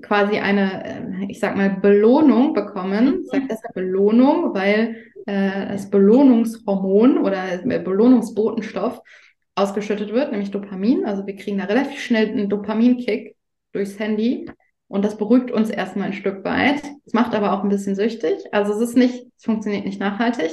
quasi 0.00 0.38
eine, 0.38 0.84
äh, 0.84 1.26
ich 1.28 1.40
sag 1.40 1.56
mal, 1.56 1.70
Belohnung 1.70 2.54
bekommen. 2.54 3.22
Ich 3.24 3.30
sage 3.30 3.46
deshalb 3.50 3.74
Belohnung, 3.74 4.54
weil 4.54 4.96
äh, 5.26 5.68
das 5.68 5.90
Belohnungshormon 5.90 7.18
oder 7.18 7.58
Belohnungsbotenstoff 7.58 9.00
ausgeschüttet 9.54 10.12
wird, 10.12 10.30
nämlich 10.30 10.50
Dopamin. 10.50 11.04
Also 11.04 11.26
wir 11.26 11.36
kriegen 11.36 11.58
da 11.58 11.64
relativ 11.64 12.00
schnell 12.00 12.28
einen 12.28 12.48
Dopaminkick 12.48 13.36
durchs 13.72 13.98
Handy 13.98 14.46
und 14.88 15.04
das 15.04 15.16
beruhigt 15.16 15.50
uns 15.50 15.70
erstmal 15.70 16.08
ein 16.08 16.12
Stück 16.12 16.44
weit. 16.44 16.82
Es 17.06 17.12
macht 17.12 17.34
aber 17.34 17.52
auch 17.52 17.62
ein 17.62 17.68
bisschen 17.68 17.94
süchtig. 17.94 18.38
Also 18.52 18.74
es 18.74 18.90
ist 18.90 18.96
nicht, 18.96 19.24
es 19.36 19.44
funktioniert 19.44 19.84
nicht 19.84 20.00
nachhaltig. 20.00 20.50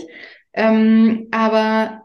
Ähm, 0.54 1.28
aber 1.32 2.04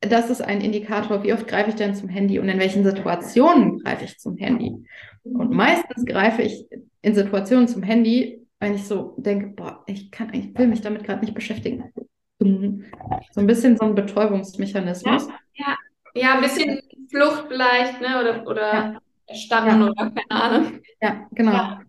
das 0.00 0.30
ist 0.30 0.42
ein 0.42 0.60
Indikator, 0.60 1.22
wie 1.22 1.32
oft 1.32 1.46
greife 1.46 1.70
ich 1.70 1.76
denn 1.76 1.94
zum 1.94 2.08
Handy 2.08 2.38
und 2.38 2.48
in 2.48 2.58
welchen 2.58 2.84
Situationen 2.84 3.78
greife 3.78 4.04
ich 4.04 4.18
zum 4.18 4.36
Handy. 4.36 4.74
Und 5.24 5.50
meistens 5.50 6.04
greife 6.04 6.42
ich 6.42 6.66
in 7.02 7.14
Situationen 7.14 7.68
zum 7.68 7.82
Handy, 7.82 8.40
wenn 8.60 8.74
ich 8.74 8.84
so 8.84 9.14
denke, 9.18 9.48
boah, 9.48 9.82
ich 9.86 10.10
kann, 10.10 10.32
ich 10.32 10.56
will 10.58 10.66
mich 10.66 10.80
damit 10.80 11.04
gerade 11.04 11.20
nicht 11.20 11.34
beschäftigen. 11.34 11.92
So 12.38 13.40
ein 13.40 13.46
bisschen 13.46 13.76
so 13.76 13.84
ein 13.84 13.94
Betäubungsmechanismus. 13.94 15.26
Ja, 15.26 15.34
ja. 16.14 16.34
ein 16.34 16.40
bisschen 16.40 16.80
Flucht 17.10 17.46
vielleicht, 17.48 18.00
ne? 18.00 18.20
Oder, 18.20 18.46
oder 18.46 18.72
ja. 18.72 18.98
Erstarren 19.26 19.80
ja. 19.80 19.86
oder 19.88 20.10
keine 20.10 20.42
Ahnung. 20.42 20.80
Ja, 21.00 21.26
genau. 21.32 21.52
Ja. 21.52 21.80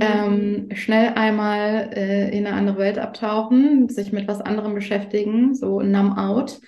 Ähm, 0.00 0.70
schnell 0.74 1.12
einmal 1.14 1.90
äh, 1.94 2.36
in 2.36 2.46
eine 2.46 2.56
andere 2.56 2.78
Welt 2.78 2.98
abtauchen, 2.98 3.88
sich 3.88 4.12
mit 4.12 4.26
was 4.26 4.40
anderem 4.40 4.74
beschäftigen, 4.74 5.54
so 5.54 5.80
numb 5.82 6.18
out. 6.18 6.60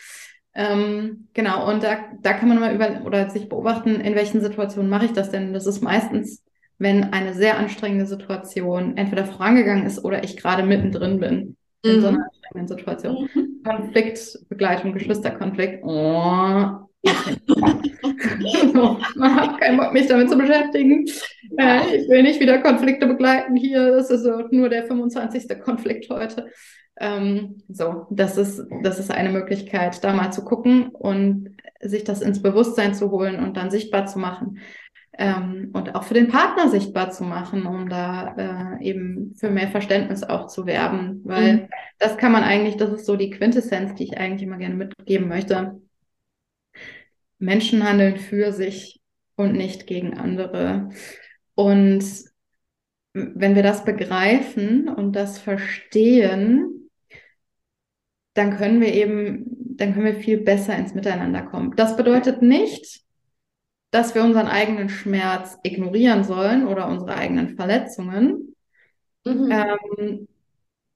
Ähm, 0.54 1.28
genau, 1.34 1.68
und 1.68 1.82
da, 1.82 1.98
da 2.22 2.32
kann 2.32 2.48
man 2.48 2.60
mal 2.60 2.74
über 2.74 3.04
oder 3.04 3.28
sich 3.28 3.48
beobachten, 3.48 3.96
in 3.96 4.14
welchen 4.14 4.40
Situationen 4.40 4.88
mache 4.88 5.06
ich 5.06 5.12
das 5.12 5.30
denn? 5.30 5.52
Das 5.52 5.66
ist 5.66 5.82
meistens, 5.82 6.44
wenn 6.78 7.12
eine 7.12 7.34
sehr 7.34 7.58
anstrengende 7.58 8.06
Situation 8.06 8.96
entweder 8.96 9.24
vorangegangen 9.24 9.86
ist 9.86 10.04
oder 10.04 10.22
ich 10.22 10.36
gerade 10.36 10.62
mittendrin 10.62 11.18
bin 11.18 11.56
in 11.82 11.96
mhm. 11.96 12.00
so 12.00 12.08
einer 12.08 12.24
anstrengenden 12.24 12.68
Situation. 12.68 13.28
Mhm. 13.34 13.62
Konflikt, 13.64 14.38
Begleitung, 14.48 14.92
Geschwisterkonflikt. 14.92 15.84
Oh, 15.84 16.85
man 19.16 19.36
hat 19.36 19.60
keinen 19.60 19.78
Bock, 19.78 19.92
mich 19.92 20.06
damit 20.06 20.30
zu 20.30 20.38
beschäftigen. 20.38 21.06
Äh, 21.58 21.96
ich 21.96 22.08
will 22.08 22.22
nicht 22.22 22.40
wieder 22.40 22.58
Konflikte 22.58 23.06
begleiten 23.06 23.56
hier. 23.56 23.92
Das 23.92 24.10
ist 24.10 24.26
nur 24.50 24.68
der 24.68 24.84
25. 24.84 25.60
Konflikt 25.60 26.10
heute. 26.10 26.50
Ähm, 26.98 27.62
so, 27.68 28.06
das 28.10 28.36
ist, 28.36 28.62
das 28.82 28.98
ist 28.98 29.10
eine 29.10 29.30
Möglichkeit, 29.30 30.02
da 30.02 30.14
mal 30.14 30.32
zu 30.32 30.44
gucken 30.44 30.88
und 30.88 31.56
sich 31.80 32.04
das 32.04 32.22
ins 32.22 32.40
Bewusstsein 32.40 32.94
zu 32.94 33.10
holen 33.10 33.42
und 33.42 33.56
dann 33.56 33.70
sichtbar 33.70 34.06
zu 34.06 34.18
machen. 34.18 34.58
Ähm, 35.18 35.70
und 35.72 35.94
auch 35.94 36.04
für 36.04 36.14
den 36.14 36.28
Partner 36.28 36.68
sichtbar 36.68 37.10
zu 37.10 37.24
machen, 37.24 37.64
um 37.64 37.88
da 37.88 38.76
äh, 38.78 38.84
eben 38.84 39.34
für 39.34 39.50
mehr 39.50 39.68
Verständnis 39.68 40.22
auch 40.22 40.46
zu 40.46 40.66
werben. 40.66 41.22
Weil 41.24 41.54
mhm. 41.54 41.68
das 41.98 42.18
kann 42.18 42.32
man 42.32 42.42
eigentlich, 42.42 42.76
das 42.76 42.90
ist 42.90 43.06
so 43.06 43.16
die 43.16 43.30
Quintessenz, 43.30 43.94
die 43.94 44.04
ich 44.04 44.18
eigentlich 44.18 44.42
immer 44.42 44.58
gerne 44.58 44.74
mitgeben 44.74 45.28
möchte. 45.28 45.80
Menschen 47.38 47.84
handeln 47.84 48.16
für 48.16 48.52
sich 48.52 49.00
und 49.36 49.52
nicht 49.52 49.86
gegen 49.86 50.14
andere. 50.14 50.90
Und 51.54 52.04
wenn 53.12 53.54
wir 53.54 53.62
das 53.62 53.84
begreifen 53.84 54.88
und 54.88 55.12
das 55.14 55.38
verstehen, 55.38 56.90
dann 58.34 58.56
können 58.56 58.80
wir 58.80 58.92
eben, 58.92 59.46
dann 59.76 59.94
können 59.94 60.06
wir 60.06 60.16
viel 60.16 60.38
besser 60.38 60.76
ins 60.76 60.94
Miteinander 60.94 61.42
kommen. 61.42 61.74
Das 61.76 61.96
bedeutet 61.96 62.42
nicht, 62.42 63.00
dass 63.90 64.14
wir 64.14 64.22
unseren 64.22 64.48
eigenen 64.48 64.88
Schmerz 64.88 65.58
ignorieren 65.62 66.24
sollen 66.24 66.66
oder 66.66 66.88
unsere 66.88 67.14
eigenen 67.14 67.56
Verletzungen. 67.56 68.54
Mhm. 69.24 69.50
Ähm, 69.50 70.28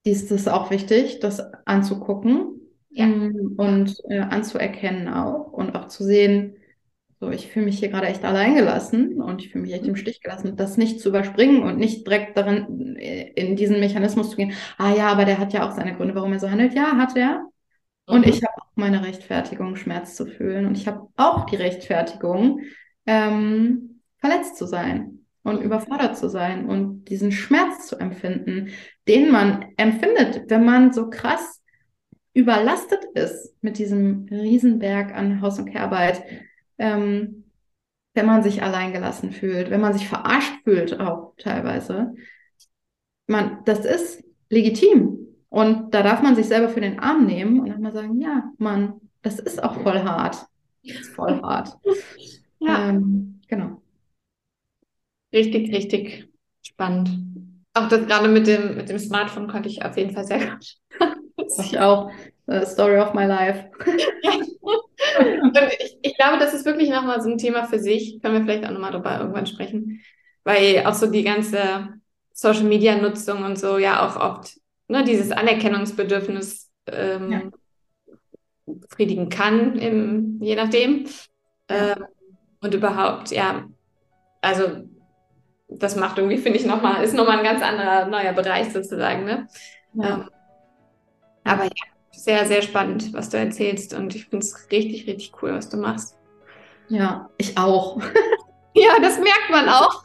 dies 0.05 0.31
ist 0.31 0.49
auch 0.49 0.71
wichtig, 0.71 1.21
das 1.21 1.41
anzugucken 1.65 2.60
ja. 2.91 3.07
Mm, 3.07 3.55
und 3.57 3.97
äh, 4.09 4.19
anzuerkennen 4.19 5.09
auch 5.09 5.53
und 5.53 5.75
auch 5.75 5.89
zu 5.89 6.05
sehen, 6.05 6.57
so 7.21 7.31
ich 7.31 7.49
fühle 7.49 7.67
mich 7.67 7.79
hier 7.79 7.89
gerade 7.89 8.07
echt 8.07 8.25
alleingelassen 8.25 9.21
und 9.21 9.43
ich 9.43 9.51
fühle 9.51 9.63
mich 9.63 9.75
echt 9.75 9.87
im 9.87 9.97
Stich 9.97 10.23
gelassen, 10.23 10.57
das 10.57 10.77
nicht 10.77 11.01
zu 11.01 11.11
überspringen 11.11 11.63
und 11.63 11.79
nicht 11.79 12.07
direkt 12.07 12.37
darin 12.37 12.97
äh, 12.97 13.31
in 13.35 13.57
diesen 13.57 13.81
Mechanismus 13.81 14.31
zu 14.31 14.37
gehen, 14.37 14.53
ah 14.79 14.95
ja, 14.95 15.09
aber 15.09 15.25
der 15.25 15.39
hat 15.39 15.53
ja 15.53 15.69
auch 15.69 15.73
seine 15.73 15.95
Gründe, 15.95 16.15
warum 16.15 16.33
er 16.33 16.41
so 16.41 16.51
handelt. 16.51 16.75
Ja, 16.75 16.97
hat 16.97 17.17
er. 17.17 17.45
Und 18.07 18.27
mhm. 18.27 18.33
ich 18.33 18.43
habe 18.43 18.55
auch 18.57 18.71
meine 18.75 19.05
Rechtfertigung, 19.05 19.77
Schmerz 19.77 20.17
zu 20.17 20.27
fühlen. 20.27 20.67
Und 20.67 20.77
ich 20.77 20.89
habe 20.89 21.09
auch 21.17 21.47
die 21.47 21.57
Rechtfertigung, 21.57 22.63
ähm, 23.07 24.01
verletzt 24.19 24.57
zu 24.57 24.67
sein 24.67 25.21
und 25.43 25.63
überfordert 25.63 26.17
zu 26.17 26.29
sein 26.29 26.67
und 26.67 27.07
diesen 27.07 27.33
Schmerz 27.33 27.87
zu 27.87 27.97
empfinden, 27.97 28.69
den 29.09 29.31
man 29.31 29.67
empfindet, 29.77 30.45
wenn 30.49 30.65
man 30.65 30.93
so 30.93 31.09
krass 31.09 31.60
überlastet 32.33 33.05
ist 33.15 33.55
mit 33.63 33.79
diesem 33.79 34.27
Riesenberg 34.31 35.15
an 35.15 35.41
Haus- 35.41 35.59
und 35.59 35.71
Kehrarbeit, 35.71 36.23
ähm, 36.79 37.45
wenn 38.15 38.27
man 38.27 38.43
sich 38.43 38.63
alleingelassen 38.63 39.33
fühlt, 39.33 39.71
wenn 39.71 39.81
man 39.81 39.93
sich 39.93 40.09
verarscht 40.09 40.55
fühlt, 40.65 40.99
auch 40.99 41.35
teilweise. 41.39 42.15
Man, 43.27 43.65
das 43.65 43.85
ist 43.85 44.25
legitim. 44.49 45.19
Und 45.49 45.95
da 45.95 46.03
darf 46.03 46.23
man 46.23 46.37
sich 46.37 46.47
selber 46.47 46.69
für 46.69 46.81
den 46.81 47.01
Arm 47.01 47.27
nehmen 47.27 47.61
und 47.61 47.81
mal 47.81 47.93
sagen, 47.93 48.21
ja, 48.21 48.53
Mann, 48.59 49.01
das 49.23 49.39
ist 49.39 49.63
auch 49.63 49.81
voll 49.83 50.01
hart. 50.03 50.47
Das 50.85 51.01
ist 51.01 51.15
voll 51.15 51.41
hart. 51.43 51.77
ja. 52.61 52.89
Ähm, 52.89 53.41
genau. 53.49 53.83
Richtig, 55.33 55.73
richtig 55.73 56.29
spannend. 56.63 57.11
Auch 57.75 57.89
das 57.89 58.07
gerade 58.07 58.29
mit 58.29 58.47
dem, 58.47 58.77
mit 58.77 58.89
dem 58.89 58.99
Smartphone 58.99 59.49
konnte 59.49 59.69
ich 59.69 59.85
auf 59.85 59.97
jeden 59.97 60.13
Fall 60.13 60.25
sehr 60.25 60.51
gut 60.51 60.77
ich 61.59 61.79
auch. 61.79 62.11
Uh, 62.47 62.65
Story 62.65 62.99
of 62.99 63.15
my 63.15 63.27
life. 63.27 63.71
Ich, 65.79 65.99
ich, 66.03 66.17
glaube, 66.17 66.39
das 66.39 66.53
ist 66.53 66.65
wirklich 66.67 66.91
nochmal 66.91 67.21
so 67.21 67.31
ein 67.31 67.39
Thema 67.39 67.65
für 67.65 67.79
sich. 67.79 68.21
Können 68.21 68.35
wir 68.35 68.43
vielleicht 68.43 68.65
auch 68.65 68.71
nochmal 68.71 68.93
drüber 68.93 69.19
irgendwann 69.19 69.47
sprechen. 69.47 70.01
Weil 70.45 70.85
auch 70.87 70.95
so 70.95 71.07
die 71.07 71.23
ganze 71.23 71.89
Social 72.33 72.65
Media 72.65 72.97
Nutzung 72.97 73.43
und 73.45 73.59
so 73.59 73.79
ja 73.79 74.07
auch 74.07 74.17
oft 74.17 74.59
ne, 74.89 75.05
dieses 75.05 75.33
Anerkennungsbedürfnis 75.33 76.71
ähm, 76.87 77.33
ja. 77.33 77.41
befriedigen 78.67 79.29
kann, 79.29 79.77
im, 79.77 80.43
je 80.43 80.57
nachdem. 80.57 81.07
Ja. 81.71 81.93
Ähm, 81.93 82.05
und 82.61 82.75
überhaupt, 82.75 83.31
ja, 83.31 83.65
also 84.43 84.85
das 85.69 85.97
macht 85.97 86.19
irgendwie, 86.19 86.39
finde 86.39 86.59
ich, 86.59 86.67
nochmal, 86.67 87.03
ist 87.05 87.15
nochmal 87.15 87.39
ein 87.39 87.45
ganz 87.45 87.63
anderer 87.63 88.07
neuer 88.07 88.33
Bereich 88.33 88.73
sozusagen. 88.73 89.25
Ne? 89.25 89.49
Ja. 89.95 90.15
Ähm, 90.15 90.31
aber 91.45 91.65
ja, 91.65 91.71
sehr, 92.13 92.47
sehr 92.47 92.63
spannend, 92.63 93.13
was 93.13 93.31
du 93.31 93.39
erzählst. 93.39 93.95
Und 93.95 94.15
ich 94.15 94.27
finde 94.27 94.45
es 94.45 94.71
richtig, 94.71 95.07
richtig 95.07 95.33
cool, 95.43 95.53
was 95.53 95.69
du 95.69 95.77
machst. 95.77 96.17
Ja, 96.89 97.31
ich 97.39 97.57
auch. 97.57 98.01
ja, 98.75 98.99
das 99.01 99.19
merkt 99.19 99.51
man 99.51 99.69
auch. 99.69 100.03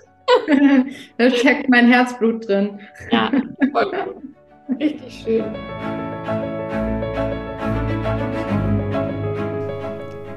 da 1.17 1.29
steckt 1.29 1.69
mein 1.69 1.87
Herzblut 1.87 2.47
drin. 2.47 2.79
Ja, 3.11 3.31
voll 3.71 3.91
cool. 3.93 4.77
Richtig 4.79 5.23
schön. 5.23 6.04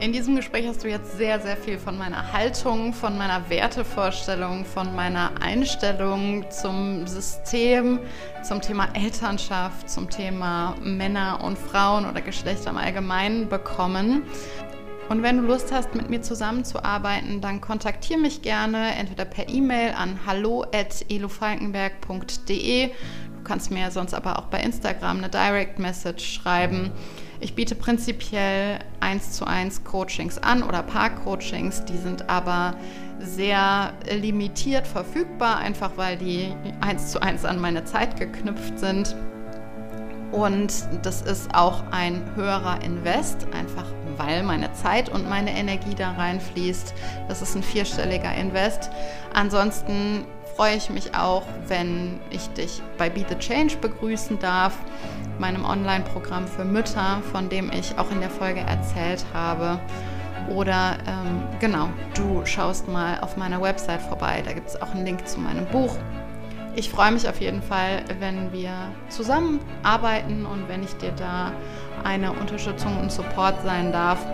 In 0.00 0.12
diesem 0.12 0.36
Gespräch 0.36 0.68
hast 0.68 0.84
du 0.84 0.88
jetzt 0.88 1.16
sehr, 1.16 1.40
sehr 1.40 1.56
viel 1.56 1.76
von 1.76 1.98
meiner 1.98 2.32
Haltung, 2.32 2.92
von 2.92 3.18
meiner 3.18 3.50
Wertevorstellung, 3.50 4.64
von 4.64 4.94
meiner 4.94 5.42
Einstellung 5.42 6.48
zum 6.50 7.08
System, 7.08 7.98
zum 8.44 8.60
Thema 8.60 8.90
Elternschaft, 8.94 9.90
zum 9.90 10.08
Thema 10.08 10.76
Männer 10.80 11.42
und 11.42 11.58
Frauen 11.58 12.08
oder 12.08 12.20
Geschlechter 12.20 12.70
im 12.70 12.76
Allgemeinen 12.76 13.48
bekommen. 13.48 14.22
Und 15.08 15.24
wenn 15.24 15.38
du 15.38 15.42
Lust 15.42 15.72
hast, 15.72 15.96
mit 15.96 16.08
mir 16.08 16.22
zusammenzuarbeiten, 16.22 17.40
dann 17.40 17.60
kontaktiere 17.60 18.20
mich 18.20 18.42
gerne 18.42 18.94
entweder 18.94 19.24
per 19.24 19.48
E-Mail 19.48 19.94
an 19.94 20.20
hallo.elofalkenberg.de. 20.26 22.86
Du 22.86 22.92
kannst 23.42 23.72
mir 23.72 23.90
sonst 23.90 24.14
aber 24.14 24.38
auch 24.38 24.44
bei 24.44 24.60
Instagram 24.60 25.18
eine 25.18 25.28
Direct 25.28 25.80
Message 25.80 26.34
schreiben. 26.34 26.92
Ich 27.40 27.54
biete 27.54 27.76
prinzipiell 27.76 28.80
1 28.98 29.32
zu 29.32 29.46
1 29.46 29.84
Coachings 29.84 30.38
an 30.38 30.62
oder 30.64 30.82
Paar-Coachings, 30.82 31.84
die 31.84 31.96
sind 31.96 32.28
aber 32.28 32.74
sehr 33.20 33.92
limitiert 34.10 34.86
verfügbar, 34.86 35.58
einfach 35.58 35.92
weil 35.96 36.16
die 36.16 36.52
1 36.80 37.12
zu 37.12 37.22
1 37.22 37.44
an 37.44 37.60
meine 37.60 37.84
Zeit 37.84 38.18
geknüpft 38.18 38.78
sind. 38.80 39.14
Und 40.32 40.72
das 41.02 41.22
ist 41.22 41.54
auch 41.54 41.84
ein 41.90 42.22
höherer 42.34 42.82
Invest, 42.82 43.46
einfach 43.56 43.86
weil 44.16 44.42
meine 44.42 44.72
Zeit 44.72 45.08
und 45.08 45.28
meine 45.28 45.56
Energie 45.56 45.94
da 45.94 46.12
reinfließt. 46.12 46.92
Das 47.28 47.40
ist 47.40 47.54
ein 47.54 47.62
vierstelliger 47.62 48.34
Invest. 48.34 48.90
Ansonsten 49.32 50.26
freue 50.58 50.74
ich 50.74 50.90
mich 50.90 51.14
auch, 51.14 51.44
wenn 51.68 52.18
ich 52.30 52.48
dich 52.48 52.82
bei 52.98 53.08
Be 53.08 53.24
the 53.28 53.36
Change 53.36 53.76
begrüßen 53.76 54.40
darf, 54.40 54.76
meinem 55.38 55.64
Online-Programm 55.64 56.48
für 56.48 56.64
Mütter, 56.64 57.22
von 57.30 57.48
dem 57.48 57.70
ich 57.70 57.96
auch 57.96 58.10
in 58.10 58.18
der 58.18 58.28
Folge 58.28 58.58
erzählt 58.58 59.24
habe. 59.32 59.78
Oder 60.52 60.98
ähm, 61.06 61.44
genau, 61.60 61.88
du 62.14 62.44
schaust 62.44 62.88
mal 62.88 63.20
auf 63.20 63.36
meiner 63.36 63.62
Website 63.62 64.02
vorbei, 64.02 64.42
da 64.44 64.52
gibt 64.52 64.68
es 64.68 64.82
auch 64.82 64.90
einen 64.90 65.06
Link 65.06 65.28
zu 65.28 65.38
meinem 65.38 65.64
Buch 65.66 65.94
ich 66.78 66.90
freue 66.90 67.10
mich 67.10 67.28
auf 67.28 67.40
jeden 67.40 67.60
Fall, 67.60 68.04
wenn 68.20 68.52
wir 68.52 68.70
zusammenarbeiten 69.08 70.46
und 70.46 70.68
wenn 70.68 70.84
ich 70.84 70.96
dir 70.98 71.10
da 71.10 71.50
eine 72.04 72.30
Unterstützung 72.30 73.00
und 73.00 73.10
Support 73.10 73.62
sein 73.64 73.90
darf 73.90 74.24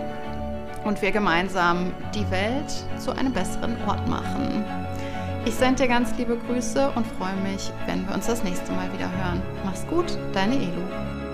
und 0.83 1.01
wir 1.01 1.11
gemeinsam 1.11 1.91
die 2.13 2.29
Welt 2.29 2.71
zu 2.99 3.11
einem 3.13 3.33
besseren 3.33 3.75
Ort 3.87 4.07
machen. 4.07 4.84
Ich 5.45 5.53
sende 5.53 5.83
dir 5.83 5.87
ganz 5.87 6.17
liebe 6.17 6.37
Grüße 6.37 6.91
und 6.95 7.05
freue 7.05 7.35
mich, 7.35 7.71
wenn 7.85 8.07
wir 8.07 8.15
uns 8.15 8.25
das 8.25 8.43
nächste 8.43 8.71
Mal 8.71 8.91
wieder 8.91 9.11
hören. 9.11 9.43
Mach's 9.63 9.85
gut, 9.85 10.17
deine 10.33 10.55
Elu. 10.55 11.24